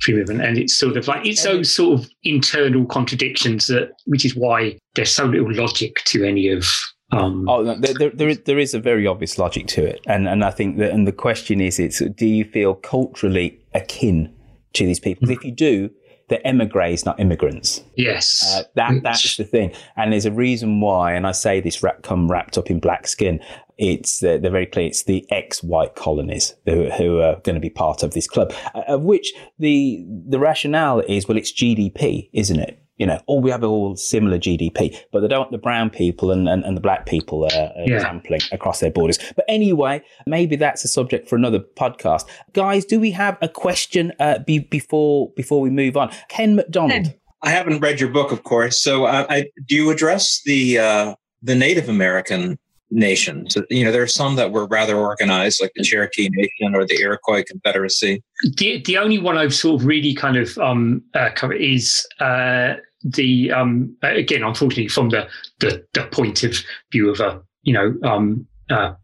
free 0.00 0.14
movement. 0.14 0.42
And 0.42 0.58
it's 0.58 0.76
sort 0.76 0.96
of 0.96 1.08
like 1.08 1.24
it's 1.24 1.42
those 1.42 1.74
sort 1.74 2.00
of 2.00 2.10
internal 2.22 2.84
contradictions 2.84 3.66
that 3.68 3.92
which 4.04 4.24
is 4.24 4.36
why 4.36 4.78
there's 4.94 5.14
so 5.14 5.24
little 5.24 5.52
logic 5.52 5.96
to 6.06 6.24
any 6.24 6.48
of 6.48 6.66
Um, 7.12 7.48
oh, 7.48 7.62
there, 7.62 7.94
there, 7.94 8.10
there, 8.10 8.28
is, 8.28 8.40
there 8.40 8.58
is 8.58 8.74
a 8.74 8.80
very 8.80 9.06
obvious 9.06 9.38
logic 9.38 9.68
to 9.68 9.84
it, 9.84 10.00
and 10.06 10.28
and 10.28 10.44
I 10.44 10.50
think 10.50 10.78
that, 10.78 10.90
and 10.90 11.06
the 11.06 11.12
question 11.12 11.60
is, 11.60 11.78
it's 11.78 12.00
do 12.00 12.26
you 12.26 12.44
feel 12.44 12.74
culturally 12.74 13.60
akin 13.74 14.34
to 14.72 14.84
these 14.84 14.98
people? 14.98 15.30
If 15.30 15.44
you 15.44 15.52
do, 15.52 15.90
they're 16.28 16.44
emigres, 16.44 17.04
not 17.04 17.20
immigrants. 17.20 17.84
Yes, 17.94 18.42
uh, 18.56 18.64
that 18.74 19.02
that's 19.04 19.36
the 19.36 19.44
thing, 19.44 19.72
and 19.96 20.12
there's 20.12 20.26
a 20.26 20.32
reason 20.32 20.80
why. 20.80 21.12
And 21.12 21.28
I 21.28 21.32
say 21.32 21.60
this 21.60 21.80
wrap, 21.80 22.02
come 22.02 22.28
wrapped 22.28 22.58
up 22.58 22.70
in 22.70 22.80
black 22.80 23.06
skin. 23.06 23.38
It's 23.78 24.24
uh, 24.24 24.38
they're 24.38 24.50
very 24.50 24.66
clear. 24.66 24.86
It's 24.86 25.04
the 25.04 25.24
ex-white 25.30 25.94
colonies 25.94 26.54
who, 26.64 26.90
who 26.90 27.20
are 27.20 27.36
going 27.40 27.54
to 27.54 27.60
be 27.60 27.70
part 27.70 28.02
of 28.02 28.14
this 28.14 28.26
club, 28.26 28.52
uh, 28.74 28.82
of 28.88 29.02
which 29.02 29.32
the 29.60 30.04
the 30.26 30.40
rationale 30.40 31.00
is 31.00 31.28
well, 31.28 31.38
it's 31.38 31.52
GDP, 31.52 32.30
isn't 32.32 32.58
it? 32.58 32.82
You 32.96 33.06
know, 33.06 33.20
all 33.26 33.40
we 33.40 33.50
have 33.50 33.62
all 33.62 33.96
similar 33.96 34.38
GDP, 34.38 34.96
but 35.12 35.20
they 35.20 35.28
don't 35.28 35.40
want 35.40 35.52
the 35.52 35.58
brown 35.58 35.90
people 35.90 36.30
and, 36.30 36.48
and, 36.48 36.64
and 36.64 36.76
the 36.76 36.80
black 36.80 37.06
people 37.06 37.44
uh, 37.44 37.48
uh 37.48 37.72
yeah. 37.84 38.00
sampling 38.00 38.40
across 38.52 38.80
their 38.80 38.90
borders. 38.90 39.18
But 39.34 39.44
anyway, 39.48 40.02
maybe 40.26 40.56
that's 40.56 40.84
a 40.84 40.88
subject 40.88 41.28
for 41.28 41.36
another 41.36 41.60
podcast. 41.60 42.26
Guys, 42.52 42.84
do 42.84 42.98
we 42.98 43.10
have 43.12 43.36
a 43.42 43.48
question 43.48 44.12
uh, 44.18 44.38
be, 44.38 44.60
before 44.60 45.30
before 45.36 45.60
we 45.60 45.70
move 45.70 45.96
on? 45.96 46.10
Ken 46.28 46.56
McDonald. 46.56 47.14
I 47.42 47.50
haven't 47.50 47.80
read 47.80 48.00
your 48.00 48.08
book, 48.08 48.32
of 48.32 48.42
course. 48.42 48.82
So, 48.82 49.04
uh, 49.04 49.26
I, 49.28 49.46
do 49.66 49.76
you 49.76 49.90
address 49.90 50.40
the 50.44 50.78
uh, 50.78 51.14
the 51.42 51.54
Native 51.54 51.88
American 51.88 52.58
nations. 52.90 53.56
You 53.70 53.84
know, 53.84 53.92
there 53.92 54.02
are 54.02 54.06
some 54.06 54.36
that 54.36 54.52
were 54.52 54.66
rather 54.66 54.96
organized, 54.96 55.60
like 55.60 55.72
the 55.74 55.82
Cherokee 55.82 56.28
Nation 56.30 56.74
or 56.74 56.86
the 56.86 57.00
Iroquois 57.00 57.44
Confederacy. 57.46 58.22
The 58.56 58.82
the 58.82 58.98
only 58.98 59.18
one 59.18 59.36
I've 59.36 59.54
sort 59.54 59.80
of 59.80 59.86
really 59.86 60.14
kind 60.14 60.36
of 60.36 60.56
um, 60.58 61.02
uh, 61.14 61.30
covered 61.34 61.60
is 61.60 62.06
uh, 62.20 62.74
the 63.02 63.52
um, 63.52 63.96
again, 64.02 64.42
unfortunately, 64.42 64.88
from 64.88 65.10
the, 65.10 65.28
the, 65.60 65.84
the 65.94 66.04
point 66.04 66.42
of 66.42 66.56
view 66.92 67.10
of 67.10 67.20
a 67.20 67.40
you 67.62 67.72
know 67.72 67.94
um, 68.08 68.46
uh, 68.70 68.94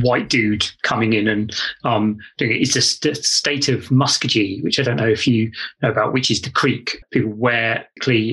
white 0.00 0.28
dude 0.28 0.70
coming 0.82 1.12
in 1.12 1.28
and 1.28 1.54
um, 1.84 2.18
doing 2.38 2.52
it. 2.52 2.60
It's 2.62 2.74
the 2.74 2.82
st- 2.82 3.16
state 3.16 3.68
of 3.68 3.88
Muskogee, 3.88 4.62
which 4.62 4.78
I 4.78 4.82
don't 4.82 4.96
know 4.96 5.08
if 5.08 5.26
you 5.26 5.50
know 5.82 5.90
about, 5.90 6.12
which 6.12 6.30
is 6.30 6.42
the 6.42 6.50
creek. 6.50 6.98
People 7.12 7.32
where 7.32 7.86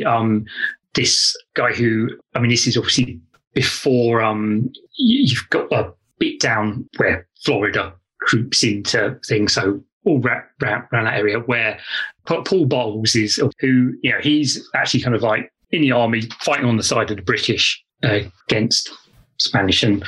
um, 0.06 0.46
this 0.94 1.36
guy 1.56 1.72
who 1.72 2.10
I 2.36 2.40
mean, 2.40 2.50
this 2.50 2.68
is 2.68 2.78
obviously 2.78 3.20
before 3.54 4.22
um, 4.22 4.72
you've 4.98 5.50
got 5.50 5.72
a 5.72 5.94
bit 6.20 6.40
down 6.40 6.88
where 6.98 7.28
Florida 7.44 7.94
creeps 8.22 8.64
into 8.64 9.20
things. 9.28 9.54
So 9.54 9.82
all 10.06 10.22
around, 10.26 10.44
around 10.62 11.06
that 11.06 11.18
area 11.18 11.40
where 11.40 11.80
Paul 12.26 12.66
Bowles 12.66 13.16
is, 13.16 13.42
who, 13.60 13.94
you 14.02 14.12
know, 14.12 14.20
he's 14.22 14.68
actually 14.76 15.02
kind 15.02 15.16
of 15.16 15.22
like 15.22 15.52
in 15.72 15.82
the 15.82 15.92
army 15.92 16.24
fighting 16.42 16.66
on 16.66 16.78
the 16.78 16.84
side 16.84 17.10
of 17.10 17.18
the 17.18 17.24
British 17.24 17.84
uh, 18.04 18.20
against 18.48 18.92
Spanish 19.40 19.84
and 19.84 20.06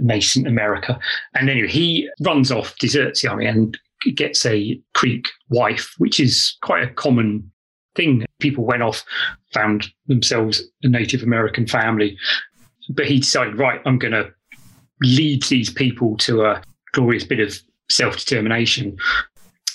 nascent 0.00 0.46
America. 0.46 0.98
And 1.34 1.48
anyway, 1.48 1.68
he 1.68 2.08
runs 2.20 2.52
off, 2.52 2.76
deserts 2.78 3.22
the 3.22 3.28
army, 3.28 3.46
and 3.46 3.76
gets 4.14 4.44
a 4.46 4.80
Creek 4.94 5.26
wife, 5.48 5.94
which 5.98 6.20
is 6.20 6.56
quite 6.62 6.84
a 6.84 6.92
common 6.92 7.50
thing. 7.96 8.24
People 8.38 8.64
went 8.64 8.82
off, 8.82 9.04
found 9.52 9.88
themselves 10.06 10.62
a 10.82 10.88
Native 10.88 11.22
American 11.22 11.66
family, 11.66 12.16
but 12.88 13.06
he 13.06 13.20
decided, 13.20 13.58
right, 13.58 13.80
I'm 13.84 13.98
going 13.98 14.12
to 14.12 14.32
lead 15.02 15.42
these 15.44 15.70
people 15.70 16.16
to 16.18 16.44
a 16.44 16.62
glorious 16.92 17.24
bit 17.24 17.40
of 17.40 17.58
self 17.90 18.18
determination, 18.18 18.96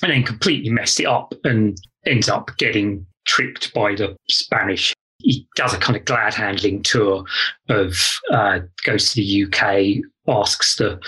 and 0.02 0.12
then 0.12 0.24
completely 0.24 0.70
messed 0.70 1.00
it 1.00 1.06
up 1.06 1.34
and 1.44 1.78
ends 2.06 2.30
up 2.30 2.52
getting 2.58 3.06
tricked 3.26 3.74
by 3.74 3.96
the 3.96 4.16
Spanish. 4.30 4.94
He 5.20 5.48
does 5.56 5.74
a 5.74 5.78
kind 5.78 5.96
of 5.96 6.06
glad 6.06 6.34
handling 6.34 6.84
tour 6.84 7.24
of 7.70 7.98
uh, 8.32 8.60
goes 8.84 9.14
to 9.14 9.22
the 9.22 9.46
UK, 9.46 10.04
asks 10.28 10.76
the 10.76 11.00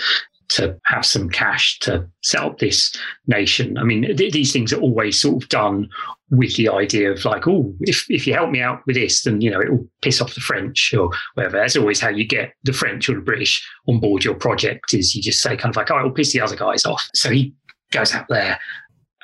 to 0.48 0.78
have 0.84 1.04
some 1.04 1.28
cash 1.28 1.78
to 1.80 2.08
set 2.22 2.40
up 2.40 2.58
this 2.58 2.94
nation. 3.26 3.76
I 3.78 3.82
mean, 3.82 4.16
th- 4.16 4.32
these 4.32 4.52
things 4.52 4.72
are 4.72 4.80
always 4.80 5.20
sort 5.20 5.42
of 5.42 5.48
done 5.48 5.88
with 6.30 6.56
the 6.56 6.68
idea 6.68 7.12
of 7.12 7.24
like, 7.24 7.46
oh, 7.46 7.72
if, 7.80 8.04
if 8.08 8.26
you 8.26 8.34
help 8.34 8.50
me 8.50 8.60
out 8.60 8.80
with 8.86 8.96
this, 8.96 9.22
then, 9.22 9.40
you 9.40 9.50
know, 9.50 9.60
it 9.60 9.70
will 9.70 9.86
piss 10.02 10.20
off 10.20 10.34
the 10.34 10.40
French 10.40 10.92
or 10.92 11.10
whatever. 11.34 11.58
That's 11.58 11.76
always 11.76 12.00
how 12.00 12.08
you 12.08 12.26
get 12.26 12.52
the 12.64 12.72
French 12.72 13.08
or 13.08 13.14
the 13.14 13.20
British 13.20 13.66
on 13.86 14.00
board 14.00 14.24
your 14.24 14.34
project 14.34 14.92
is 14.92 15.14
you 15.14 15.22
just 15.22 15.40
say 15.40 15.56
kind 15.56 15.72
of 15.72 15.76
like, 15.76 15.90
oh, 15.90 15.98
it'll 15.98 16.10
piss 16.10 16.32
the 16.32 16.40
other 16.40 16.56
guys 16.56 16.84
off. 16.84 17.08
So 17.14 17.30
he 17.30 17.54
goes 17.92 18.12
out 18.12 18.26
there 18.28 18.58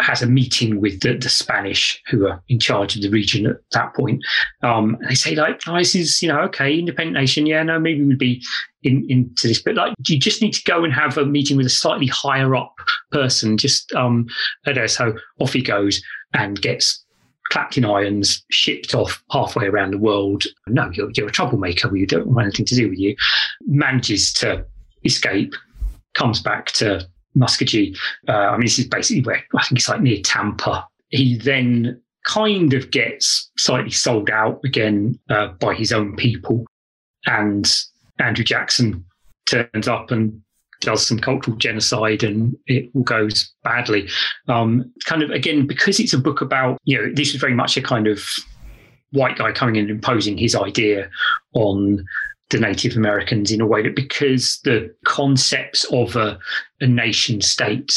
has 0.02 0.20
a 0.20 0.26
meeting 0.26 0.80
with 0.80 1.00
the, 1.00 1.16
the, 1.16 1.28
Spanish 1.28 2.02
who 2.10 2.26
are 2.26 2.42
in 2.48 2.58
charge 2.58 2.96
of 2.96 3.02
the 3.02 3.08
region 3.08 3.46
at 3.46 3.56
that 3.70 3.94
point. 3.94 4.22
Um, 4.62 4.98
they 5.08 5.14
say 5.14 5.34
like, 5.34 5.60
oh, 5.66 5.78
this 5.78 5.94
is, 5.94 6.20
you 6.20 6.28
know, 6.28 6.40
okay, 6.40 6.78
independent 6.78 7.16
nation. 7.16 7.46
Yeah, 7.46 7.62
no, 7.62 7.78
maybe 7.78 8.04
we'd 8.04 8.18
be 8.18 8.42
in, 8.82 9.06
into 9.08 9.48
this, 9.48 9.62
but 9.62 9.76
like, 9.76 9.94
you 10.08 10.18
just 10.18 10.42
need 10.42 10.52
to 10.54 10.64
go 10.64 10.84
and 10.84 10.92
have 10.92 11.16
a 11.16 11.24
meeting 11.24 11.56
with 11.56 11.66
a 11.66 11.70
slightly 11.70 12.08
higher 12.08 12.54
up 12.56 12.74
person. 13.12 13.56
Just, 13.56 13.92
um, 13.94 14.26
know, 14.66 14.86
so 14.86 15.14
off 15.38 15.52
he 15.52 15.62
goes 15.62 16.02
and 16.34 16.60
gets 16.60 17.04
clapped 17.50 17.76
in 17.76 17.84
irons, 17.84 18.44
shipped 18.50 18.94
off 18.94 19.22
halfway 19.30 19.66
around 19.66 19.92
the 19.92 19.98
world. 19.98 20.44
No, 20.66 20.90
you're, 20.92 21.10
you're 21.14 21.28
a 21.28 21.32
troublemaker. 21.32 21.88
We 21.88 22.06
don't 22.06 22.26
want 22.26 22.46
anything 22.46 22.66
to 22.66 22.74
do 22.74 22.88
with 22.88 22.98
you. 22.98 23.14
Manages 23.66 24.32
to 24.34 24.64
escape, 25.04 25.54
comes 26.14 26.40
back 26.40 26.66
to 26.72 27.06
Muskogee. 27.36 27.96
Uh, 28.28 28.32
I 28.32 28.52
mean, 28.52 28.66
this 28.66 28.78
is 28.78 28.86
basically 28.86 29.22
where 29.22 29.42
I 29.56 29.62
think 29.64 29.78
it's 29.78 29.88
like 29.88 30.00
near 30.00 30.20
Tampa. 30.22 30.86
He 31.08 31.36
then 31.36 32.00
kind 32.24 32.72
of 32.72 32.90
gets 32.90 33.50
slightly 33.58 33.90
sold 33.90 34.30
out 34.30 34.60
again 34.64 35.18
uh, 35.30 35.48
by 35.48 35.74
his 35.74 35.92
own 35.92 36.16
people. 36.16 36.64
And 37.26 37.70
Andrew 38.18 38.44
Jackson 38.44 39.04
turns 39.46 39.88
up 39.88 40.10
and 40.10 40.40
does 40.80 41.06
some 41.06 41.18
cultural 41.18 41.56
genocide 41.56 42.24
and 42.24 42.56
it 42.66 42.90
all 42.94 43.02
goes 43.02 43.52
badly. 43.62 44.08
Um, 44.48 44.92
kind 45.04 45.22
of, 45.22 45.30
again, 45.30 45.66
because 45.66 46.00
it's 46.00 46.12
a 46.12 46.18
book 46.18 46.40
about, 46.40 46.78
you 46.84 46.98
know, 46.98 47.12
this 47.14 47.34
is 47.34 47.40
very 47.40 47.54
much 47.54 47.76
a 47.76 47.82
kind 47.82 48.06
of 48.06 48.28
white 49.12 49.36
guy 49.36 49.52
coming 49.52 49.76
in 49.76 49.82
and 49.82 49.90
imposing 49.90 50.36
his 50.36 50.54
idea 50.54 51.08
on 51.54 52.04
the 52.52 52.60
Native 52.60 52.96
Americans 52.96 53.50
in 53.50 53.60
a 53.60 53.66
way 53.66 53.82
that 53.82 53.96
because 53.96 54.60
the 54.64 54.94
concepts 55.04 55.84
of 55.92 56.14
a, 56.14 56.38
a 56.80 56.86
nation 56.86 57.40
state 57.40 57.92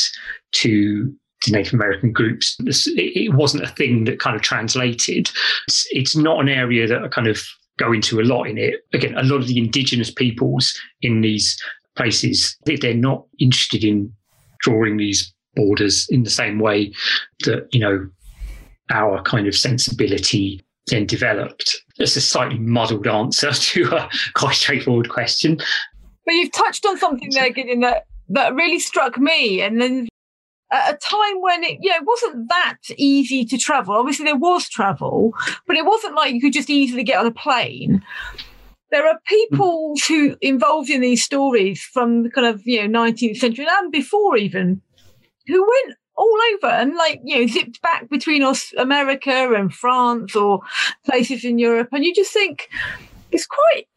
to 0.53 1.13
the 1.45 1.51
Native 1.51 1.73
American 1.73 2.11
groups, 2.11 2.57
it 2.65 3.33
wasn't 3.33 3.63
a 3.63 3.67
thing 3.67 4.05
that 4.05 4.19
kind 4.19 4.35
of 4.35 4.41
translated. 4.41 5.29
It's, 5.67 5.85
it's 5.91 6.15
not 6.15 6.39
an 6.39 6.49
area 6.49 6.87
that 6.87 7.03
I 7.03 7.07
kind 7.09 7.27
of 7.27 7.43
go 7.77 7.91
into 7.91 8.21
a 8.21 8.23
lot 8.23 8.45
in 8.45 8.57
it. 8.57 8.85
Again, 8.93 9.15
a 9.17 9.23
lot 9.23 9.41
of 9.41 9.47
the 9.47 9.59
indigenous 9.59 10.09
peoples 10.09 10.73
in 11.01 11.21
these 11.21 11.61
places, 11.95 12.57
they're 12.65 12.93
not 12.93 13.25
interested 13.39 13.83
in 13.83 14.11
drawing 14.59 14.97
these 14.97 15.33
borders 15.55 16.07
in 16.09 16.23
the 16.23 16.29
same 16.29 16.59
way 16.59 16.93
that, 17.41 17.67
you 17.71 17.79
know, 17.79 18.09
our 18.89 19.21
kind 19.23 19.47
of 19.47 19.55
sensibility 19.55 20.64
then 20.87 21.05
developed. 21.05 21.83
It's 21.97 22.15
a 22.15 22.21
slightly 22.21 22.59
muddled 22.59 23.07
answer 23.07 23.51
to 23.53 23.95
a 23.95 24.09
quite 24.33 24.55
straightforward 24.55 25.09
question. 25.09 25.57
But 26.25 26.33
you've 26.33 26.51
touched 26.51 26.85
on 26.85 26.97
something 26.97 27.29
there, 27.31 27.51
Gideon, 27.51 27.81
that, 27.81 28.05
that 28.29 28.55
really 28.55 28.79
struck 28.79 29.17
me. 29.17 29.61
And 29.61 29.79
then 29.79 30.07
at 30.71 30.95
a 30.95 30.97
time 30.97 31.41
when 31.41 31.63
it, 31.63 31.77
you 31.81 31.91
know, 31.91 32.03
wasn't 32.03 32.49
that 32.49 32.77
easy 32.97 33.45
to 33.45 33.57
travel. 33.57 33.95
Obviously, 33.95 34.25
there 34.25 34.35
was 34.35 34.67
travel, 34.67 35.33
but 35.67 35.77
it 35.77 35.85
wasn't 35.85 36.15
like 36.15 36.33
you 36.33 36.41
could 36.41 36.53
just 36.53 36.69
easily 36.69 37.03
get 37.03 37.19
on 37.19 37.27
a 37.27 37.31
plane. 37.31 38.03
There 38.91 39.07
are 39.07 39.19
people 39.27 39.95
who 40.07 40.37
involved 40.41 40.89
in 40.89 41.01
these 41.01 41.23
stories 41.23 41.81
from 41.81 42.23
the 42.23 42.29
kind 42.29 42.47
of 42.47 42.65
you 42.65 42.87
know 42.87 42.99
19th 42.99 43.37
century 43.37 43.67
and 43.69 43.91
before 43.91 44.37
even 44.37 44.81
who 45.47 45.61
went 45.61 45.97
all 46.17 46.37
over 46.53 46.67
and 46.67 46.95
like 46.95 47.21
you 47.23 47.39
know 47.39 47.47
zipped 47.47 47.81
back 47.81 48.09
between 48.09 48.43
us 48.43 48.73
america 48.77 49.53
and 49.53 49.73
france 49.73 50.35
or 50.35 50.61
places 51.05 51.43
in 51.43 51.59
europe. 51.59 51.89
And 51.91 52.03
you 52.03 52.13
just 52.13 52.31
think 52.31 52.69
it's 53.31 53.45
quite 53.45 53.87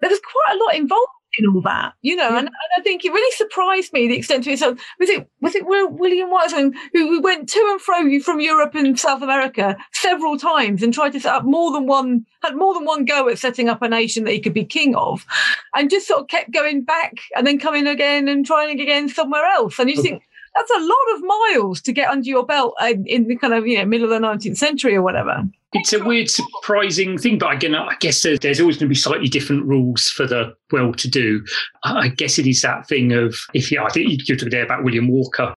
there's 0.00 0.20
quite 0.20 0.56
a 0.56 0.64
lot 0.64 0.74
involved 0.74 1.10
in 1.38 1.46
all 1.48 1.60
that 1.60 1.92
you 2.02 2.16
know? 2.16 2.28
And, 2.28 2.46
and, 2.46 2.50
i 2.78 2.82
think 2.82 3.04
it 3.04 3.12
really 3.12 3.36
surprised 3.36 3.92
me 3.92 4.08
the 4.08 4.16
extent 4.16 4.44
to 4.44 4.52
it. 4.52 4.58
So 4.58 4.76
was 4.98 5.10
it 5.10 5.28
was 5.40 5.54
it 5.54 5.66
william 5.66 6.30
Wiseman 6.30 6.74
who 6.92 7.20
went 7.20 7.48
to 7.48 7.68
and 7.70 7.80
fro 7.80 8.20
from 8.20 8.40
europe 8.40 8.74
and 8.74 8.98
south 8.98 9.22
america 9.22 9.76
several 9.92 10.38
times 10.38 10.82
and 10.82 10.94
tried 10.94 11.12
to 11.12 11.20
set 11.20 11.34
up 11.34 11.44
more 11.44 11.72
than 11.72 11.86
one 11.86 12.24
had 12.42 12.56
more 12.56 12.74
than 12.74 12.84
one 12.84 13.04
go 13.04 13.28
at 13.28 13.38
setting 13.38 13.68
up 13.68 13.82
a 13.82 13.88
nation 13.88 14.24
that 14.24 14.32
he 14.32 14.40
could 14.40 14.54
be 14.54 14.64
king 14.64 14.94
of 14.94 15.26
and 15.74 15.90
just 15.90 16.06
sort 16.06 16.20
of 16.20 16.28
kept 16.28 16.52
going 16.52 16.84
back 16.84 17.14
and 17.36 17.46
then 17.46 17.58
coming 17.58 17.86
again 17.86 18.28
and 18.28 18.46
trying 18.46 18.80
again 18.80 19.08
somewhere 19.08 19.44
else. 19.44 19.78
And 19.78 19.90
you 19.90 20.00
think 20.00 20.22
that's 20.56 20.70
a 20.70 20.80
lot 20.80 21.16
of 21.16 21.22
miles 21.24 21.80
to 21.82 21.92
get 21.92 22.08
under 22.08 22.28
your 22.28 22.44
belt 22.44 22.74
in 23.04 23.26
the 23.28 23.36
kind 23.36 23.54
of 23.54 23.66
you 23.66 23.78
know 23.78 23.84
middle 23.84 24.10
of 24.10 24.10
the 24.10 24.26
19th 24.26 24.56
century 24.56 24.94
or 24.94 25.02
whatever. 25.02 25.42
It's 25.72 25.92
a 25.92 26.02
weird 26.02 26.30
surprising 26.30 27.18
thing 27.18 27.38
but 27.38 27.52
again 27.52 27.74
i 27.74 27.94
guess 28.00 28.22
there's 28.22 28.60
always 28.60 28.76
going 28.76 28.86
to 28.86 28.88
be 28.88 28.94
slightly 28.94 29.28
different 29.28 29.66
rules 29.66 30.08
for 30.08 30.26
the 30.26 30.54
well 30.72 30.92
to 30.94 31.08
do. 31.08 31.44
I 31.84 32.08
guess 32.08 32.38
it 32.38 32.46
is 32.46 32.62
that 32.62 32.88
thing 32.88 33.12
of 33.12 33.36
if 33.52 33.70
you 33.70 33.82
i 33.82 33.88
think 33.90 34.26
you're 34.28 34.36
talking 34.36 34.50
there 34.50 34.64
about 34.64 34.84
william 34.84 35.08
walker 35.08 35.54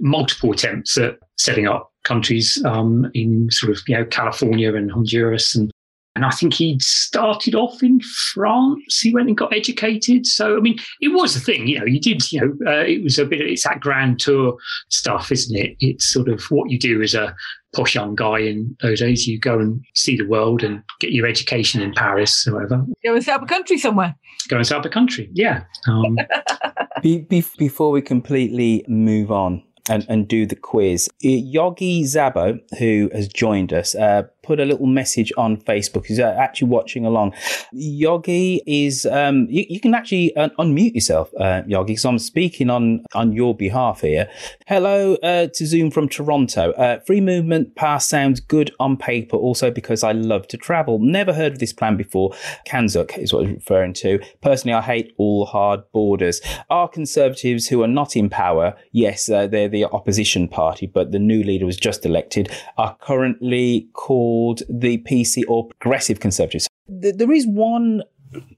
multiple 0.00 0.52
attempts 0.52 0.96
at 0.96 1.18
setting 1.38 1.66
up 1.66 1.92
countries 2.04 2.62
um, 2.64 3.10
in 3.14 3.50
sort 3.50 3.72
of 3.72 3.82
you 3.88 3.96
know 3.96 4.04
california 4.04 4.74
and 4.74 4.92
honduras 4.92 5.56
and 5.56 5.70
and 6.16 6.24
I 6.24 6.30
think 6.30 6.54
he'd 6.54 6.80
started 6.80 7.54
off 7.54 7.82
in 7.82 8.00
France. 8.00 9.00
He 9.00 9.12
went 9.12 9.28
and 9.28 9.36
got 9.36 9.54
educated. 9.54 10.24
So 10.24 10.56
I 10.56 10.60
mean, 10.60 10.78
it 11.02 11.08
was 11.08 11.36
a 11.36 11.40
thing. 11.40 11.68
You 11.68 11.80
know, 11.80 11.84
you 11.84 12.00
did. 12.00 12.32
You 12.32 12.40
know, 12.40 12.72
uh, 12.72 12.84
it 12.84 13.04
was 13.04 13.18
a 13.18 13.26
bit. 13.26 13.42
It's 13.42 13.64
that 13.64 13.80
grand 13.80 14.18
tour 14.18 14.56
stuff, 14.88 15.30
isn't 15.30 15.54
it? 15.54 15.76
It's 15.78 16.08
sort 16.08 16.28
of 16.28 16.42
what 16.44 16.70
you 16.70 16.78
do 16.78 17.02
as 17.02 17.14
a 17.14 17.36
posh 17.74 17.94
young 17.94 18.14
guy 18.14 18.38
in 18.38 18.74
those 18.80 19.00
days. 19.00 19.26
You 19.26 19.38
go 19.38 19.58
and 19.58 19.84
see 19.94 20.16
the 20.16 20.26
world 20.26 20.62
and 20.62 20.82
get 21.00 21.12
your 21.12 21.26
education 21.26 21.82
in 21.82 21.92
Paris 21.92 22.46
or 22.46 22.54
whatever. 22.54 22.86
Go 23.04 23.14
and 23.14 23.22
set 23.22 23.34
up 23.34 23.42
a 23.42 23.46
country 23.46 23.76
somewhere. 23.76 24.16
Go 24.48 24.56
and 24.56 24.66
set 24.66 24.78
up 24.78 24.86
a 24.86 24.88
country. 24.88 25.28
Yeah. 25.34 25.64
Um, 25.86 26.16
be, 27.02 27.20
be, 27.20 27.44
before 27.58 27.90
we 27.90 28.00
completely 28.00 28.86
move 28.88 29.30
on, 29.30 29.62
and, 29.88 30.06
and 30.08 30.28
do 30.28 30.46
the 30.46 30.56
quiz. 30.56 31.08
Yogi 31.20 32.04
Zabo, 32.04 32.58
who 32.78 33.10
has 33.12 33.28
joined 33.28 33.72
us, 33.72 33.94
uh, 33.94 34.24
put 34.46 34.60
a 34.60 34.64
little 34.64 34.86
message 34.86 35.32
on 35.36 35.56
Facebook. 35.56 36.06
He's 36.06 36.20
actually 36.20 36.68
watching 36.68 37.04
along. 37.04 37.34
Yogi 37.72 38.62
is, 38.66 39.04
um, 39.06 39.46
you, 39.50 39.64
you, 39.68 39.80
can 39.80 39.94
actually 39.94 40.34
uh, 40.36 40.50
unmute 40.58 40.94
yourself, 40.94 41.30
uh, 41.38 41.62
Yogi, 41.66 41.94
because 41.94 42.04
I'm 42.04 42.18
speaking 42.18 42.70
on, 42.70 43.04
on 43.14 43.32
your 43.32 43.54
behalf 43.54 44.02
here. 44.02 44.28
Hello 44.66 45.14
uh, 45.16 45.48
to 45.48 45.66
Zoom 45.66 45.90
from 45.90 46.08
Toronto. 46.08 46.72
Uh, 46.72 47.00
free 47.00 47.20
movement 47.20 47.74
pass 47.74 48.06
sounds 48.06 48.40
good 48.40 48.70
on 48.78 48.96
paper, 48.96 49.36
also 49.36 49.70
because 49.70 50.04
I 50.04 50.12
love 50.12 50.46
to 50.48 50.56
travel. 50.56 50.98
Never 51.00 51.32
heard 51.32 51.52
of 51.52 51.58
this 51.58 51.72
plan 51.72 51.96
before. 51.96 52.32
CANZUK 52.66 53.18
is 53.18 53.32
what 53.32 53.44
I'm 53.44 53.54
referring 53.54 53.94
to. 53.94 54.20
Personally, 54.42 54.74
I 54.74 54.82
hate 54.82 55.12
all 55.16 55.46
hard 55.46 55.80
borders. 55.92 56.40
Are 56.70 56.88
conservatives 56.88 57.66
who 57.66 57.82
are 57.82 57.88
not 57.88 58.14
in 58.14 58.30
power, 58.30 58.76
yes, 58.92 59.28
uh, 59.28 59.46
they're 59.48 59.68
the 59.68 59.86
opposition 59.86 60.46
party, 60.46 60.86
but 60.86 61.10
the 61.10 61.18
new 61.18 61.42
leader 61.42 61.66
was 61.66 61.76
just 61.76 62.06
elected, 62.06 62.50
are 62.78 62.96
currently 63.00 63.88
called 63.92 64.35
called 64.36 64.62
the 64.68 64.98
PC 64.98 65.44
or 65.48 65.68
Progressive 65.80 66.20
Conservatives. 66.20 66.68
There 66.88 67.32
is 67.32 67.46
one 67.46 68.02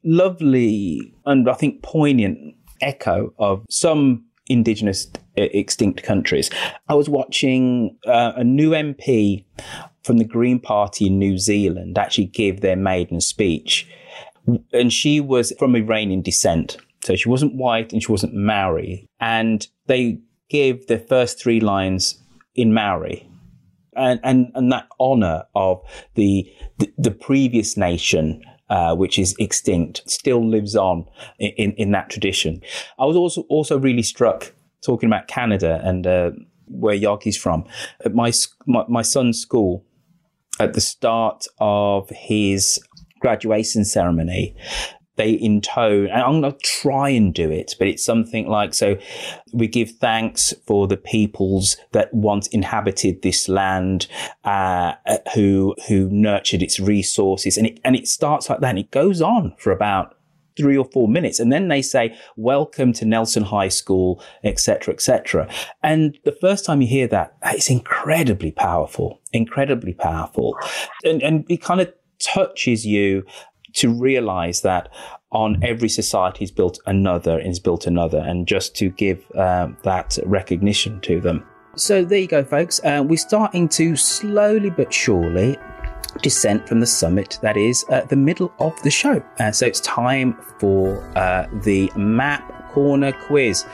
lovely 0.02 1.14
and 1.24 1.48
I 1.48 1.54
think 1.54 1.82
poignant 1.82 2.56
echo 2.80 3.32
of 3.38 3.64
some 3.70 4.24
indigenous 4.48 5.08
extinct 5.36 6.02
countries. 6.02 6.50
I 6.88 6.94
was 6.94 7.08
watching 7.08 7.96
uh, 8.06 8.32
a 8.34 8.42
new 8.42 8.70
MP 8.70 9.44
from 10.02 10.18
the 10.18 10.24
Green 10.24 10.58
Party 10.58 11.06
in 11.06 11.18
New 11.18 11.38
Zealand 11.38 11.96
actually 11.96 12.26
give 12.26 12.60
their 12.60 12.76
maiden 12.76 13.20
speech. 13.20 13.86
And 14.72 14.92
she 14.92 15.20
was 15.20 15.52
from 15.58 15.76
Iranian 15.76 16.22
descent. 16.22 16.78
So 17.04 17.14
she 17.14 17.28
wasn't 17.28 17.54
white 17.54 17.92
and 17.92 18.02
she 18.02 18.10
wasn't 18.10 18.34
Maori. 18.34 19.06
And 19.20 19.66
they 19.86 20.20
gave 20.48 20.86
their 20.86 20.98
first 20.98 21.40
three 21.40 21.60
lines 21.60 22.20
in 22.56 22.74
Maori 22.74 23.27
and 23.98 24.20
and, 24.22 24.50
and 24.54 24.72
that 24.72 24.86
honor 24.98 25.44
of 25.54 25.82
the, 26.14 26.50
the, 26.78 26.92
the 26.96 27.10
previous 27.10 27.76
nation 27.76 28.42
uh, 28.70 28.94
which 28.94 29.18
is 29.18 29.34
extinct, 29.38 30.02
still 30.10 30.46
lives 30.46 30.76
on 30.76 31.06
in, 31.38 31.72
in 31.72 31.90
that 31.92 32.10
tradition. 32.10 32.60
I 32.98 33.06
was 33.06 33.16
also 33.16 33.42
also 33.48 33.78
really 33.78 34.02
struck 34.02 34.52
talking 34.84 35.08
about 35.08 35.26
Canada 35.26 35.80
and 35.82 36.06
uh, 36.06 36.30
where 36.66 36.94
Yogi's 36.94 37.36
from. 37.36 37.64
At 38.04 38.14
my, 38.14 38.30
my 38.66 38.84
my 38.88 39.02
son's 39.02 39.40
school, 39.40 39.84
at 40.60 40.74
the 40.74 40.80
start 40.80 41.46
of 41.60 42.10
his 42.10 42.78
graduation 43.20 43.84
ceremony, 43.84 44.54
they 45.18 45.38
intone, 45.38 46.06
and 46.06 46.22
I'm 46.22 46.40
going 46.40 46.52
to 46.52 46.58
try 46.58 47.10
and 47.10 47.34
do 47.34 47.50
it, 47.50 47.74
but 47.78 47.86
it's 47.86 48.04
something 48.04 48.48
like 48.48 48.72
so 48.72 48.96
we 49.52 49.68
give 49.68 49.90
thanks 49.90 50.54
for 50.66 50.86
the 50.86 50.96
peoples 50.96 51.76
that 51.92 52.12
once 52.14 52.46
inhabited 52.48 53.22
this 53.22 53.48
land, 53.48 54.06
uh, 54.44 54.94
who 55.34 55.74
who 55.88 56.08
nurtured 56.10 56.62
its 56.62 56.80
resources, 56.80 57.58
and 57.58 57.66
it 57.66 57.80
and 57.84 57.94
it 57.94 58.08
starts 58.08 58.48
like 58.48 58.60
that, 58.60 58.70
and 58.70 58.78
it 58.78 58.90
goes 58.90 59.20
on 59.20 59.54
for 59.58 59.72
about 59.72 60.14
three 60.56 60.76
or 60.76 60.86
four 60.86 61.06
minutes 61.06 61.38
and 61.38 61.52
then 61.52 61.68
they 61.68 61.80
say 61.80 62.12
welcome 62.34 62.92
to 62.92 63.04
nelson 63.04 63.44
high 63.44 63.68
school 63.68 64.20
etc 64.42 64.92
etc 64.92 65.48
and 65.84 66.18
the 66.24 66.36
first 66.40 66.64
time 66.64 66.80
you 66.80 66.88
hear 66.88 67.06
that 67.06 67.36
it's 67.44 67.70
incredibly 67.70 68.50
powerful 68.50 69.20
incredibly 69.32 69.94
powerful. 69.94 70.56
And, 71.04 71.22
and 71.22 71.44
it 71.48 71.62
kind 71.62 71.80
of 71.80 71.92
touches 72.18 72.86
you 72.86 73.24
to 73.78 73.92
realize 73.92 74.62
that 74.62 74.88
on 75.30 75.62
every 75.62 75.88
society 75.88 76.44
is 76.44 76.50
built 76.50 76.78
another 76.86 77.38
is 77.38 77.60
built 77.60 77.86
another 77.86 78.18
and 78.18 78.46
just 78.46 78.74
to 78.76 78.88
give 78.90 79.24
uh, 79.36 79.68
that 79.82 80.18
recognition 80.24 81.00
to 81.00 81.20
them. 81.20 81.44
So 81.76 82.04
there 82.04 82.18
you 82.18 82.26
go 82.26 82.44
folks. 82.44 82.80
Uh, 82.82 83.04
we're 83.06 83.18
starting 83.18 83.68
to 83.70 83.94
slowly 83.94 84.70
but 84.70 84.92
surely 84.92 85.58
descent 86.22 86.66
from 86.66 86.80
the 86.80 86.86
summit 86.86 87.38
that 87.42 87.56
is 87.56 87.84
uh, 87.90 88.00
the 88.08 88.16
middle 88.16 88.52
of 88.58 88.80
the 88.82 88.90
show. 88.90 89.22
Uh, 89.38 89.52
so 89.52 89.66
it's 89.66 89.80
time 89.80 90.36
for 90.58 91.04
uh, 91.16 91.46
the 91.62 91.92
map 91.96 92.72
corner 92.72 93.12
quiz. 93.12 93.64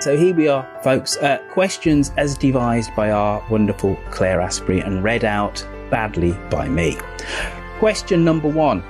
So 0.00 0.16
here 0.16 0.34
we 0.34 0.48
are 0.48 0.66
folks. 0.82 1.16
Uh, 1.16 1.38
questions 1.52 2.12
as 2.16 2.36
devised 2.36 2.94
by 2.96 3.10
our 3.10 3.44
wonderful 3.50 3.96
claire 4.10 4.40
asprey 4.40 4.80
and 4.80 5.04
read 5.04 5.24
out 5.24 5.66
badly 5.90 6.32
by 6.50 6.68
me. 6.68 6.96
Question 7.78 8.24
number 8.24 8.48
one 8.48 8.82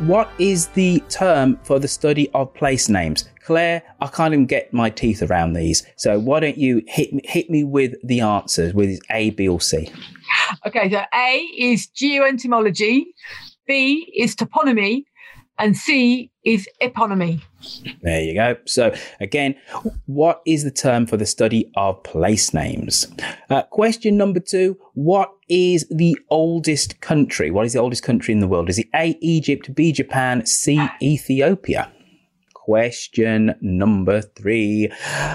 what 0.00 0.30
is 0.38 0.68
the 0.68 1.00
term 1.08 1.58
for 1.62 1.78
the 1.78 1.88
study 1.88 2.30
of 2.34 2.52
place 2.54 2.88
names? 2.88 3.24
Claire, 3.44 3.82
I 4.00 4.08
can't 4.08 4.32
even 4.32 4.46
get 4.46 4.72
my 4.72 4.90
teeth 4.90 5.22
around 5.22 5.52
these. 5.52 5.86
So 5.96 6.18
why 6.18 6.40
don't 6.40 6.58
you 6.58 6.82
hit 6.88 7.12
me, 7.12 7.22
hit 7.24 7.48
me 7.48 7.62
with 7.62 7.94
the 8.02 8.20
answers 8.20 8.74
with 8.74 8.98
A, 9.10 9.30
B, 9.30 9.48
or 9.48 9.60
C? 9.60 9.90
Okay, 10.66 10.90
so 10.90 11.02
A 11.14 11.36
is 11.56 11.88
geoentomology, 11.88 13.04
B 13.66 14.12
is 14.16 14.34
toponymy, 14.34 15.04
and 15.58 15.76
C 15.76 16.30
is 16.44 16.68
eponymy. 16.82 17.40
There 18.02 18.20
you 18.20 18.34
go. 18.34 18.56
So, 18.64 18.94
again, 19.20 19.56
what 20.06 20.42
is 20.46 20.64
the 20.64 20.70
term 20.70 21.06
for 21.06 21.16
the 21.16 21.26
study 21.26 21.70
of 21.76 22.02
place 22.02 22.52
names? 22.54 23.06
Uh, 23.50 23.62
question 23.62 24.16
number 24.16 24.40
two 24.40 24.78
What 24.94 25.32
is 25.48 25.86
the 25.90 26.18
oldest 26.30 27.00
country? 27.00 27.50
What 27.50 27.66
is 27.66 27.72
the 27.72 27.80
oldest 27.80 28.02
country 28.02 28.32
in 28.32 28.40
the 28.40 28.48
world? 28.48 28.68
Is 28.68 28.78
it 28.78 28.88
A, 28.94 29.16
Egypt, 29.20 29.74
B, 29.74 29.92
Japan, 29.92 30.44
C, 30.46 30.80
Ethiopia? 31.02 31.92
Question 32.54 33.54
number 33.60 34.20
three 34.20 34.90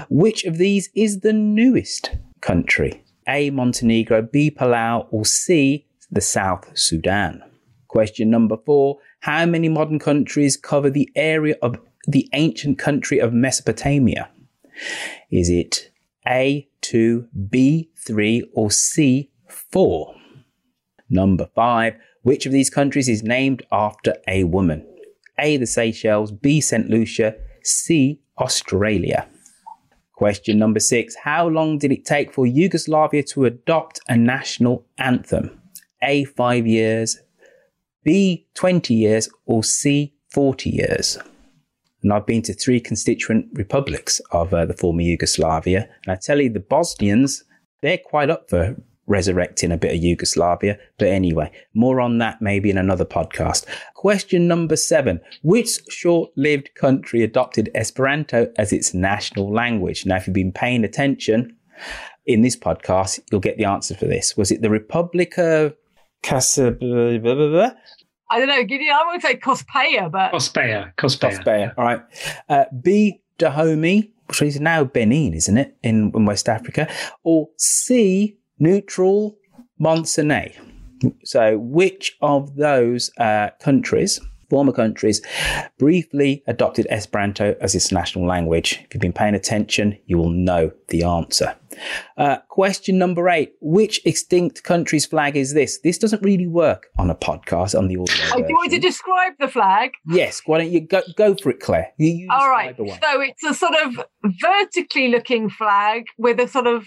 Which 0.08 0.44
of 0.44 0.58
these 0.58 0.90
is 0.94 1.20
the 1.20 1.32
newest 1.32 2.10
country? 2.40 3.02
A, 3.28 3.50
Montenegro, 3.50 4.22
B, 4.22 4.50
Palau, 4.50 5.06
or 5.10 5.24
C, 5.24 5.86
the 6.10 6.20
South 6.20 6.76
Sudan? 6.76 7.42
Question 7.88 8.30
number 8.30 8.56
four 8.64 8.98
how 9.22 9.46
many 9.46 9.68
modern 9.68 10.00
countries 10.00 10.56
cover 10.56 10.90
the 10.90 11.08
area 11.14 11.54
of 11.62 11.78
the 12.06 12.28
ancient 12.32 12.78
country 12.78 13.18
of 13.18 13.32
Mesopotamia? 13.32 14.30
Is 15.30 15.48
it 15.48 15.90
A2, 16.26 17.28
B3, 17.48 18.42
or 18.52 18.68
C4? 18.68 20.14
Number 21.08 21.48
five, 21.54 21.94
which 22.22 22.46
of 22.46 22.52
these 22.52 22.70
countries 22.70 23.08
is 23.08 23.22
named 23.22 23.62
after 23.70 24.16
a 24.26 24.44
woman? 24.44 24.86
A, 25.38 25.56
the 25.56 25.66
Seychelles, 25.66 26.32
B, 26.32 26.60
St. 26.60 26.88
Lucia, 26.88 27.34
C, 27.62 28.20
Australia. 28.38 29.26
Question 30.14 30.58
number 30.58 30.78
six, 30.80 31.16
how 31.16 31.48
long 31.48 31.78
did 31.78 31.90
it 31.90 32.04
take 32.04 32.32
for 32.32 32.46
Yugoslavia 32.46 33.22
to 33.24 33.44
adopt 33.44 34.00
a 34.08 34.16
national 34.16 34.86
anthem? 34.98 35.60
A, 36.02 36.24
five 36.24 36.66
years, 36.66 37.18
B, 38.04 38.46
20 38.54 38.94
years, 38.94 39.28
or 39.46 39.64
C, 39.64 40.14
40 40.30 40.70
years. 40.70 41.18
And 42.02 42.12
I've 42.12 42.26
been 42.26 42.42
to 42.42 42.54
three 42.54 42.80
constituent 42.80 43.46
republics 43.54 44.20
of 44.30 44.52
uh, 44.52 44.66
the 44.66 44.74
former 44.74 45.02
Yugoslavia. 45.02 45.88
And 46.04 46.12
I 46.12 46.16
tell 46.16 46.40
you, 46.40 46.50
the 46.50 46.60
Bosnians, 46.60 47.44
they're 47.80 47.98
quite 47.98 48.30
up 48.30 48.50
for 48.50 48.76
resurrecting 49.06 49.72
a 49.72 49.76
bit 49.76 49.94
of 49.94 50.02
Yugoslavia. 50.02 50.78
But 50.98 51.08
anyway, 51.08 51.50
more 51.74 52.00
on 52.00 52.18
that 52.18 52.40
maybe 52.40 52.70
in 52.70 52.78
another 52.78 53.04
podcast. 53.04 53.66
Question 53.94 54.48
number 54.48 54.76
seven 54.76 55.20
Which 55.42 55.80
short 55.88 56.30
lived 56.36 56.74
country 56.74 57.22
adopted 57.22 57.70
Esperanto 57.74 58.52
as 58.56 58.72
its 58.72 58.94
national 58.94 59.52
language? 59.52 60.06
Now, 60.06 60.16
if 60.16 60.26
you've 60.26 60.34
been 60.34 60.52
paying 60.52 60.84
attention 60.84 61.56
in 62.26 62.42
this 62.42 62.56
podcast, 62.56 63.20
you'll 63.30 63.40
get 63.40 63.58
the 63.58 63.64
answer 63.64 63.94
for 63.94 64.06
this. 64.06 64.36
Was 64.36 64.50
it 64.50 64.62
the 64.62 64.70
Republic 64.70 65.38
of. 65.38 65.74
I 68.32 68.38
don't 68.38 68.48
know. 68.48 68.64
Gideon, 68.64 68.94
I 68.94 69.12
would 69.12 69.20
say 69.20 69.36
Cospaia, 69.36 70.10
but 70.10 70.32
Cospaia, 70.32 70.94
Cospaia. 70.96 71.44
Cospaia. 71.44 71.74
All 71.76 71.84
right. 71.84 72.00
Uh, 72.48 72.64
B. 72.80 73.20
Dahomey, 73.38 74.10
which 74.26 74.40
is 74.40 74.58
now 74.58 74.84
Benin, 74.84 75.34
isn't 75.34 75.58
it, 75.58 75.76
in, 75.82 76.12
in 76.14 76.24
West 76.24 76.48
Africa, 76.48 76.88
or 77.24 77.48
C. 77.58 78.38
Neutral 78.58 79.36
Montenegro. 79.78 80.64
So, 81.24 81.58
which 81.58 82.16
of 82.22 82.56
those 82.56 83.10
uh, 83.18 83.50
countries 83.60 84.18
former 84.52 84.70
countries 84.72 85.22
briefly 85.78 86.44
adopted 86.46 86.86
Esperanto 86.90 87.56
as 87.62 87.74
its 87.74 87.90
national 87.90 88.26
language? 88.26 88.80
If 88.84 88.92
you've 88.92 89.00
been 89.00 89.14
paying 89.14 89.34
attention, 89.34 89.98
you 90.04 90.18
will 90.18 90.28
know 90.28 90.72
the 90.88 91.04
answer. 91.04 91.56
Uh, 92.18 92.36
question 92.48 92.98
number 92.98 93.30
eight 93.30 93.54
Which 93.62 94.04
extinct 94.04 94.62
country's 94.62 95.06
flag 95.06 95.38
is 95.38 95.54
this? 95.54 95.78
This 95.78 95.96
doesn't 95.96 96.22
really 96.22 96.46
work 96.46 96.88
on 96.98 97.08
a 97.08 97.14
podcast 97.14 97.78
on 97.78 97.88
the 97.88 97.96
audio. 97.96 98.26
Oh, 98.34 98.42
do 98.42 98.46
you 98.46 98.54
want 98.54 98.72
to 98.72 98.78
describe 98.78 99.32
the 99.40 99.48
flag? 99.48 99.92
Yes, 100.06 100.42
why 100.44 100.58
don't 100.58 100.70
you 100.70 100.80
go, 100.80 101.00
go 101.16 101.34
for 101.34 101.48
it, 101.48 101.60
Claire? 101.60 101.90
You, 101.96 102.08
you 102.10 102.28
All 102.30 102.50
right. 102.50 102.76
describe 102.76 102.76
the 102.76 102.90
one. 102.90 103.00
So 103.02 103.20
it's 103.22 103.44
a 103.44 103.54
sort 103.54 103.74
of 103.86 104.04
vertically 104.22 105.08
looking 105.08 105.48
flag 105.48 106.04
with 106.18 106.38
a 106.38 106.46
sort 106.46 106.66
of 106.66 106.86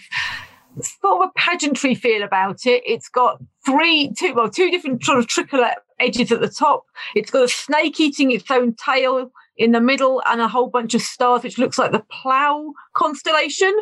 sort 0.80 1.22
of 1.22 1.30
a 1.30 1.32
pageantry 1.36 1.96
feel 1.96 2.22
about 2.22 2.64
it. 2.64 2.84
It's 2.86 3.08
got 3.08 3.42
three, 3.64 4.12
two, 4.16 4.34
well, 4.34 4.50
two 4.50 4.70
different 4.70 5.04
sort 5.04 5.18
of 5.18 5.26
tricolor 5.26 5.72
edges 5.98 6.30
at 6.32 6.40
the 6.40 6.48
top. 6.48 6.84
It's 7.14 7.30
got 7.30 7.44
a 7.44 7.48
snake 7.48 7.98
eating 8.00 8.30
its 8.32 8.50
own 8.50 8.74
tail 8.74 9.30
in 9.58 9.72
the 9.72 9.80
middle 9.80 10.22
and 10.26 10.40
a 10.40 10.48
whole 10.48 10.68
bunch 10.68 10.94
of 10.94 11.00
stars, 11.00 11.42
which 11.42 11.56
looks 11.56 11.78
like 11.78 11.90
the 11.92 12.04
plough 12.10 12.72
constellation. 12.94 13.74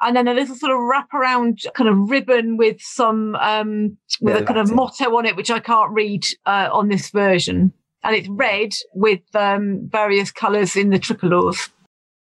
And 0.00 0.16
then 0.16 0.26
a 0.26 0.34
little 0.34 0.56
sort 0.56 0.72
of 0.72 0.78
wraparound 0.78 1.58
kind 1.74 1.88
of 1.88 2.10
ribbon 2.10 2.56
with 2.56 2.80
some, 2.80 3.36
um, 3.36 3.96
with 4.20 4.34
Yeah, 4.34 4.42
a 4.42 4.44
kind 4.44 4.58
of 4.58 4.66
Latin. 4.66 4.76
motto 4.76 5.16
on 5.16 5.26
it, 5.26 5.36
which 5.36 5.50
I 5.50 5.60
can't 5.60 5.92
read 5.92 6.24
uh, 6.46 6.68
on 6.72 6.88
this 6.88 7.10
version. 7.10 7.72
And 8.02 8.16
it's 8.16 8.28
red 8.28 8.72
with 8.94 9.20
um, 9.34 9.88
various 9.92 10.32
colours 10.32 10.74
in 10.74 10.90
the 10.90 10.98
tricolores. 10.98 11.70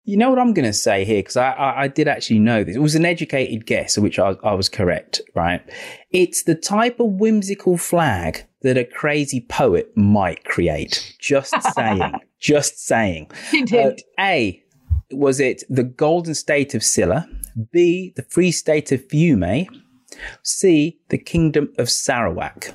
You 0.05 0.17
know 0.17 0.29
what 0.29 0.39
I'm 0.39 0.53
going 0.53 0.65
to 0.65 0.73
say 0.73 1.05
here 1.05 1.19
because 1.19 1.37
I, 1.37 1.51
I, 1.51 1.81
I 1.83 1.87
did 1.87 2.09
actually 2.09 2.39
know 2.39 2.63
this. 2.63 2.75
It 2.75 2.79
was 2.79 2.95
an 2.95 3.05
educated 3.05 3.65
guess, 3.65 3.97
which 3.97 4.19
I, 4.19 4.35
I 4.43 4.53
was 4.53 4.67
correct. 4.67 5.21
Right? 5.33 5.61
It's 6.11 6.43
the 6.43 6.55
type 6.55 6.99
of 6.99 7.13
whimsical 7.13 7.77
flag 7.77 8.45
that 8.63 8.77
a 8.77 8.83
crazy 8.83 9.41
poet 9.41 9.95
might 9.95 10.43
create. 10.43 11.15
Just 11.19 11.53
saying. 11.73 12.13
Just 12.39 12.85
saying. 12.85 13.31
Uh, 13.73 13.91
a 14.19 14.61
was 15.11 15.39
it 15.39 15.63
the 15.69 15.83
Golden 15.83 16.33
State 16.33 16.73
of 16.73 16.83
Silla? 16.83 17.27
B 17.71 18.13
the 18.15 18.23
Free 18.23 18.51
State 18.51 18.91
of 18.91 19.07
Fiume? 19.07 19.67
C 20.43 20.99
the 21.09 21.17
Kingdom 21.17 21.71
of 21.77 21.89
Sarawak? 21.89 22.73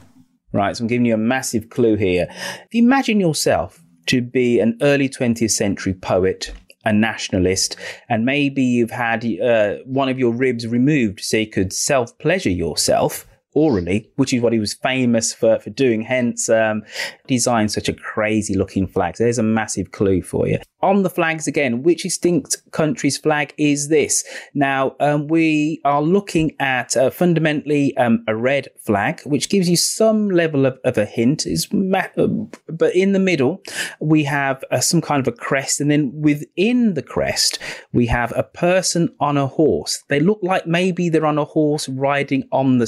Right, 0.53 0.75
so 0.75 0.85
I'm 0.85 0.89
giving 0.89 1.05
you 1.05 1.15
a 1.15 1.19
massive 1.19 1.69
clue 1.69 1.97
here. 1.97 2.27
If 2.31 2.73
you 2.73 2.83
imagine 2.83 3.21
yourself 3.21 3.83
to 4.07 4.23
be 4.23 4.61
an 4.61 4.79
early 4.81 5.09
20th 5.09 5.51
century 5.51 5.93
poet, 5.93 6.55
a 6.89 6.93
nationalist, 6.93 7.77
and 8.09 8.25
maybe 8.25 8.63
you've 8.63 8.91
had 8.91 9.25
uh, 9.41 9.75
one 9.85 10.09
of 10.09 10.19
your 10.19 10.33
ribs 10.33 10.67
removed 10.67 11.21
so 11.21 11.37
you 11.37 11.47
could 11.47 11.73
self 11.73 12.17
pleasure 12.19 12.51
yourself 12.51 13.27
orally, 13.55 14.11
which 14.17 14.33
is 14.33 14.43
what 14.43 14.53
he 14.53 14.59
was 14.59 14.75
famous 14.75 15.33
for, 15.33 15.59
for 15.59 15.71
doing, 15.71 16.03
hence 16.03 16.49
um, 16.49 16.83
designed 17.27 17.73
such 17.73 17.89
a 17.89 17.93
crazy 17.93 18.55
looking 18.55 18.87
flag. 18.87 19.17
So 19.17 19.25
there's 19.25 19.39
a 19.39 19.43
massive 19.43 19.91
clue 19.93 20.23
for 20.23 20.47
you. 20.47 20.59
On 20.81 21.03
the 21.03 21.11
flags 21.11 21.49
again, 21.49 21.83
which 21.83 22.05
extinct 22.05 22.57
country's 22.71 23.19
flag 23.19 23.53
is 23.59 23.89
this? 23.89 24.25
Now, 24.55 24.95
um, 25.01 25.27
we 25.27 25.81
are 25.85 26.01
looking 26.01 26.55
at 26.61 26.97
uh, 26.97 27.11
fundamentally 27.11 27.97
um, 27.97 28.25
a 28.29 28.37
red 28.37 28.69
flag, 28.79 29.21
which 29.23 29.49
gives 29.49 29.69
you 29.69 29.77
some 29.77 30.31
level 30.31 30.67
of, 30.67 30.79
of 30.85 30.97
a 30.97 31.05
hint. 31.05 31.47
Is 31.47 31.67
ma- 31.73 32.05
uh, 32.17 32.29
but 32.69 32.95
in 32.95 33.13
the 33.13 33.19
middle, 33.19 33.61
we 33.99 34.23
have 34.25 34.63
uh, 34.71 34.79
some 34.79 35.01
kind 35.01 35.21
of 35.21 35.27
a 35.27 35.37
crest, 35.37 35.81
and 35.81 35.91
then 35.91 36.13
within 36.15 36.95
the 36.95 37.03
crest, 37.03 37.59
we 37.93 38.07
have 38.07 38.33
a 38.37 38.45
person 38.45 39.09
on 39.19 39.37
a 39.37 39.49
horse. 39.49 40.05
They 40.09 40.21
look 40.21 40.39
like 40.43 40.65
maybe 40.65 41.09
they're 41.09 41.27
on 41.27 41.39
a 41.39 41.45
horse 41.45 41.89
riding 41.89 42.49
on 42.53 42.79
the 42.79 42.87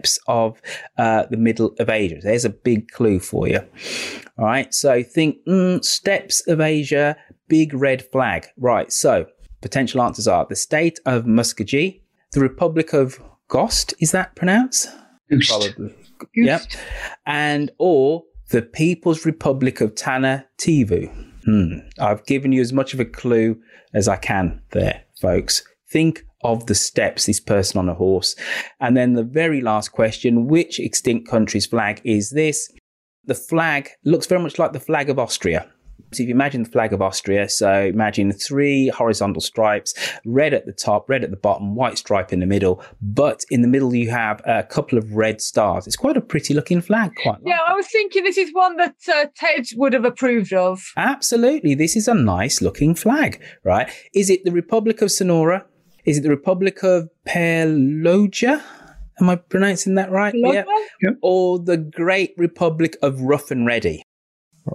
steppes 0.00 0.18
of 0.26 0.60
uh, 0.98 1.26
the 1.30 1.36
middle 1.36 1.74
of 1.78 1.88
Asia. 1.88 2.18
There's 2.22 2.44
a 2.44 2.50
big 2.50 2.90
clue 2.90 3.20
for 3.20 3.48
you. 3.48 3.60
All 4.38 4.46
right, 4.46 4.72
so 4.72 5.02
think 5.02 5.36
mm, 5.46 5.84
steps 5.84 6.46
of 6.48 6.60
Asia, 6.60 7.16
big 7.48 7.74
red 7.74 8.02
flag. 8.10 8.46
Right, 8.56 8.92
so 8.92 9.26
potential 9.60 10.02
answers 10.02 10.26
are 10.26 10.46
the 10.48 10.56
state 10.56 10.98
of 11.06 11.24
Muskogee, 11.24 12.00
the 12.32 12.40
Republic 12.40 12.92
of 12.92 13.20
Goust. 13.48 13.94
Is 14.00 14.12
that 14.12 14.34
pronounced? 14.36 14.88
Probably. 15.46 15.94
Yep. 16.34 16.62
And 17.26 17.70
or 17.78 18.24
the 18.50 18.62
People's 18.62 19.24
Republic 19.24 19.80
of 19.80 19.94
Tannu 19.94 20.44
Tuva. 20.58 21.08
Hmm. 21.44 21.78
I've 21.98 22.24
given 22.26 22.52
you 22.52 22.60
as 22.60 22.72
much 22.72 22.92
of 22.94 23.00
a 23.00 23.04
clue 23.04 23.58
as 23.94 24.08
I 24.08 24.16
can 24.16 24.60
there, 24.72 25.02
folks. 25.20 25.62
Think 25.88 26.24
of 26.42 26.66
the 26.66 26.74
steppes, 26.74 27.26
this 27.26 27.40
person 27.40 27.78
on 27.78 27.88
a 27.88 27.94
horse. 27.94 28.34
And 28.80 28.96
then 28.96 29.14
the 29.14 29.24
very 29.24 29.60
last 29.60 29.90
question 29.92 30.46
which 30.46 30.80
extinct 30.80 31.28
country's 31.28 31.66
flag 31.66 32.00
is 32.04 32.30
this? 32.30 32.70
The 33.24 33.34
flag 33.34 33.90
looks 34.04 34.26
very 34.26 34.42
much 34.42 34.58
like 34.58 34.72
the 34.72 34.80
flag 34.80 35.10
of 35.10 35.18
Austria. 35.18 35.70
So 36.12 36.24
if 36.24 36.28
you 36.28 36.34
imagine 36.34 36.64
the 36.64 36.70
flag 36.70 36.92
of 36.92 37.00
Austria, 37.00 37.48
so 37.48 37.82
imagine 37.84 38.32
three 38.32 38.88
horizontal 38.88 39.40
stripes, 39.40 39.94
red 40.24 40.52
at 40.52 40.66
the 40.66 40.72
top, 40.72 41.08
red 41.08 41.22
at 41.22 41.30
the 41.30 41.36
bottom, 41.36 41.76
white 41.76 41.98
stripe 41.98 42.32
in 42.32 42.40
the 42.40 42.46
middle, 42.46 42.82
but 43.00 43.44
in 43.50 43.62
the 43.62 43.68
middle 43.68 43.94
you 43.94 44.10
have 44.10 44.42
a 44.44 44.64
couple 44.64 44.98
of 44.98 45.12
red 45.12 45.40
stars. 45.40 45.86
It's 45.86 45.96
quite 45.96 46.16
a 46.16 46.20
pretty 46.20 46.52
looking 46.52 46.80
flag, 46.80 47.12
quite 47.22 47.38
Yeah, 47.44 47.58
I 47.66 47.74
was 47.74 47.86
thinking 47.86 48.24
this 48.24 48.38
is 48.38 48.50
one 48.52 48.76
that 48.78 48.96
uh, 49.12 49.26
Ted 49.36 49.66
would 49.76 49.92
have 49.92 50.04
approved 50.04 50.52
of. 50.52 50.82
Absolutely. 50.96 51.74
This 51.74 51.94
is 51.94 52.08
a 52.08 52.14
nice 52.14 52.60
looking 52.60 52.96
flag, 52.96 53.40
right? 53.62 53.88
Is 54.12 54.30
it 54.30 54.44
the 54.44 54.52
Republic 54.52 55.02
of 55.02 55.12
Sonora? 55.12 55.64
Is 56.04 56.18
it 56.18 56.22
the 56.22 56.30
Republic 56.30 56.82
of 56.82 57.08
Perloja? 57.26 58.62
Am 59.20 59.28
I 59.28 59.36
pronouncing 59.36 59.94
that 59.96 60.10
right? 60.10 60.34
Perloja? 60.34 60.64
Or 61.22 61.58
the 61.58 61.76
Great 61.76 62.34
Republic 62.36 62.96
of 63.02 63.20
Rough 63.20 63.50
and 63.50 63.66
Ready? 63.66 64.02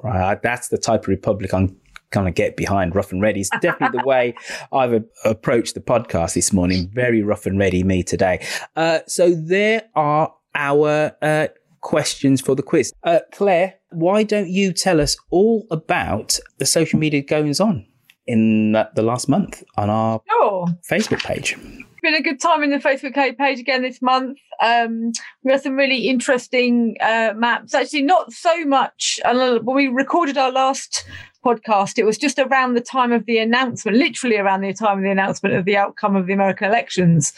Right, 0.03 0.41
that's 0.41 0.69
the 0.69 0.77
type 0.77 1.03
of 1.03 1.07
republic 1.07 1.53
I'm 1.53 1.77
going 2.11 2.25
to 2.25 2.31
get 2.31 2.55
behind. 2.55 2.95
Rough 2.95 3.11
and 3.11 3.21
Ready. 3.21 3.41
It's 3.41 3.49
definitely 3.61 3.99
the 3.99 4.05
way 4.05 4.35
I've 4.71 4.93
a- 4.93 5.03
approached 5.23 5.73
the 5.75 5.81
podcast 5.81 6.33
this 6.33 6.53
morning. 6.53 6.89
Very 6.93 7.23
rough 7.23 7.45
and 7.45 7.57
ready 7.57 7.83
me 7.83 8.03
today. 8.03 8.45
Uh, 8.75 8.99
so 9.07 9.33
there 9.33 9.83
are 9.95 10.33
our 10.53 11.11
uh, 11.21 11.47
questions 11.81 12.41
for 12.41 12.55
the 12.55 12.63
quiz. 12.63 12.93
Uh, 13.03 13.19
Claire, 13.31 13.75
why 13.89 14.23
don't 14.23 14.49
you 14.49 14.73
tell 14.73 15.01
us 15.01 15.17
all 15.29 15.65
about 15.71 16.39
the 16.57 16.65
social 16.65 16.99
media 16.99 17.21
goings 17.21 17.59
on 17.59 17.85
in 18.27 18.71
the 18.73 19.01
last 19.01 19.29
month 19.29 19.63
on 19.77 19.89
our 19.89 20.21
Sure. 20.29 20.67
Facebook 20.89 21.23
page? 21.23 21.57
It's 21.57 22.01
been 22.01 22.15
a 22.15 22.21
good 22.21 22.39
time 22.39 22.63
in 22.63 22.69
the 22.71 22.77
Facebook 22.77 23.13
page 23.37 23.59
again 23.59 23.81
this 23.81 24.01
month. 24.01 24.37
Um, 24.61 25.11
we 25.43 25.51
had 25.51 25.61
some 25.61 25.75
really 25.75 26.07
interesting 26.07 26.95
uh, 27.01 27.33
maps. 27.35 27.73
Actually, 27.73 28.03
not 28.03 28.31
so 28.31 28.65
much. 28.65 29.19
When 29.25 29.75
we 29.75 29.87
recorded 29.87 30.37
our 30.37 30.51
last 30.51 31.05
podcast, 31.43 31.97
it 31.97 32.05
was 32.05 32.17
just 32.17 32.39
around 32.39 32.73
the 32.73 32.81
time 32.81 33.11
of 33.11 33.25
the 33.25 33.37
announcement, 33.37 33.97
literally 33.97 34.37
around 34.37 34.61
the 34.61 34.73
time 34.73 34.97
of 34.99 35.03
the 35.03 35.11
announcement 35.11 35.55
of 35.55 35.65
the 35.65 35.77
outcome 35.77 36.15
of 36.15 36.25
the 36.27 36.33
American 36.33 36.67
elections. 36.67 37.33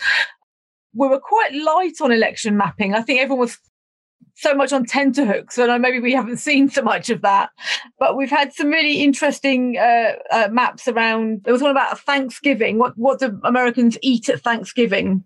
We 0.94 1.08
were 1.08 1.20
quite 1.20 1.54
light 1.54 1.96
on 2.02 2.12
election 2.12 2.58
mapping. 2.58 2.94
I 2.96 3.02
think 3.02 3.20
everyone 3.20 3.42
was 3.42 3.58
so 4.38 4.54
much 4.54 4.72
on 4.72 4.86
tenterhooks, 4.86 5.58
and 5.58 5.82
maybe 5.82 6.00
we 6.00 6.14
haven't 6.14 6.38
seen 6.38 6.70
so 6.70 6.84
much 6.84 7.10
of 7.10 7.22
that. 7.24 7.50
But 8.00 8.16
we've 8.16 8.30
had 8.30 8.54
some 8.54 8.68
really 8.68 9.02
interesting 9.04 9.78
uh, 9.78 10.14
uh, 10.32 10.48
maps 10.52 10.88
around. 10.88 11.42
There 11.44 11.54
was 11.54 11.62
one 11.62 11.72
about 11.72 12.00
Thanksgiving. 12.00 12.78
What 12.78 12.94
what 12.98 13.20
do 13.20 13.40
Americans 13.44 13.98
eat 14.02 14.30
at 14.30 14.42
Thanksgiving? 14.42 15.24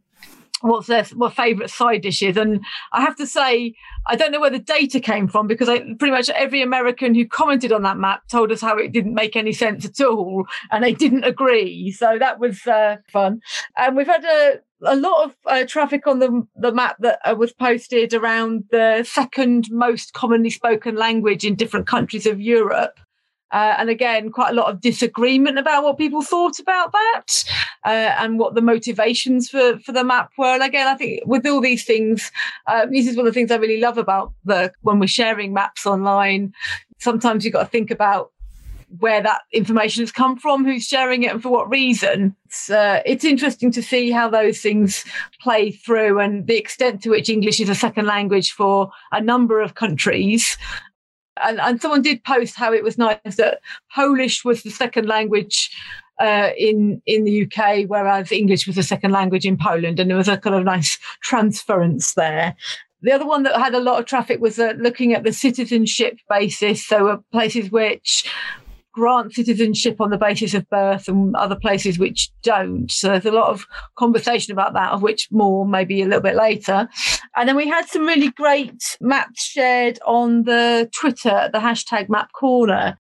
What's 0.61 0.87
their 0.87 1.03
what 1.15 1.33
favourite 1.33 1.71
side 1.71 2.03
dishes? 2.03 2.37
And 2.37 2.63
I 2.93 3.01
have 3.01 3.15
to 3.17 3.27
say, 3.27 3.73
I 4.07 4.15
don't 4.15 4.31
know 4.31 4.39
where 4.39 4.49
the 4.49 4.59
data 4.59 4.99
came 4.99 5.27
from 5.27 5.47
because 5.47 5.67
I, 5.67 5.79
pretty 5.79 6.11
much 6.11 6.29
every 6.29 6.61
American 6.61 7.15
who 7.15 7.27
commented 7.27 7.71
on 7.71 7.81
that 7.81 7.97
map 7.97 8.27
told 8.29 8.51
us 8.51 8.61
how 8.61 8.77
it 8.77 8.91
didn't 8.91 9.15
make 9.15 9.35
any 9.35 9.53
sense 9.53 9.85
at 9.85 9.99
all, 10.05 10.45
and 10.71 10.83
they 10.83 10.93
didn't 10.93 11.25
agree. 11.25 11.91
So 11.91 12.17
that 12.17 12.39
was 12.39 12.65
uh, 12.65 12.97
fun. 13.11 13.41
And 13.75 13.97
we've 13.97 14.07
had 14.07 14.23
a 14.23 14.59
a 14.83 14.95
lot 14.95 15.25
of 15.25 15.35
uh, 15.45 15.65
traffic 15.65 16.07
on 16.07 16.19
the 16.19 16.47
the 16.55 16.71
map 16.71 16.97
that 16.99 17.19
uh, 17.25 17.35
was 17.35 17.53
posted 17.53 18.13
around 18.13 18.65
the 18.71 19.03
second 19.07 19.69
most 19.71 20.13
commonly 20.13 20.49
spoken 20.49 20.95
language 20.95 21.45
in 21.45 21.55
different 21.55 21.87
countries 21.87 22.25
of 22.25 22.41
Europe. 22.41 22.99
Uh, 23.51 23.75
and 23.77 23.89
again, 23.89 24.31
quite 24.31 24.51
a 24.51 24.55
lot 24.55 24.71
of 24.71 24.79
disagreement 24.79 25.57
about 25.57 25.83
what 25.83 25.97
people 25.97 26.21
thought 26.21 26.57
about 26.57 26.93
that 26.93 27.43
uh, 27.85 28.15
and 28.17 28.39
what 28.39 28.55
the 28.55 28.61
motivations 28.61 29.49
for, 29.49 29.77
for 29.79 29.91
the 29.91 30.05
map 30.05 30.31
were. 30.37 30.53
And 30.53 30.63
again, 30.63 30.87
I 30.87 30.95
think 30.95 31.23
with 31.25 31.45
all 31.45 31.59
these 31.59 31.83
things, 31.83 32.31
uh, 32.67 32.85
this 32.85 33.07
is 33.07 33.17
one 33.17 33.27
of 33.27 33.33
the 33.33 33.37
things 33.37 33.51
I 33.51 33.57
really 33.57 33.81
love 33.81 33.97
about 33.97 34.31
the 34.45 34.71
when 34.83 34.99
we're 34.99 35.07
sharing 35.07 35.53
maps 35.53 35.85
online. 35.85 36.53
Sometimes 36.99 37.43
you've 37.43 37.53
got 37.53 37.63
to 37.63 37.69
think 37.69 37.91
about 37.91 38.31
where 38.99 39.21
that 39.21 39.41
information 39.53 40.01
has 40.01 40.11
come 40.11 40.37
from, 40.37 40.65
who's 40.65 40.87
sharing 40.87 41.23
it, 41.23 41.31
and 41.31 41.41
for 41.41 41.49
what 41.49 41.69
reason. 41.69 42.35
It's, 42.45 42.69
uh, 42.69 43.01
it's 43.05 43.23
interesting 43.23 43.71
to 43.71 43.81
see 43.81 44.11
how 44.11 44.29
those 44.29 44.59
things 44.59 45.05
play 45.41 45.71
through 45.71 46.19
and 46.19 46.47
the 46.47 46.57
extent 46.57 47.01
to 47.03 47.09
which 47.09 47.29
English 47.29 47.59
is 47.59 47.69
a 47.69 47.75
second 47.75 48.05
language 48.05 48.51
for 48.51 48.91
a 49.11 49.21
number 49.21 49.61
of 49.61 49.75
countries. 49.75 50.57
And, 51.41 51.59
and 51.61 51.81
someone 51.81 52.01
did 52.01 52.23
post 52.23 52.55
how 52.55 52.73
it 52.73 52.83
was 52.83 52.97
nice 52.97 53.35
that 53.37 53.59
Polish 53.95 54.43
was 54.43 54.63
the 54.63 54.69
second 54.69 55.07
language 55.07 55.71
uh, 56.19 56.51
in 56.57 57.01
in 57.07 57.23
the 57.23 57.45
UK, 57.45 57.85
whereas 57.87 58.31
English 58.31 58.67
was 58.67 58.75
the 58.75 58.83
second 58.83 59.11
language 59.11 59.45
in 59.45 59.57
Poland, 59.57 59.99
and 59.99 60.09
there 60.09 60.17
was 60.17 60.27
a 60.27 60.37
kind 60.37 60.55
of 60.55 60.63
nice 60.63 60.99
transference 61.21 62.13
there. 62.13 62.55
the 63.01 63.11
other 63.11 63.25
one 63.25 63.43
that 63.43 63.59
had 63.59 63.73
a 63.73 63.79
lot 63.79 63.99
of 63.99 64.05
traffic 64.05 64.39
was 64.39 64.59
uh, 64.59 64.73
looking 64.77 65.13
at 65.13 65.23
the 65.23 65.33
citizenship 65.33 66.19
basis. 66.29 66.85
So 66.85 67.07
uh, 67.07 67.17
places 67.31 67.71
which 67.71 68.29
grant 68.93 69.33
citizenship 69.33 70.01
on 70.01 70.09
the 70.09 70.17
basis 70.17 70.53
of 70.53 70.69
birth 70.69 71.07
and 71.07 71.35
other 71.35 71.55
places 71.55 71.97
which 71.97 72.29
don't. 72.43 72.89
So 72.91 73.09
there's 73.09 73.25
a 73.25 73.31
lot 73.31 73.49
of 73.49 73.65
conversation 73.97 74.51
about 74.51 74.73
that, 74.73 74.91
of 74.91 75.01
which 75.01 75.27
more 75.31 75.65
maybe 75.65 76.01
a 76.01 76.05
little 76.05 76.21
bit 76.21 76.35
later. 76.35 76.87
And 77.35 77.47
then 77.47 77.55
we 77.55 77.67
had 77.67 77.87
some 77.87 78.05
really 78.05 78.31
great 78.31 78.97
maps 78.99 79.43
shared 79.43 79.99
on 80.05 80.43
the 80.43 80.89
Twitter, 80.93 81.49
the 81.51 81.59
hashtag 81.59 82.09
Map 82.09 82.31
Corner. 82.33 82.97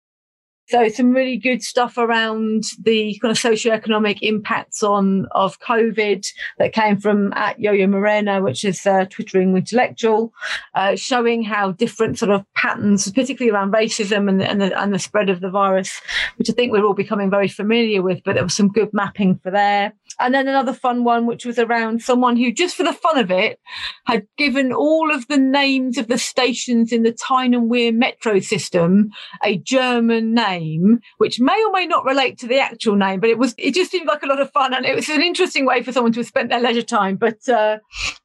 So 0.69 0.89
some 0.89 1.11
really 1.11 1.37
good 1.37 1.63
stuff 1.63 1.97
around 1.97 2.65
the 2.81 3.17
kind 3.21 3.31
of 3.31 3.37
socioeconomic 3.37 4.19
impacts 4.21 4.83
on 4.83 5.25
of 5.31 5.59
COVID 5.61 6.27
that 6.57 6.73
came 6.73 6.97
from 6.97 7.31
at 7.33 7.57
Yo-Yo 7.57 7.87
Moreno, 7.87 8.41
which 8.43 8.65
is 8.65 8.85
a 8.85 9.05
twittering 9.05 9.55
intellectual, 9.55 10.33
uh, 10.75 10.97
showing 10.97 11.43
how 11.43 11.71
different 11.71 12.19
sort 12.19 12.31
of 12.31 12.43
patterns, 12.53 13.09
particularly 13.09 13.55
around 13.55 13.71
racism 13.71 14.27
and, 14.27 14.41
and, 14.41 14.59
the, 14.59 14.77
and 14.77 14.93
the 14.93 14.99
spread 14.99 15.29
of 15.29 15.39
the 15.39 15.49
virus, 15.49 16.01
which 16.35 16.49
I 16.49 16.53
think 16.53 16.73
we're 16.73 16.85
all 16.85 16.93
becoming 16.93 17.29
very 17.29 17.47
familiar 17.47 18.01
with, 18.01 18.21
but 18.25 18.33
there 18.33 18.43
was 18.43 18.53
some 18.53 18.67
good 18.67 18.93
mapping 18.93 19.39
for 19.39 19.51
there. 19.51 19.93
And 20.19 20.33
then 20.33 20.47
another 20.47 20.73
fun 20.73 21.03
one, 21.03 21.25
which 21.25 21.45
was 21.45 21.59
around 21.59 22.01
someone 22.01 22.37
who, 22.37 22.51
just 22.51 22.75
for 22.75 22.83
the 22.83 22.93
fun 22.93 23.17
of 23.17 23.29
it, 23.29 23.59
had 24.05 24.27
given 24.37 24.73
all 24.73 25.13
of 25.13 25.27
the 25.27 25.37
names 25.37 25.97
of 25.97 26.07
the 26.07 26.17
stations 26.17 26.91
in 26.91 27.03
the 27.03 27.11
Tyne 27.11 27.53
and 27.53 27.69
Wear 27.69 27.91
metro 27.91 28.39
system 28.39 29.11
a 29.43 29.57
German 29.57 30.33
name, 30.33 30.99
which 31.17 31.39
may 31.39 31.63
or 31.65 31.71
may 31.71 31.85
not 31.85 32.05
relate 32.05 32.37
to 32.39 32.47
the 32.47 32.59
actual 32.59 32.95
name, 32.95 33.19
but 33.19 33.29
it 33.29 33.37
was 33.37 33.53
it 33.57 33.73
just 33.73 33.91
seemed 33.91 34.07
like 34.07 34.23
a 34.23 34.27
lot 34.27 34.41
of 34.41 34.51
fun, 34.51 34.73
and 34.73 34.85
it 34.85 34.95
was 34.95 35.09
an 35.09 35.21
interesting 35.21 35.65
way 35.65 35.83
for 35.83 35.91
someone 35.91 36.13
to 36.13 36.19
have 36.19 36.27
spent 36.27 36.49
their 36.49 36.61
leisure 36.61 36.81
time. 36.81 37.15
But 37.15 37.47
uh, 37.47 37.77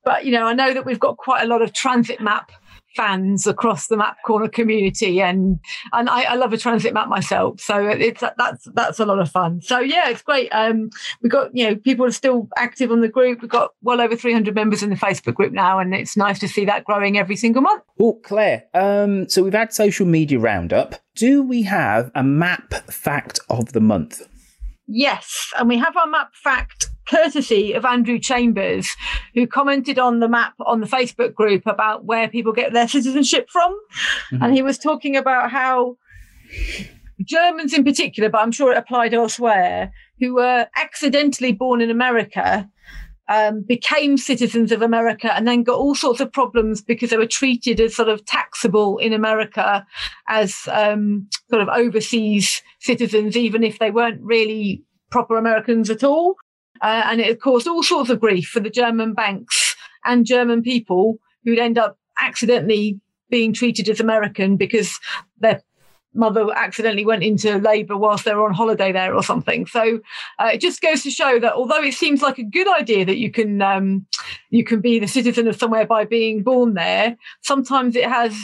but 0.04 0.24
you 0.24 0.32
know, 0.32 0.46
I 0.46 0.54
know 0.54 0.72
that 0.72 0.86
we've 0.86 1.00
got 1.00 1.16
quite 1.16 1.42
a 1.42 1.46
lot 1.46 1.62
of 1.62 1.72
transit 1.72 2.20
map 2.20 2.50
fans 2.96 3.46
across 3.46 3.88
the 3.88 3.96
map 3.96 4.16
corner 4.24 4.48
community 4.48 5.20
and 5.20 5.58
and 5.92 6.08
I, 6.08 6.22
I, 6.22 6.34
love 6.34 6.52
a 6.52 6.58
transit 6.58 6.92
map 6.92 7.08
myself 7.08 7.60
so 7.60 7.86
it's 7.88 8.20
that's 8.20 8.68
that's 8.74 9.00
a 9.00 9.06
lot 9.06 9.18
of 9.18 9.30
fun. 9.30 9.60
So 9.62 9.78
yeah 9.78 10.10
it's 10.10 10.22
great. 10.22 10.48
Um 10.50 10.90
we've 11.22 11.32
got 11.32 11.54
you 11.54 11.68
know 11.68 11.76
people 11.76 12.04
are 12.04 12.12
still 12.12 12.48
active 12.56 12.90
on 12.90 13.00
the 13.00 13.08
group. 13.08 13.40
We've 13.40 13.50
got 13.50 13.70
well 13.82 14.00
over 14.00 14.16
300 14.16 14.54
members 14.54 14.82
in 14.82 14.90
the 14.90 14.96
facebook 14.96 15.34
group 15.34 15.52
now 15.52 15.78
and 15.78 15.94
it's 15.94 16.16
nice 16.16 16.38
to 16.40 16.48
see 16.48 16.64
that 16.66 16.84
growing 16.84 17.18
every 17.18 17.36
single 17.36 17.62
month. 17.62 17.82
Well 17.96 18.18
claire 18.22 18.64
um 18.74 19.28
so 19.28 19.42
we've 19.42 19.52
had 19.52 19.72
social 19.72 20.06
media 20.06 20.38
roundup. 20.38 20.96
Do 21.14 21.42
we 21.42 21.62
have 21.62 22.10
a 22.14 22.22
map 22.22 22.72
fact 22.90 23.40
of 23.50 23.72
the 23.72 23.80
month 23.80 24.22
yes 24.92 25.52
and 25.58 25.68
we 25.68 25.78
have 25.78 25.96
our 25.96 26.06
map 26.06 26.34
fact 26.34 26.90
courtesy 27.12 27.72
of 27.72 27.84
Andrew 27.84 28.18
Chambers, 28.18 28.88
who 29.34 29.46
commented 29.46 29.98
on 29.98 30.20
the 30.20 30.28
map 30.28 30.54
on 30.60 30.80
the 30.80 30.86
Facebook 30.86 31.34
group 31.34 31.66
about 31.66 32.04
where 32.04 32.28
people 32.28 32.52
get 32.52 32.72
their 32.72 32.88
citizenship 32.88 33.48
from. 33.50 33.72
Mm-hmm. 34.32 34.42
And 34.42 34.54
he 34.54 34.62
was 34.62 34.78
talking 34.78 35.16
about 35.16 35.50
how 35.50 35.96
Germans 37.24 37.72
in 37.72 37.84
particular, 37.84 38.28
but 38.28 38.40
I'm 38.40 38.52
sure 38.52 38.72
it 38.72 38.78
applied 38.78 39.14
elsewhere, 39.14 39.92
who 40.20 40.34
were 40.34 40.66
accidentally 40.76 41.52
born 41.52 41.80
in 41.80 41.90
America. 41.90 42.68
Um, 43.28 43.62
became 43.62 44.18
citizens 44.18 44.72
of 44.72 44.82
America 44.82 45.32
and 45.32 45.46
then 45.46 45.62
got 45.62 45.78
all 45.78 45.94
sorts 45.94 46.20
of 46.20 46.30
problems 46.32 46.82
because 46.82 47.10
they 47.10 47.16
were 47.16 47.24
treated 47.24 47.80
as 47.80 47.94
sort 47.94 48.08
of 48.08 48.26
taxable 48.26 48.98
in 48.98 49.12
America 49.12 49.86
as 50.28 50.68
um, 50.70 51.28
sort 51.52 51.62
of 51.62 51.68
overseas 51.68 52.62
citizens, 52.80 53.36
even 53.36 53.62
if 53.62 53.78
they 53.78 53.90
weren't 53.90 54.22
really 54.22 54.82
proper 55.10 55.36
Americans 55.36 55.90
at 55.90 56.02
all. 56.02 56.36
Uh, 56.80 57.02
and 57.06 57.20
it 57.20 57.42
caused 57.42 57.68
all 57.68 57.82
sorts 57.82 58.08
of 58.08 58.18
grief 58.18 58.48
for 58.48 58.60
the 58.60 58.70
German 58.70 59.12
banks 59.12 59.76
and 60.04 60.24
German 60.24 60.62
people 60.62 61.18
who'd 61.44 61.58
end 61.58 61.76
up 61.76 61.98
accidentally 62.20 62.98
being 63.28 63.52
treated 63.52 63.88
as 63.88 64.00
American 64.00 64.56
because 64.56 64.98
their 65.40 65.62
mother 66.14 66.46
accidentally 66.54 67.04
went 67.04 67.22
into 67.22 67.58
labour 67.58 67.96
whilst 67.96 68.24
they 68.24 68.34
were 68.34 68.46
on 68.46 68.54
holiday 68.54 68.90
there 68.90 69.14
or 69.14 69.22
something. 69.22 69.66
So 69.66 70.00
uh, 70.38 70.50
it 70.54 70.60
just 70.60 70.80
goes 70.80 71.02
to 71.02 71.10
show 71.10 71.38
that 71.38 71.52
although 71.52 71.82
it 71.82 71.94
seems 71.94 72.22
like 72.22 72.38
a 72.38 72.44
good 72.44 72.68
idea 72.68 73.04
that 73.04 73.18
you 73.18 73.30
can 73.30 73.60
um, 73.60 74.06
you 74.50 74.64
can 74.64 74.80
be 74.80 74.98
the 74.98 75.06
citizen 75.06 75.48
of 75.48 75.56
somewhere 75.56 75.86
by 75.86 76.04
being 76.04 76.42
born 76.42 76.74
there, 76.74 77.16
sometimes 77.42 77.94
it 77.94 78.08
has 78.08 78.34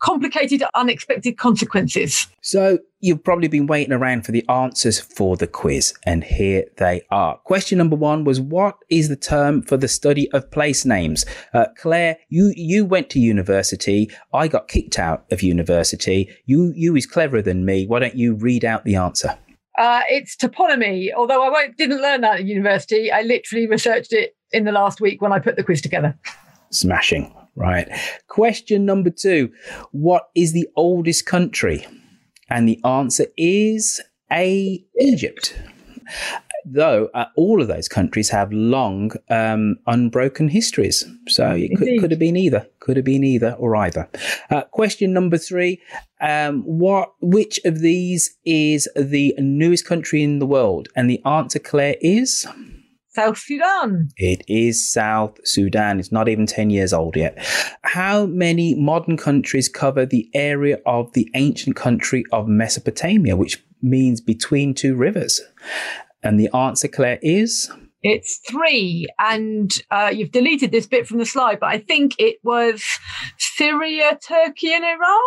complicated, 0.00 0.62
unexpected 0.74 1.38
consequences. 1.38 2.26
So, 2.40 2.78
you've 3.00 3.22
probably 3.22 3.48
been 3.48 3.66
waiting 3.66 3.92
around 3.92 4.24
for 4.24 4.32
the 4.32 4.48
answers 4.48 5.00
for 5.00 5.36
the 5.36 5.46
quiz, 5.46 5.94
and 6.04 6.24
here 6.24 6.64
they 6.78 7.02
are. 7.10 7.38
Question 7.44 7.78
number 7.78 7.96
one 7.96 8.24
was 8.24 8.40
What 8.40 8.76
is 8.88 9.08
the 9.08 9.16
term 9.16 9.62
for 9.62 9.76
the 9.76 9.88
study 9.88 10.30
of 10.32 10.50
place 10.50 10.84
names? 10.84 11.24
Uh, 11.52 11.66
Claire, 11.76 12.18
you, 12.28 12.52
you 12.56 12.84
went 12.84 13.10
to 13.10 13.20
university. 13.20 14.10
I 14.32 14.48
got 14.48 14.68
kicked 14.68 14.98
out 14.98 15.24
of 15.30 15.42
university. 15.42 16.34
You, 16.46 16.72
you 16.74 16.96
is 16.96 17.06
cleverer 17.06 17.42
than 17.42 17.64
me. 17.64 17.86
Why 17.86 18.00
don't 18.00 18.16
you 18.16 18.34
read 18.34 18.64
out 18.64 18.84
the 18.84 18.96
answer? 18.96 19.38
Uh, 19.76 20.02
it's 20.08 20.36
toponymy. 20.36 21.12
Although 21.16 21.42
I 21.54 21.68
didn't 21.76 22.00
learn 22.00 22.20
that 22.20 22.40
at 22.40 22.44
university, 22.44 23.10
I 23.10 23.22
literally 23.22 23.66
researched 23.66 24.12
it 24.12 24.36
in 24.52 24.64
the 24.64 24.72
last 24.72 25.00
week 25.00 25.20
when 25.20 25.32
I 25.32 25.40
put 25.40 25.56
the 25.56 25.64
quiz 25.64 25.80
together. 25.80 26.16
Smashing. 26.70 27.34
Right. 27.56 27.88
Question 28.26 28.84
number 28.84 29.10
two 29.10 29.52
What 29.92 30.28
is 30.34 30.52
the 30.52 30.68
oldest 30.76 31.26
country? 31.26 31.86
And 32.50 32.68
the 32.68 32.80
answer 32.84 33.26
is 33.36 34.00
A, 34.32 34.84
Egypt. 35.00 35.56
Though 36.66 37.10
uh, 37.12 37.26
all 37.36 37.60
of 37.60 37.68
those 37.68 37.88
countries 37.88 38.30
have 38.30 38.50
long, 38.50 39.12
um, 39.28 39.76
unbroken 39.86 40.48
histories. 40.48 41.04
So 41.28 41.50
it 41.50 41.76
could, 41.76 41.88
could, 42.00 42.10
have 42.10 42.20
been 42.20 42.36
either. 42.38 42.66
Could 42.80 42.96
have 42.96 43.04
been 43.04 43.24
either 43.24 43.52
or 43.58 43.76
either. 43.76 44.08
Uh, 44.50 44.62
question 44.62 45.12
number 45.12 45.36
three 45.36 45.80
um, 46.22 46.62
what, 46.62 47.12
Which 47.20 47.60
of 47.66 47.80
these 47.80 48.38
is 48.46 48.88
the 48.96 49.34
newest 49.38 49.86
country 49.86 50.22
in 50.22 50.38
the 50.38 50.46
world? 50.46 50.88
And 50.96 51.08
the 51.08 51.22
answer, 51.24 51.58
Claire, 51.58 51.96
is. 52.00 52.46
South 53.14 53.38
Sudan. 53.38 54.08
It 54.16 54.42
is 54.48 54.90
South 54.90 55.38
Sudan. 55.44 56.00
It's 56.00 56.12
not 56.12 56.28
even 56.28 56.46
10 56.46 56.70
years 56.70 56.92
old 56.92 57.16
yet. 57.16 57.38
How 57.82 58.26
many 58.26 58.74
modern 58.74 59.16
countries 59.16 59.68
cover 59.68 60.04
the 60.04 60.28
area 60.34 60.78
of 60.84 61.12
the 61.12 61.30
ancient 61.34 61.76
country 61.76 62.24
of 62.32 62.48
Mesopotamia, 62.48 63.36
which 63.36 63.64
means 63.80 64.20
between 64.20 64.74
two 64.74 64.96
rivers? 64.96 65.40
And 66.22 66.40
the 66.40 66.54
answer, 66.54 66.88
Claire, 66.88 67.18
is? 67.22 67.70
It's 68.02 68.40
three. 68.50 69.06
And 69.18 69.70
uh, 69.90 70.10
you've 70.12 70.32
deleted 70.32 70.72
this 70.72 70.86
bit 70.86 71.06
from 71.06 71.18
the 71.18 71.26
slide, 71.26 71.60
but 71.60 71.68
I 71.68 71.78
think 71.78 72.14
it 72.18 72.36
was 72.42 72.82
Syria, 73.38 74.18
Turkey, 74.26 74.72
and 74.72 74.84
Iran. 74.84 75.20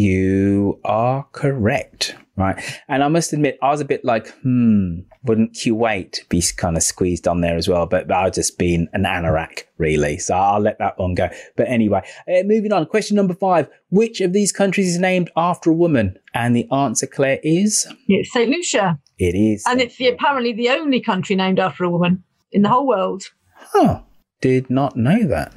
You 0.00 0.80
are 0.82 1.26
correct, 1.32 2.16
right? 2.34 2.58
And 2.88 3.04
I 3.04 3.08
must 3.08 3.34
admit, 3.34 3.58
I 3.60 3.68
was 3.68 3.82
a 3.82 3.84
bit 3.84 4.02
like, 4.02 4.28
hmm, 4.42 5.00
wouldn't 5.24 5.52
Kuwait 5.52 6.26
be 6.30 6.42
kind 6.56 6.78
of 6.78 6.82
squeezed 6.82 7.28
on 7.28 7.42
there 7.42 7.54
as 7.58 7.68
well? 7.68 7.84
But, 7.84 8.08
but 8.08 8.16
I've 8.16 8.32
just 8.32 8.56
been 8.56 8.88
an 8.94 9.02
anorak, 9.02 9.64
really. 9.76 10.16
So 10.16 10.34
I'll 10.34 10.58
let 10.58 10.78
that 10.78 10.98
one 10.98 11.14
go. 11.14 11.28
But 11.54 11.68
anyway, 11.68 12.00
uh, 12.26 12.44
moving 12.44 12.72
on. 12.72 12.86
Question 12.86 13.16
number 13.16 13.34
five. 13.34 13.68
Which 13.90 14.22
of 14.22 14.32
these 14.32 14.52
countries 14.52 14.88
is 14.88 14.98
named 14.98 15.30
after 15.36 15.68
a 15.68 15.74
woman? 15.74 16.16
And 16.32 16.56
the 16.56 16.66
answer, 16.72 17.06
Claire, 17.06 17.40
is? 17.42 17.86
It's 18.08 18.32
St. 18.32 18.48
Lucia. 18.48 18.98
It 19.18 19.34
is. 19.34 19.64
And 19.66 19.82
it's 19.82 19.98
the, 19.98 20.08
apparently 20.08 20.54
the 20.54 20.70
only 20.70 21.02
country 21.02 21.36
named 21.36 21.58
after 21.58 21.84
a 21.84 21.90
woman 21.90 22.24
in 22.52 22.62
the 22.62 22.70
whole 22.70 22.86
world. 22.86 23.24
Huh. 23.54 24.00
Did 24.40 24.70
not 24.70 24.96
know 24.96 25.26
that. 25.26 25.52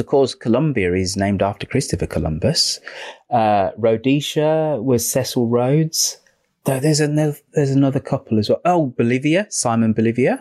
Of 0.00 0.06
course, 0.06 0.34
Colombia 0.34 0.92
is 0.94 1.16
named 1.16 1.42
after 1.42 1.66
Christopher 1.66 2.06
Columbus. 2.06 2.80
Uh, 3.34 3.72
Rhodesia 3.76 4.78
was 4.80 5.10
Cecil 5.10 5.48
Rhodes. 5.48 6.18
Though 6.64 6.78
there's 6.78 7.00
another, 7.00 7.36
there's 7.52 7.72
another 7.72 7.98
couple 7.98 8.38
as 8.38 8.48
well. 8.48 8.60
Oh, 8.64 8.86
Bolivia, 8.86 9.48
Simon 9.50 9.92
Bolivar. 9.92 10.38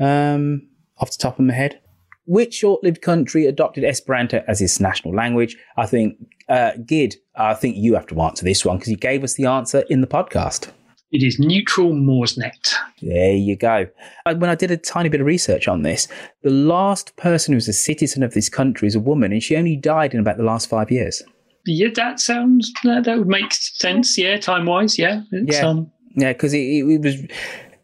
Um, 0.00 0.68
off 0.96 1.10
the 1.10 1.18
top 1.18 1.38
of 1.38 1.44
my 1.44 1.52
head. 1.52 1.80
Which 2.24 2.54
short-lived 2.54 3.02
country 3.02 3.46
adopted 3.46 3.84
Esperanto 3.84 4.42
as 4.48 4.62
its 4.62 4.80
national 4.80 5.14
language? 5.14 5.56
I 5.76 5.86
think, 5.86 6.16
uh, 6.48 6.72
Gid, 6.84 7.16
I 7.36 7.52
think 7.52 7.76
you 7.76 7.94
have 7.94 8.06
to 8.06 8.20
answer 8.22 8.44
this 8.44 8.64
one 8.64 8.78
because 8.78 8.90
you 8.90 8.96
gave 8.96 9.22
us 9.22 9.34
the 9.34 9.44
answer 9.44 9.84
in 9.90 10.00
the 10.00 10.06
podcast. 10.06 10.72
It 11.12 11.22
is 11.22 11.38
neutral 11.38 11.92
Moresnet. 11.92 12.74
There 13.00 13.34
you 13.34 13.54
go. 13.54 13.86
When 14.24 14.50
I 14.50 14.56
did 14.56 14.70
a 14.70 14.76
tiny 14.76 15.08
bit 15.08 15.20
of 15.20 15.26
research 15.26 15.68
on 15.68 15.82
this, 15.82 16.08
the 16.42 16.50
last 16.50 17.14
person 17.16 17.54
who's 17.54 17.68
a 17.68 17.72
citizen 17.72 18.22
of 18.22 18.34
this 18.34 18.48
country 18.48 18.88
is 18.88 18.96
a 18.96 19.00
woman, 19.00 19.30
and 19.30 19.42
she 19.42 19.56
only 19.56 19.76
died 19.76 20.14
in 20.14 20.20
about 20.20 20.38
the 20.38 20.42
last 20.42 20.68
five 20.68 20.90
years. 20.90 21.22
Yeah, 21.66 21.88
that 21.96 22.20
sounds 22.20 22.72
that, 22.84 23.04
that 23.04 23.18
would 23.18 23.28
make 23.28 23.52
sense. 23.52 24.16
Yeah, 24.16 24.38
time 24.38 24.66
wise, 24.66 24.98
yeah, 24.98 25.22
yeah, 25.32 25.66
um, 25.66 25.90
yeah, 26.14 26.32
because 26.32 26.54
it, 26.54 26.58
it, 26.58 26.84
it 26.88 27.02
was 27.02 27.16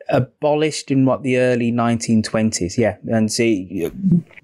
abolished 0.09 0.91
in 0.91 1.05
what 1.05 1.23
the 1.23 1.39
early 1.39 1.73
1920s. 1.73 2.79
Yeah, 2.79 2.97
and 3.09 3.33
see, 3.33 3.91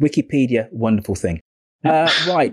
Wikipedia, 0.01 0.71
wonderful 0.73 1.15
thing. 1.15 1.41
Uh, 1.85 2.11
right. 2.29 2.53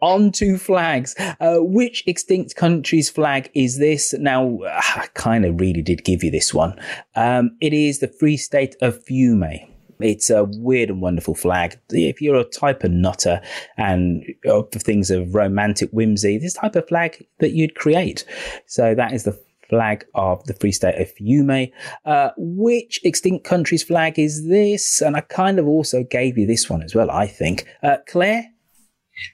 On 0.00 0.32
to 0.32 0.58
flags. 0.58 1.14
Uh, 1.18 1.58
which 1.60 2.04
extinct 2.06 2.56
country's 2.56 3.08
flag 3.08 3.50
is 3.54 3.78
this? 3.78 4.12
Now, 4.14 4.58
I 4.64 5.08
kind 5.14 5.46
of 5.46 5.60
really 5.60 5.82
did 5.82 6.04
give 6.04 6.22
you 6.22 6.30
this 6.30 6.52
one. 6.52 6.78
Um, 7.14 7.56
it 7.60 7.72
is 7.72 8.00
the 8.00 8.08
Free 8.08 8.36
State 8.36 8.76
of 8.82 9.02
Fiume. 9.04 9.73
It's 10.04 10.28
a 10.28 10.44
weird 10.44 10.90
and 10.90 11.00
wonderful 11.00 11.34
flag. 11.34 11.80
If 11.88 12.20
you're 12.20 12.36
a 12.36 12.44
type 12.44 12.84
of 12.84 12.90
nutter 12.90 13.40
and 13.78 14.22
of 14.44 14.70
things 14.70 15.10
of 15.10 15.34
romantic 15.34 15.90
whimsy, 15.92 16.36
this 16.36 16.52
type 16.52 16.76
of 16.76 16.86
flag 16.86 17.26
that 17.40 17.52
you'd 17.52 17.74
create. 17.74 18.26
So 18.66 18.94
that 18.94 19.14
is 19.14 19.24
the 19.24 19.40
flag 19.70 20.04
of 20.14 20.44
the 20.44 20.52
Free 20.52 20.72
State 20.72 21.00
of 21.00 21.10
Fiume. 21.14 21.72
Uh, 22.04 22.30
which 22.36 23.00
extinct 23.02 23.46
country's 23.46 23.82
flag 23.82 24.18
is 24.18 24.46
this? 24.46 25.00
And 25.00 25.16
I 25.16 25.22
kind 25.22 25.58
of 25.58 25.66
also 25.66 26.04
gave 26.04 26.36
you 26.36 26.46
this 26.46 26.68
one 26.68 26.82
as 26.82 26.94
well, 26.94 27.10
I 27.10 27.26
think. 27.26 27.66
Uh, 27.82 27.96
Claire? 28.06 28.44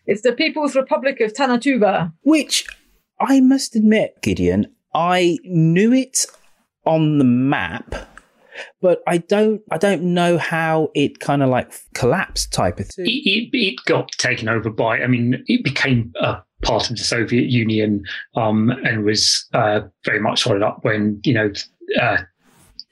It's 0.07 0.23
the 0.23 0.33
People's 0.33 0.77
Republic 0.77 1.21
of 1.21 1.33
Tannu 1.33 1.59
Tuva. 1.59 2.13
Which 2.23 2.65
I 3.19 3.41
must 3.41 3.75
admit, 3.75 4.23
Gideon, 4.23 4.73
I 4.95 5.39
knew 5.43 5.93
it 5.93 6.27
on 6.87 7.19
the 7.19 7.25
map, 7.25 8.10
but 8.81 9.03
I 9.07 9.19
don't 9.19 9.61
I 9.71 9.79
don't 9.79 10.03
know 10.03 10.39
how 10.39 10.91
it 10.95 11.21
kind 11.21 11.43
of 11.43 11.49
like 11.49 11.73
collapsed 11.95 12.53
type 12.53 12.81
of 12.81 12.89
thing. 12.89 13.07
It, 13.07 13.29
it, 13.29 13.51
it 13.53 13.81
got 13.87 14.11
taken 14.13 14.49
over 14.49 14.71
by. 14.71 15.01
I 15.01 15.07
mean, 15.07 15.43
it 15.47 15.65
became 15.65 16.13
a 16.21 16.43
part 16.63 16.91
of 16.91 16.97
the 16.97 17.03
Soviet 17.03 17.49
Union 17.49 18.05
um, 18.37 18.71
and 18.85 19.05
was 19.05 19.47
uh, 19.55 19.81
very 20.05 20.21
much 20.21 20.43
followed 20.43 20.63
up 20.63 20.85
when 20.85 21.21
you 21.25 21.35
know. 21.35 21.53
Uh, 22.01 22.19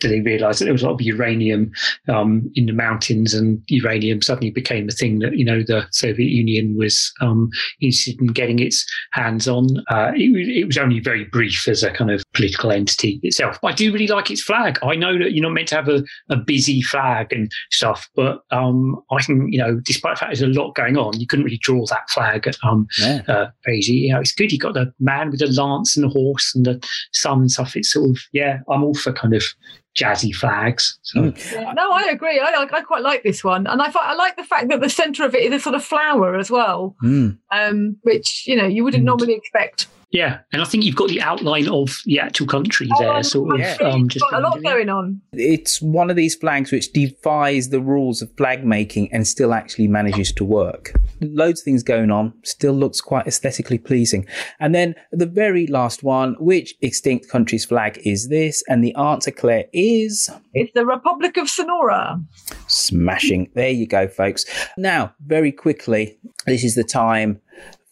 they 0.00 0.20
realised 0.20 0.60
that 0.60 0.66
there 0.66 0.72
was 0.72 0.82
a 0.82 0.86
lot 0.86 0.94
of 0.94 1.00
uranium 1.00 1.72
um, 2.08 2.50
in 2.54 2.66
the 2.66 2.72
mountains, 2.72 3.34
and 3.34 3.62
uranium 3.68 4.22
suddenly 4.22 4.50
became 4.50 4.88
a 4.88 4.92
thing 4.92 5.18
that 5.20 5.36
you 5.36 5.44
know 5.44 5.62
the 5.62 5.86
Soviet 5.90 6.30
Union 6.30 6.76
was 6.76 7.12
um, 7.20 7.50
interested 7.80 8.20
in 8.20 8.28
getting 8.28 8.58
its 8.58 8.86
hands 9.12 9.48
on. 9.48 9.78
Uh, 9.90 10.12
it, 10.14 10.30
it, 10.48 10.64
was 10.64 10.78
only 10.78 11.00
very 11.00 11.24
brief 11.24 11.66
as 11.66 11.82
a 11.82 11.90
kind 11.90 12.10
of 12.10 12.22
political 12.34 12.70
entity 12.70 13.20
itself. 13.22 13.58
But 13.60 13.72
I 13.72 13.74
do 13.74 13.92
really 13.92 14.06
like 14.06 14.30
its 14.30 14.42
flag. 14.42 14.78
I 14.82 14.94
know 14.94 15.18
that 15.18 15.32
you're 15.32 15.42
not 15.42 15.52
meant 15.52 15.68
to 15.68 15.76
have 15.76 15.88
a, 15.88 16.04
a 16.30 16.36
busy 16.36 16.82
flag 16.82 17.32
and 17.32 17.50
stuff, 17.70 18.08
but 18.14 18.42
um, 18.50 19.00
I 19.10 19.22
can, 19.22 19.50
you 19.52 19.58
know, 19.58 19.80
despite 19.84 20.16
the 20.16 20.20
fact 20.20 20.30
there's 20.30 20.42
a 20.42 20.60
lot 20.60 20.74
going 20.74 20.96
on, 20.96 21.18
you 21.18 21.26
couldn't 21.26 21.44
really 21.44 21.58
draw 21.58 21.84
that 21.86 22.08
flag 22.10 22.48
um, 22.62 22.86
yeah. 23.00 23.22
uh, 23.28 23.46
crazy. 23.64 23.94
You 23.94 24.12
know, 24.12 24.20
it's 24.20 24.32
good. 24.32 24.52
You 24.52 24.58
got 24.58 24.74
the 24.74 24.92
man 25.00 25.30
with 25.30 25.40
the 25.40 25.46
lance 25.46 25.96
and 25.96 26.04
the 26.04 26.08
horse 26.08 26.54
and 26.54 26.66
the 26.66 26.84
sun 27.12 27.40
and 27.40 27.50
stuff. 27.50 27.76
It's 27.76 27.92
sort 27.92 28.10
of 28.10 28.18
yeah. 28.32 28.60
I'm 28.70 28.84
all 28.84 28.94
for 28.94 29.12
kind 29.12 29.34
of 29.34 29.44
jazzy 29.96 30.34
flags. 30.34 30.98
So. 31.02 31.20
Mm. 31.20 31.52
Yeah, 31.52 31.72
no, 31.72 31.90
I 31.92 32.04
agree. 32.10 32.40
I, 32.40 32.66
I 32.72 32.80
quite 32.82 33.02
like 33.02 33.22
this 33.22 33.42
one, 33.44 33.66
and 33.66 33.80
I 33.82 33.90
I 33.94 34.14
like 34.14 34.36
the 34.36 34.44
fact 34.44 34.68
that 34.68 34.80
the 34.80 34.88
centre 34.90 35.24
of 35.24 35.34
it 35.34 35.42
is 35.42 35.60
a 35.60 35.62
sort 35.62 35.74
of 35.74 35.84
flower 35.84 36.36
as 36.36 36.50
well, 36.50 36.94
Mm. 37.02 37.38
um, 37.52 37.96
which 38.02 38.44
you 38.46 38.56
know 38.56 38.66
you 38.66 38.84
wouldn't 38.84 39.04
normally 39.04 39.34
expect. 39.34 39.86
Yeah, 40.10 40.38
and 40.52 40.62
I 40.62 40.64
think 40.64 40.84
you've 40.84 40.96
got 40.96 41.08
the 41.08 41.20
outline 41.20 41.68
of 41.68 42.00
the 42.06 42.18
actual 42.18 42.46
country 42.46 42.88
there, 42.98 43.22
sort 43.22 43.60
of. 43.60 43.80
Um, 43.82 44.08
just 44.08 44.24
Got 44.30 44.40
a 44.42 44.48
lot 44.48 44.62
going 44.62 44.88
on. 44.88 45.20
It's 45.32 45.82
one 45.82 46.08
of 46.08 46.16
these 46.16 46.34
flags 46.34 46.72
which 46.72 46.92
defies 46.92 47.68
the 47.68 47.80
rules 47.80 48.22
of 48.22 48.34
flag 48.36 48.64
making 48.64 49.12
and 49.12 49.26
still 49.26 49.52
actually 49.52 49.86
manages 49.86 50.32
to 50.32 50.44
work. 50.44 50.92
Loads 51.20 51.60
of 51.60 51.64
things 51.64 51.82
going 51.82 52.10
on, 52.10 52.32
still 52.42 52.72
looks 52.72 53.02
quite 53.02 53.26
aesthetically 53.26 53.76
pleasing. 53.76 54.26
And 54.60 54.74
then 54.74 54.94
the 55.12 55.26
very 55.26 55.66
last 55.66 56.02
one, 56.02 56.36
which 56.38 56.74
extinct 56.80 57.28
country's 57.28 57.66
flag 57.66 58.00
is 58.04 58.28
this? 58.28 58.62
And 58.66 58.82
the 58.82 58.94
answer, 58.94 59.30
Claire, 59.30 59.66
is 59.74 60.30
It's 60.54 60.72
the 60.72 60.86
Republic 60.86 61.36
of 61.36 61.50
Sonora. 61.50 62.18
smashing. 62.66 63.50
There 63.54 63.70
you 63.70 63.86
go, 63.86 64.08
folks. 64.08 64.46
Now, 64.78 65.14
very 65.26 65.52
quickly, 65.52 66.18
this 66.46 66.64
is 66.64 66.74
the 66.76 66.84
time 66.84 67.40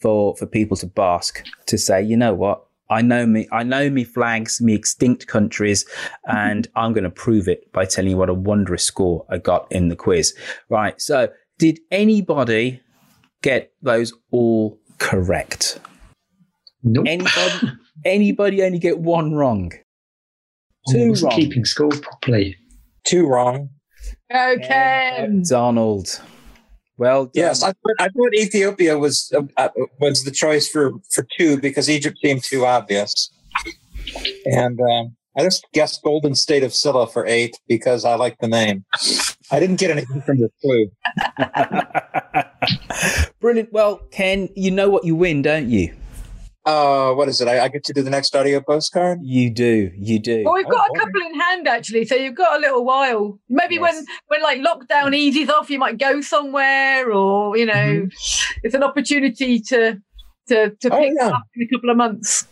for 0.07 0.37
for 0.37 0.47
people 0.47 0.77
to 0.77 0.87
bask 0.87 1.45
to 1.67 1.77
say, 1.77 2.01
you 2.01 2.17
know 2.17 2.33
what? 2.33 2.65
I 2.89 3.03
know 3.03 3.27
me. 3.27 3.49
I 3.51 3.65
know 3.65 3.91
me 3.91 4.05
flags, 4.05 4.61
me 4.61 4.73
extinct 4.73 5.27
countries, 5.27 5.85
and 6.29 6.69
mm-hmm. 6.69 6.79
I'm 6.79 6.93
going 6.93 7.03
to 7.03 7.11
prove 7.11 7.49
it 7.49 7.73
by 7.73 7.87
telling 7.87 8.13
you 8.13 8.17
what 8.17 8.29
a 8.29 8.35
wondrous 8.35 8.85
score 8.85 9.27
I 9.29 9.39
got 9.39 9.67
in 9.73 9.89
the 9.89 9.97
quiz. 9.97 10.33
Right. 10.69 11.01
So, 11.01 11.29
did 11.59 11.81
anybody 11.91 12.81
get 13.43 13.73
those 13.83 14.13
all 14.31 14.79
correct? 14.99 15.81
Nope. 16.85 17.07
Anybody? 17.09 17.73
anybody 18.05 18.63
only 18.63 18.79
get 18.79 19.01
one 19.01 19.35
wrong? 19.35 19.73
Two 20.89 21.17
Two 21.17 21.27
wrong. 21.27 21.35
keeping 21.35 21.65
score 21.65 21.91
properly. 21.91 22.55
Two 23.03 23.27
wrong. 23.27 23.71
Okay. 24.33 25.29
Donald. 25.49 26.21
Well 26.99 27.27
done. 27.27 27.33
Yes, 27.35 27.63
I 27.63 27.69
thought, 27.69 27.97
I 27.99 28.09
thought 28.09 28.35
Ethiopia 28.35 28.99
was 28.99 29.31
uh, 29.37 29.43
uh, 29.57 29.69
was 30.01 30.25
the 30.25 30.31
choice 30.31 30.69
for 30.69 30.93
for 31.11 31.27
two 31.39 31.61
because 31.61 31.91
Egypt 31.91 32.17
seemed 32.23 32.43
too 32.43 32.65
obvious, 32.65 33.31
and 34.47 34.81
um, 34.81 35.17
I 35.37 35.43
just 35.43 35.67
guessed 35.75 36.03
Golden 36.03 36.35
State 36.35 36.63
of 36.63 36.73
Silla 36.73 37.07
for 37.07 37.27
eight 37.27 37.59
because 37.69 38.07
I 38.07 38.15
like 38.15 38.39
the 38.39 38.49
name. 38.49 38.87
I 39.51 39.61
didn't 39.61 39.77
get 39.77 39.91
anything 39.91 40.23
from 40.23 40.39
the 40.39 40.51
clue. 40.63 40.91
Brilliant. 43.41 43.73
Well, 43.73 43.99
Ken, 44.11 44.49
you 44.57 44.71
know 44.71 44.89
what 44.89 45.05
you 45.05 45.15
win, 45.15 45.43
don't 45.43 45.69
you? 45.69 45.95
Uh, 46.67 47.15
what 47.15 47.29
is 47.29 47.41
it? 47.41 47.47
I, 47.47 47.65
I 47.65 47.69
get 47.69 47.85
to 47.85 47.93
do 47.93 48.03
the 48.03 48.11
next 48.11 48.35
audio 48.35 48.61
postcard. 48.61 49.21
You 49.23 49.51
do. 49.51 49.93
You 49.97 50.19
do. 50.19 50.43
Well, 50.45 50.55
we've 50.55 50.69
got 50.69 50.91
a 50.91 50.99
couple 50.99 51.21
in 51.21 51.39
hand 51.39 51.69
actually, 51.69 52.05
so 52.07 52.17
you've 52.17 52.35
got 52.35 52.57
a 52.57 52.61
little 52.61 52.85
while. 52.85 53.39
Maybe 53.49 53.79
when 53.79 54.05
when 54.27 54.43
like 54.43 54.59
lockdown 54.59 55.15
eases 55.15 55.49
off, 55.49 55.71
you 55.71 55.79
might 55.79 55.97
go 55.97 56.21
somewhere, 56.21 57.13
or 57.13 57.57
you 57.57 57.67
know, 57.67 58.09
it's 58.65 58.75
an 58.75 58.83
opportunity 58.83 59.61
to 59.61 60.03
to 60.49 60.71
to 60.71 60.91
pick 60.91 61.17
them 61.17 61.33
up 61.33 61.45
in 61.55 61.63
a 61.63 61.69
couple 61.69 61.89
of 61.89 61.97
months. 61.97 62.49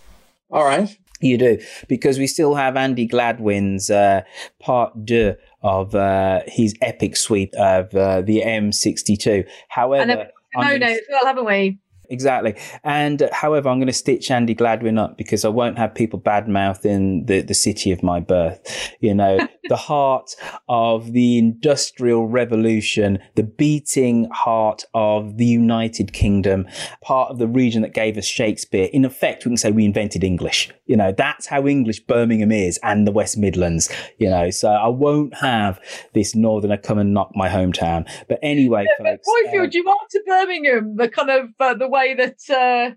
All 0.51 0.65
right. 0.65 0.97
You 1.21 1.39
do, 1.39 1.59
because 1.89 2.19
we 2.19 2.27
still 2.27 2.55
have 2.55 2.77
Andy 2.77 3.09
Gladwin's 3.09 3.89
uh, 3.89 4.23
part 4.61 5.07
deux 5.07 5.37
of 5.63 5.95
uh, 5.95 6.41
his 6.47 6.75
epic 6.83 7.17
sweep 7.17 7.55
of 7.55 7.95
uh, 7.95 8.21
the 8.21 8.43
M62. 8.43 9.49
However, 9.69 10.03
and 10.03 10.11
then 10.11 10.27
I'm 10.55 10.65
no, 10.67 10.79
gonna 10.79 10.79
no, 10.79 10.93
as 10.93 11.01
well, 11.11 11.27
haven't 11.27 11.47
we? 11.47 11.79
Exactly. 12.15 12.55
And 12.85 13.23
uh, 13.23 13.29
however, 13.33 13.69
I'm 13.69 13.79
going 13.79 13.89
to 13.89 13.93
stitch 13.93 14.31
Andy 14.31 14.55
Gladwin 14.55 14.99
up 14.99 15.19
because 15.19 15.45
I 15.45 15.49
won't 15.49 15.79
have 15.79 15.97
people 15.97 16.21
bad 16.21 16.49
mouthing 16.49 17.27
the, 17.27 17.41
the 17.41 17.55
city 17.55 17.91
of 17.91 18.05
my 18.05 18.21
birth. 18.21 18.95
You 19.01 19.15
know, 19.15 19.41
the 19.69 19.77
heart 19.77 20.37
of 20.69 21.13
the 21.13 21.39
industrial 21.39 22.29
revolution, 22.29 23.19
the 23.35 23.43
beating 23.43 24.29
heart 24.31 24.85
of 24.95 25.39
the 25.39 25.47
United 25.47 26.13
Kingdom, 26.13 26.69
part 27.03 27.33
of 27.33 27.39
the 27.39 27.49
region 27.49 27.83
that 27.83 27.95
gave 27.95 28.17
us 28.17 28.27
Shakespeare. 28.27 28.89
In 28.93 29.05
effect, 29.05 29.45
we 29.45 29.51
can 29.51 29.57
say 29.57 29.73
we 29.73 29.85
invented 29.85 30.23
English. 30.23 30.71
You 30.87 30.97
know, 30.97 31.11
that's 31.11 31.47
how 31.47 31.67
English 31.67 32.01
Birmingham 32.07 32.53
is 32.53 32.79
and 32.85 33.09
the 33.09 33.13
West 33.13 33.37
Midlands, 33.37 33.91
you 34.19 34.31
know, 34.31 34.51
so 34.51 34.69
I 34.69 34.89
won't 34.89 35.35
have 35.39 35.81
this 36.13 36.37
northerner 36.37 36.77
come 36.77 36.99
and 36.99 37.13
knock 37.13 37.33
my 37.35 37.49
hometown. 37.49 38.09
But 38.29 38.39
anyway, 38.41 38.87
folks. 38.99 39.27
Roifield, 39.29 39.75
you 39.75 39.89
are 39.89 39.97
to 40.11 40.23
Birmingham, 40.27 40.97
the 40.97 41.09
kind 41.09 41.31
of 41.31 41.49
uh, 41.59 41.75
the 41.75 41.89
way 41.89 42.04
that 42.13 42.51
uh, 42.51 42.91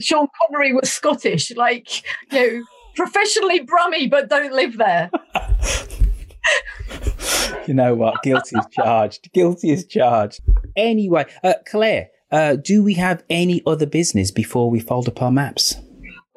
Sean 0.00 0.26
Connery 0.40 0.74
was 0.74 0.92
Scottish, 0.92 1.54
like 1.56 1.88
you 2.30 2.38
know, 2.38 2.62
professionally 2.94 3.60
Brummy, 3.60 4.08
but 4.08 4.28
don't 4.28 4.52
live 4.52 4.76
there. 4.76 5.10
you 7.66 7.74
know 7.74 7.94
what? 7.94 8.22
Guilty 8.22 8.56
is 8.56 8.66
charged. 8.72 9.32
Guilty 9.32 9.70
is 9.70 9.86
charged. 9.86 10.40
Anyway, 10.76 11.24
uh, 11.42 11.54
Claire, 11.66 12.08
uh, 12.30 12.56
do 12.56 12.82
we 12.82 12.94
have 12.94 13.22
any 13.30 13.62
other 13.66 13.86
business 13.86 14.30
before 14.30 14.70
we 14.70 14.80
fold 14.80 15.08
up 15.08 15.22
our 15.22 15.30
maps? 15.30 15.76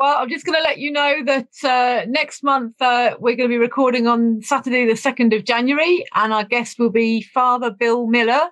Well, 0.02 0.18
I'm 0.18 0.30
just 0.30 0.48
going 0.48 0.58
to 0.58 0.64
let 0.64 0.80
you 0.80 0.92
know 0.92 1.24
that 1.26 1.50
uh, 1.64 2.06
next 2.08 2.44
month 2.44 2.82
uh, 2.82 3.18
we're 3.20 3.36
going 3.36 3.50
to 3.50 3.54
be 3.54 3.60
recording 3.60 4.08
on 4.08 4.42
Saturday, 4.42 4.88
the 4.88 4.94
2nd 4.94 5.36
of 5.36 5.46
January, 5.46 6.04
and 6.16 6.34
our 6.34 6.44
guest 6.44 6.80
will 6.80 6.90
be 6.90 7.22
Father 7.22 7.70
Bill 7.70 8.08
Miller, 8.08 8.50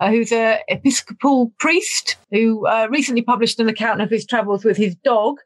uh, 0.00 0.10
who's 0.10 0.32
an 0.32 0.58
Episcopal 0.68 1.52
priest 1.58 2.16
who 2.30 2.66
uh, 2.66 2.88
recently 2.90 3.22
published 3.22 3.58
an 3.60 3.68
account 3.68 4.00
of 4.00 4.10
his 4.10 4.26
travels 4.26 4.64
with 4.64 4.76
his 4.76 4.94
dog. 4.96 5.36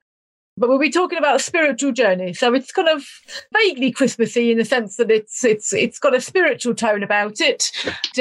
But 0.59 0.69
we'll 0.69 0.79
be 0.79 0.91
talking 0.91 1.17
about 1.17 1.37
a 1.37 1.43
spiritual 1.43 1.93
journey, 1.93 2.35
so 2.35 2.53
it's 2.53 2.73
kind 2.73 2.89
of 2.89 3.07
vaguely 3.55 3.91
Christmassy 3.91 4.53
in 4.53 4.59
the 4.59 4.67
sense 4.67 4.97
that 4.97 5.11
it's 5.11 5.43
it's 5.45 5.73
it's 5.73 5.99
got 5.99 6.15
a 6.15 6.21
spiritual 6.21 6.75
tone 6.75 7.03
about 7.03 7.41
it. 7.41 7.73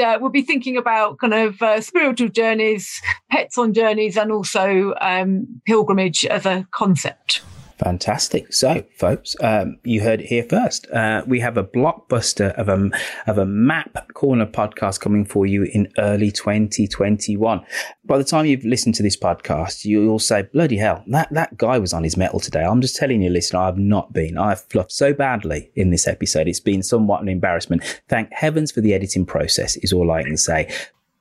Uh, 0.02 0.16
we'll 0.18 0.30
be 0.30 0.40
thinking 0.40 0.78
about 0.78 1.18
kind 1.18 1.34
of 1.34 1.60
uh, 1.60 1.82
spiritual 1.82 2.30
journeys, 2.30 3.02
pets 3.30 3.58
on 3.58 3.74
journeys, 3.74 4.16
and 4.16 4.32
also 4.32 4.94
um, 5.02 5.60
pilgrimage 5.66 6.24
as 6.24 6.46
a 6.46 6.66
concept. 6.70 7.42
Fantastic. 7.78 8.52
So, 8.52 8.84
folks, 8.96 9.34
um, 9.40 9.78
you 9.82 10.02
heard 10.02 10.20
it 10.20 10.26
here 10.26 10.44
first. 10.44 10.90
Uh, 10.90 11.22
we 11.26 11.40
have 11.40 11.56
a 11.56 11.64
blockbuster 11.64 12.52
of 12.54 12.68
a 12.68 12.90
of 13.26 13.38
a 13.38 13.46
map 13.46 14.12
corner 14.14 14.46
podcast 14.46 15.00
coming 15.00 15.24
for 15.24 15.46
you 15.46 15.64
in 15.64 15.92
early 15.98 16.30
2021. 16.30 17.64
By 18.04 18.18
the 18.18 18.24
time 18.24 18.46
you've 18.46 18.64
listened 18.64 18.94
to 18.96 19.02
this 19.02 19.16
podcast, 19.16 19.84
you'll 19.84 20.18
say, 20.18 20.42
"Bloody 20.42 20.76
hell, 20.76 21.02
that 21.08 21.32
that 21.32 21.56
guy 21.56 21.78
was 21.78 21.92
on 21.92 22.04
his 22.04 22.16
mettle 22.16 22.40
today." 22.40 22.62
I'm 22.62 22.80
just 22.80 22.96
telling 22.96 23.22
you, 23.22 23.30
listener, 23.30 23.60
I've 23.60 23.78
not 23.78 24.12
been. 24.12 24.38
I've 24.38 24.62
fluffed 24.64 24.92
so 24.92 25.12
badly 25.12 25.70
in 25.74 25.90
this 25.90 26.06
episode. 26.06 26.48
It's 26.48 26.60
been 26.60 26.82
somewhat 26.82 27.22
an 27.22 27.28
embarrassment. 27.28 27.82
Thank 28.08 28.32
heavens 28.32 28.70
for 28.70 28.80
the 28.80 28.94
editing 28.94 29.26
process. 29.26 29.76
Is 29.76 29.92
all 29.92 30.10
I 30.10 30.22
can 30.22 30.36
say. 30.36 30.72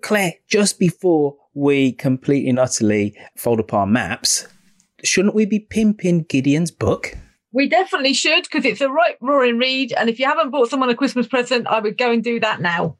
Claire, 0.01 0.33
just 0.47 0.79
before 0.79 1.35
we 1.53 1.91
completely 1.91 2.49
and 2.49 2.59
utterly 2.59 3.15
fold 3.35 3.59
up 3.59 3.73
our 3.73 3.85
maps, 3.85 4.47
shouldn't 5.03 5.35
we 5.35 5.45
be 5.45 5.59
pimping 5.59 6.23
Gideon's 6.23 6.71
book? 6.71 7.17
We 7.53 7.67
definitely 7.67 8.13
should 8.13 8.43
because 8.43 8.65
it's 8.65 8.81
a 8.81 8.89
right 8.89 9.17
roaring 9.21 9.57
read. 9.57 9.93
And 9.93 10.09
if 10.09 10.19
you 10.19 10.25
haven't 10.25 10.51
bought 10.51 10.69
someone 10.69 10.89
a 10.89 10.95
Christmas 10.95 11.27
present, 11.27 11.67
I 11.67 11.79
would 11.79 11.97
go 11.97 12.11
and 12.11 12.23
do 12.23 12.39
that 12.39 12.61
now. 12.61 12.97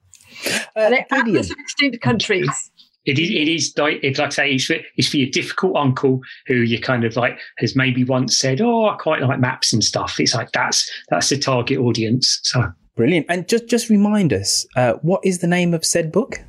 Uh, 0.76 0.96
Atlas 1.12 1.52
of 1.52 1.58
extinct 1.60 2.02
countries. 2.02 2.72
It 3.06 3.18
is. 3.18 3.30
It 3.30 3.48
is 3.48 3.74
like 3.78 4.00
it's 4.04 4.20
like 4.20 4.28
I 4.28 4.30
say. 4.30 4.54
It's 4.54 4.66
for, 4.66 4.76
it's 4.96 5.10
for 5.10 5.18
your 5.18 5.30
difficult 5.30 5.76
uncle 5.76 6.22
who 6.46 6.56
you 6.58 6.80
kind 6.80 7.04
of 7.04 7.16
like 7.16 7.40
has 7.58 7.76
maybe 7.76 8.04
once 8.04 8.38
said, 8.38 8.62
"Oh, 8.62 8.90
I 8.90 8.96
quite 8.96 9.22
like 9.22 9.40
maps 9.40 9.74
and 9.74 9.84
stuff." 9.84 10.20
It's 10.20 10.36
like 10.36 10.52
that's 10.52 10.90
that's 11.10 11.30
the 11.30 11.38
target 11.38 11.80
audience. 11.80 12.40
So 12.44 12.72
brilliant. 12.96 13.26
And 13.28 13.48
just 13.48 13.68
just 13.68 13.90
remind 13.90 14.34
us, 14.34 14.68
uh, 14.76 14.94
what 15.02 15.22
is 15.26 15.40
the 15.40 15.48
name 15.48 15.74
of 15.74 15.84
said 15.84 16.12
book? 16.12 16.42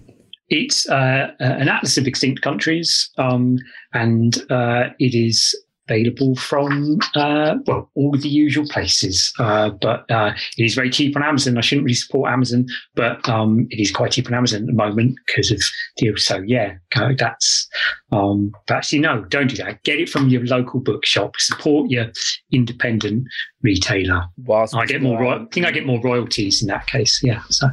It's 0.53 0.87
uh, 0.87 1.29
an 1.39 1.71
atlas 1.71 1.97
of 1.97 2.07
extinct 2.07 2.43
countries, 2.43 3.11
um, 3.17 3.57
and 3.95 4.37
uh, 4.51 4.91
it 4.99 5.15
is 5.15 5.57
available 5.89 6.37
from 6.37 6.99
uh, 7.15 7.55
well 7.67 7.91
all 7.95 8.13
the 8.13 8.29
usual 8.29 8.67
places. 8.69 9.33
Uh, 9.39 9.71
but 9.71 10.05
uh, 10.11 10.35
it 10.59 10.63
is 10.63 10.75
very 10.75 10.91
cheap 10.91 11.17
on 11.17 11.23
Amazon. 11.23 11.57
I 11.57 11.63
shouldn't 11.63 11.87
really 11.87 11.95
support 11.95 12.31
Amazon, 12.31 12.67
but 12.95 13.27
um, 13.27 13.67
it 13.71 13.81
is 13.81 13.91
quite 13.91 14.13
cheap 14.13 14.27
on 14.27 14.35
Amazon 14.35 14.61
at 14.61 14.67
the 14.67 14.75
moment 14.75 15.17
because 15.27 15.51
of 15.51 15.63
deals. 15.97 16.27
So 16.27 16.43
yeah, 16.47 16.75
that's 17.17 17.67
um, 18.11 18.53
but 18.67 18.77
actually 18.77 18.99
no, 18.99 19.25
don't 19.25 19.49
do 19.49 19.57
that. 19.57 19.83
Get 19.85 20.01
it 20.01 20.11
from 20.11 20.29
your 20.29 20.45
local 20.45 20.81
bookshop. 20.81 21.33
Support 21.39 21.91
your 21.91 22.13
independent 22.51 23.27
retailer. 23.63 24.27
Whilst 24.45 24.75
I 24.75 24.85
get 24.85 25.01
more, 25.01 25.19
ro- 25.19 25.47
I 25.47 25.47
think 25.51 25.65
I 25.65 25.71
get 25.71 25.87
more 25.87 26.03
royalties 26.03 26.61
in 26.61 26.69
that 26.69 26.87
case. 26.87 27.23
Yeah. 27.23 27.43
So 27.49 27.69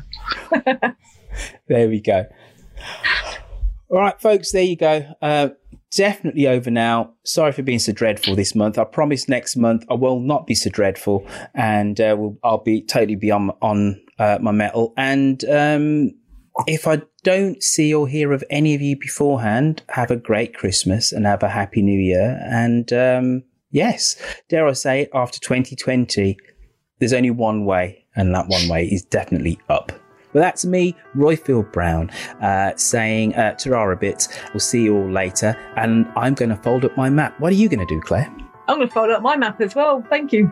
there 1.68 1.90
we 1.90 2.00
go. 2.00 2.26
All 3.90 3.98
right, 3.98 4.20
folks, 4.22 4.52
there 4.52 4.64
you 4.64 4.76
go. 4.76 5.04
Uh, 5.22 5.50
definitely 5.96 6.48
over 6.48 6.70
now. 6.70 7.14
Sorry 7.24 7.52
for 7.52 7.64
being 7.64 7.80
so 7.80 7.92
dreadful 7.92 8.36
this 8.36 8.54
month. 8.54 8.78
I 8.78 8.84
promise 8.84 9.28
next 9.28 9.56
month 9.56 9.84
I 9.90 9.96
will 9.96 10.20
not 10.20 10.46
be 10.46 10.54
so 10.54 10.70
dreadful, 10.70 11.26
and 11.56 12.00
uh, 12.00 12.16
we'll, 12.18 12.38
I'll 12.44 12.64
be 12.64 12.82
totally 12.82 13.16
be 13.16 13.32
on 13.32 13.52
on 13.62 14.00
uh, 14.20 14.38
my 14.42 14.52
mettle. 14.52 14.94
And 14.96 15.44
um, 15.46 16.12
if 16.68 16.88
I 16.88 17.02
don't 17.24 17.62
see 17.64 17.94
or 17.94 18.08
hear 18.08 18.32
of 18.32 18.44
any 18.50 18.76
of 18.76 18.82
you 18.82 18.98
beforehand, 18.98 19.82
have 19.90 20.12
a 20.12 20.18
great 20.18 20.54
Christmas 20.56 21.12
and 21.12 21.26
have 21.26 21.44
a 21.44 21.50
happy 21.50 21.82
New 21.82 22.00
Year. 22.00 22.40
And 22.44 22.92
um, 22.94 23.44
yes, 23.72 24.22
dare 24.50 24.68
I 24.68 24.74
say, 24.74 25.08
after 25.14 25.40
2020, 25.40 26.38
there's 27.00 27.14
only 27.14 27.32
one 27.32 27.66
way, 27.66 28.06
and 28.16 28.36
that 28.36 28.48
one 28.48 28.68
way 28.68 28.86
is 28.86 29.04
definitely 29.04 29.60
up. 29.70 29.92
But 30.34 30.40
that's 30.42 30.66
me, 30.66 30.96
Roifield 31.16 31.72
Brown, 31.72 32.10
uh, 32.42 32.74
saying 32.76 33.36
uh, 33.36 33.56
Tarara. 33.56 34.00
We'll 34.54 34.60
see 34.60 34.84
you 34.84 34.96
all 34.96 35.10
later. 35.10 35.58
And 35.76 36.08
I'm 36.16 36.34
going 36.34 36.50
to 36.50 36.58
fold 36.58 36.86
up 36.86 36.96
my 36.96 37.10
map. 37.10 37.40
What 37.40 37.52
are 37.52 37.56
you 37.56 37.68
going 37.70 37.86
to 37.86 37.94
do, 37.94 38.02
Claire? 38.02 38.32
I'm 38.68 38.78
going 38.78 38.88
to 38.88 38.94
fold 38.94 39.10
up 39.10 39.22
my 39.22 39.36
map 39.36 39.60
as 39.62 39.74
well. 39.74 40.06
Thank 40.10 40.32
you. 40.32 40.52